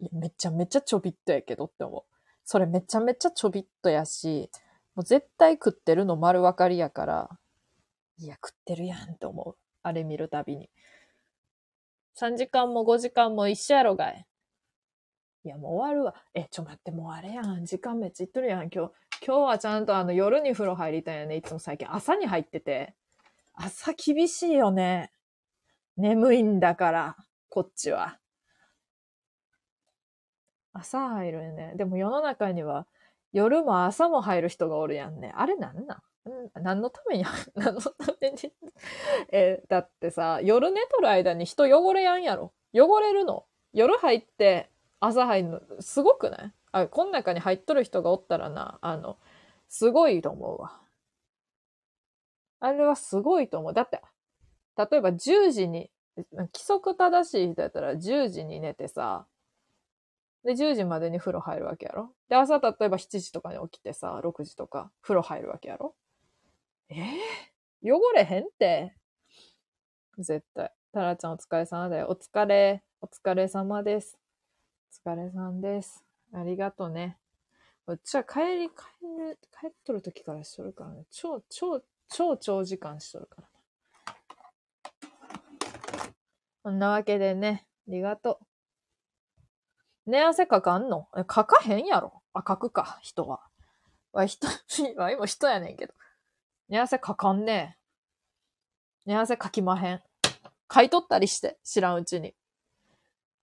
[0.00, 2.02] いや、めちゃめちゃちょびっとやけどって思う。
[2.44, 4.50] それめちゃめちゃちょびっとやし、
[4.94, 7.30] もう絶対食ってるの丸分かりやから、
[8.18, 9.56] いや、食ってるやんって思う。
[9.82, 10.68] あれ見るたびに。
[12.18, 14.26] 3時間も5時間も一緒やろがい。
[15.44, 16.14] いや、もう終わるわ。
[16.34, 17.64] え、ちょ待って、もうあれやん。
[17.64, 18.70] 時間めっちゃいっとるやん。
[18.70, 18.92] 今日、
[19.26, 21.36] 今日はちゃんとあの夜に風呂入りたいよね。
[21.36, 22.94] いつも最近朝に入ってて。
[23.54, 25.12] 朝厳しいよね。
[25.96, 27.16] 眠いんだから、
[27.48, 28.18] こっちは。
[30.72, 31.74] 朝入るよね。
[31.76, 32.86] でも世の中には
[33.32, 35.32] 夜も朝も入る人がおるやんね。
[35.36, 35.96] あれなんな
[36.56, 36.62] ん？
[36.62, 37.24] 何のために
[37.54, 38.38] 何のために？
[39.32, 42.52] えーだってさ、夜寝とる間に人汚れやんやろ。
[42.74, 43.46] 汚れるの。
[43.74, 46.52] 夜入って朝入るの、すごくない？
[46.72, 49.18] あ、この中に入っとる人がおったらな、あの、
[49.68, 50.81] すごいと思うわ。
[52.64, 53.74] あれはすごいと思う。
[53.74, 54.00] だって、
[54.76, 59.26] 例えば10時に、規則正しい人やったら10時に寝てさ、
[60.44, 65.96] で、10時までに風呂入るわけやろで、朝例えば7時とかに起きてさ、6時とか風呂入るわけやろ
[66.88, 68.94] えー、汚れへんって。
[70.18, 70.72] 絶対。
[70.92, 72.06] タラちゃんお疲れ様だよ。
[72.10, 72.84] お疲れ。
[73.00, 74.18] お疲れ様です。
[75.04, 76.04] お疲れさんです。
[76.32, 77.18] ありがとね。
[77.88, 78.74] うちは帰り、帰
[79.18, 81.06] る、帰っとる時からしとるからね。
[81.10, 81.82] 超、超、
[82.12, 83.48] 超長時間しとるからな。
[86.64, 88.38] そんなわけでね、ありがと
[90.06, 90.10] う。
[90.10, 92.22] 寝汗かかんの、かかへんやろ？
[92.32, 93.40] あ、かくか、人は。
[94.12, 94.46] わ、人、
[94.96, 95.94] わいも人やねんけど。
[96.68, 97.78] 寝汗かかんね
[99.06, 99.10] え。
[99.10, 100.02] 寝汗かきまへん。
[100.68, 102.34] かいとったりして、知らんうちに。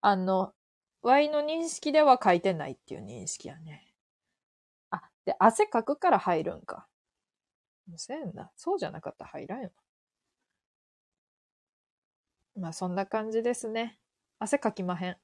[0.02, 0.54] あの、
[1.02, 3.94] ワイの認識では書いてないっていう認識やね。
[4.90, 6.89] あ、で、汗かくから入るんか。
[7.98, 8.52] そうやんな。
[8.56, 9.72] そうじゃなかったら入らんよ
[12.56, 12.62] な。
[12.62, 13.98] まあ、そんな感じですね。
[14.40, 15.18] 汗かきまへん。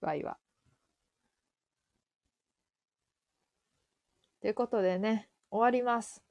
[0.00, 0.38] ワイは。
[4.40, 6.22] ということでね、終わります。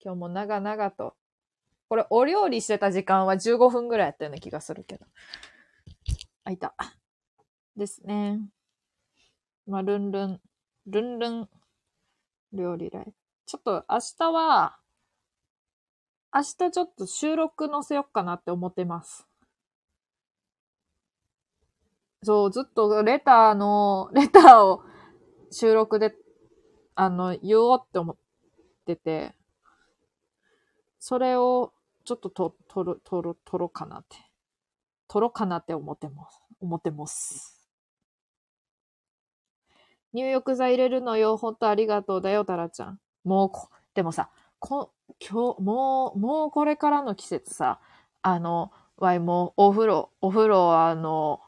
[0.00, 1.16] 今日も長々と。
[1.88, 5.06] これ、お料理してた時間は15分ぐらいやったような気がするけど。
[6.44, 6.74] あ、いた。
[7.76, 8.40] ですね。
[9.68, 10.40] まあ、ルンルン、
[10.86, 11.48] ルンルン、
[12.54, 13.12] 料理ライブ。
[13.44, 14.78] ちょっと明日は、
[16.34, 19.26] 明日ちょっと収録載せよっかなって思ってます。
[22.22, 24.82] そう、ずっとレターの、レターを
[25.50, 26.14] 収録で、
[26.94, 28.16] あの、言おうって思っ
[28.86, 29.34] てて、
[30.98, 31.74] それを
[32.04, 34.16] ちょっとと、とる、とる、とろかなって。
[35.08, 36.42] とろかなって思ってます。
[36.58, 37.57] 思ってます。
[40.14, 41.36] 入浴剤入れるのよ。
[41.36, 42.98] ほんとありがとうだよ、タラちゃん。
[43.24, 47.80] もうこ、でもさ、こ、今日、もう、もうこれからの季節さ、
[48.22, 51.40] あの、わいもうお風呂、お風呂は、あの、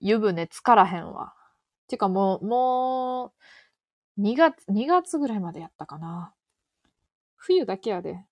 [0.00, 1.34] 湯船つからへんわ。
[1.88, 3.32] てかもう、も
[4.18, 6.34] う、2月、2月ぐらいまでやったかな。
[7.38, 8.24] 冬だけやで。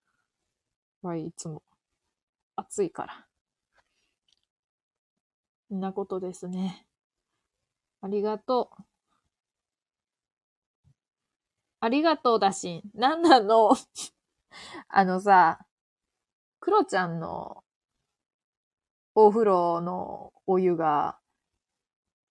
[1.03, 1.63] わい、いつも。
[2.57, 3.27] 暑いから。
[5.75, 6.85] んなことですね。
[8.03, 8.83] ありがとう。
[11.81, 13.71] ありがとうだし、なんなの？
[14.89, 15.67] あのさ、
[16.61, 17.65] クロちゃんの
[19.15, 21.19] お風呂のお湯が、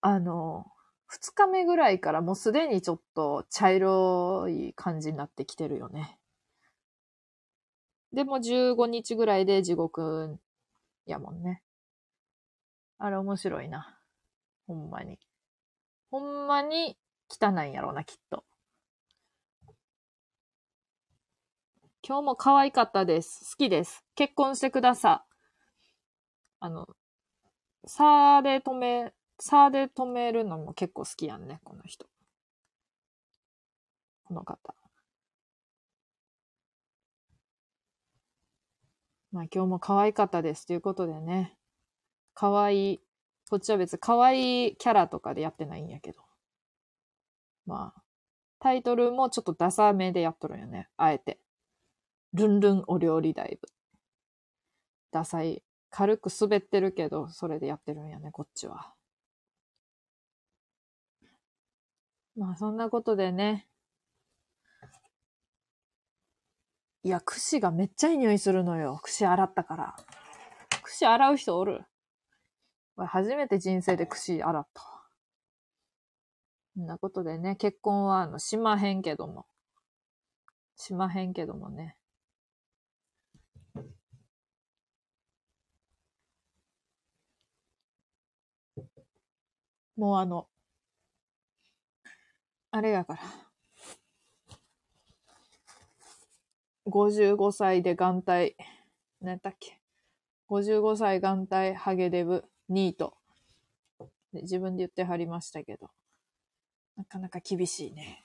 [0.02, 0.72] あの、
[1.08, 6.20] 二日目ぐらいからもうすでにちょっと茶色い感じになってきてるよね。
[8.14, 10.38] でも15日ぐらいで地獄
[11.08, 11.64] やもんね。
[13.00, 13.98] あれ面白いな。
[14.68, 15.18] ほんまに。
[16.12, 16.98] ほんまに
[17.30, 18.44] 汚いんやろうな、きっと。
[22.10, 23.52] 今日も可愛かったです。
[23.52, 24.04] 好きです。
[24.16, 25.36] 結婚してください。
[26.62, 26.88] あの、
[27.86, 32.08] サーで止め、サーで止めるのも結構好きやんね、この人。
[34.24, 34.74] この方。
[39.32, 40.66] まあ今日も可愛かったです。
[40.66, 41.60] ということでね。
[42.34, 43.00] 可愛い、
[43.52, 46.24] こっちは別に可愛いキャラとかでやってないんやけど。
[47.68, 48.02] まあ、
[48.58, 50.90] タイトルもちょっとダサめでやっとるよね。
[50.98, 51.40] あえて。
[52.34, 53.68] ルンルンお料理ライブ。
[55.12, 55.64] ダサい。
[55.90, 58.94] 軽く滑ってるけど、それでやってるんやね、こっちは。
[62.36, 63.68] まあそんなことでね。
[67.04, 69.00] いや、串がめっちゃいい匂いするのよ。
[69.02, 69.96] 串洗ったから。
[70.84, 71.86] 串洗う人おる
[72.98, 74.82] 俺初めて人生で串洗った。
[76.76, 79.46] そんなことでね、結婚はあの、しまへんけども。
[80.76, 81.99] しまへんけどもね。
[90.00, 90.48] もうあの、
[92.72, 93.22] あれやから。
[96.86, 98.56] 55歳で眼帯、
[99.20, 99.82] 何やったっけ
[100.50, 103.18] ?55 歳眼帯ハゲデブニート。
[104.32, 105.90] 自分で言ってはりましたけど。
[106.96, 108.24] なかなか厳しいね。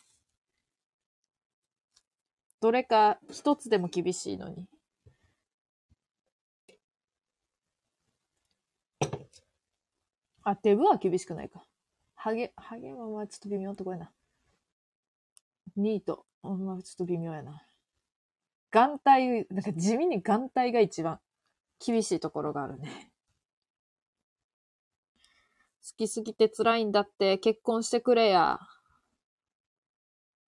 [2.60, 4.68] どれか一つでも厳しいのに。
[10.44, 11.64] あ、デブは厳しくないか。
[12.14, 14.10] ハゲ、ハゲはまあちょっと微妙なとこやな。
[15.76, 16.26] ニート。
[16.42, 17.62] まあちょっと微妙やな。
[18.70, 21.18] 眼帯、なんか地味に眼帯が一番
[21.84, 23.10] 厳しいところがあるね。
[25.82, 28.58] 好きすぎて辛いんだって結婚してくれや。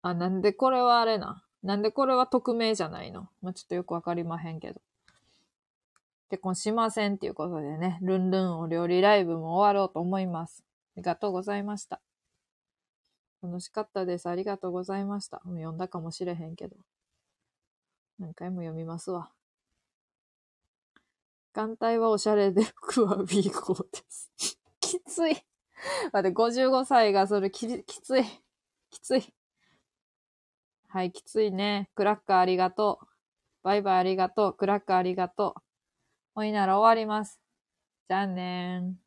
[0.01, 1.45] あ、なんでこれはあれな。
[1.63, 4.81] なんでこれは匿名じゃないのまあ、ちょっとよくわかりまへんけど。
[6.31, 10.63] 結婚しませんっていうことでね、ルンルンお料理ライブも終わろうと思います。
[10.63, 11.99] ありがとうございました。
[13.43, 14.29] 楽しかったです。
[14.29, 15.41] ありがとうございました。
[15.43, 16.77] もう読んだかもしれへんけど。
[18.17, 19.29] 何回も読みますわ。
[21.51, 24.31] 眼帯はおしゃれで服は B 号です。
[24.79, 25.33] きつい。
[26.13, 28.23] 待って、55歳がそれききつい。
[28.89, 29.33] きつい。
[30.87, 31.89] はい、きついね。
[31.93, 33.07] クラッカーありがとう。
[33.63, 34.53] バイバイありがとう。
[34.53, 35.70] クラッカーありがとう。
[36.35, 37.39] おいなら終わります。
[38.09, 39.00] じゃんねー。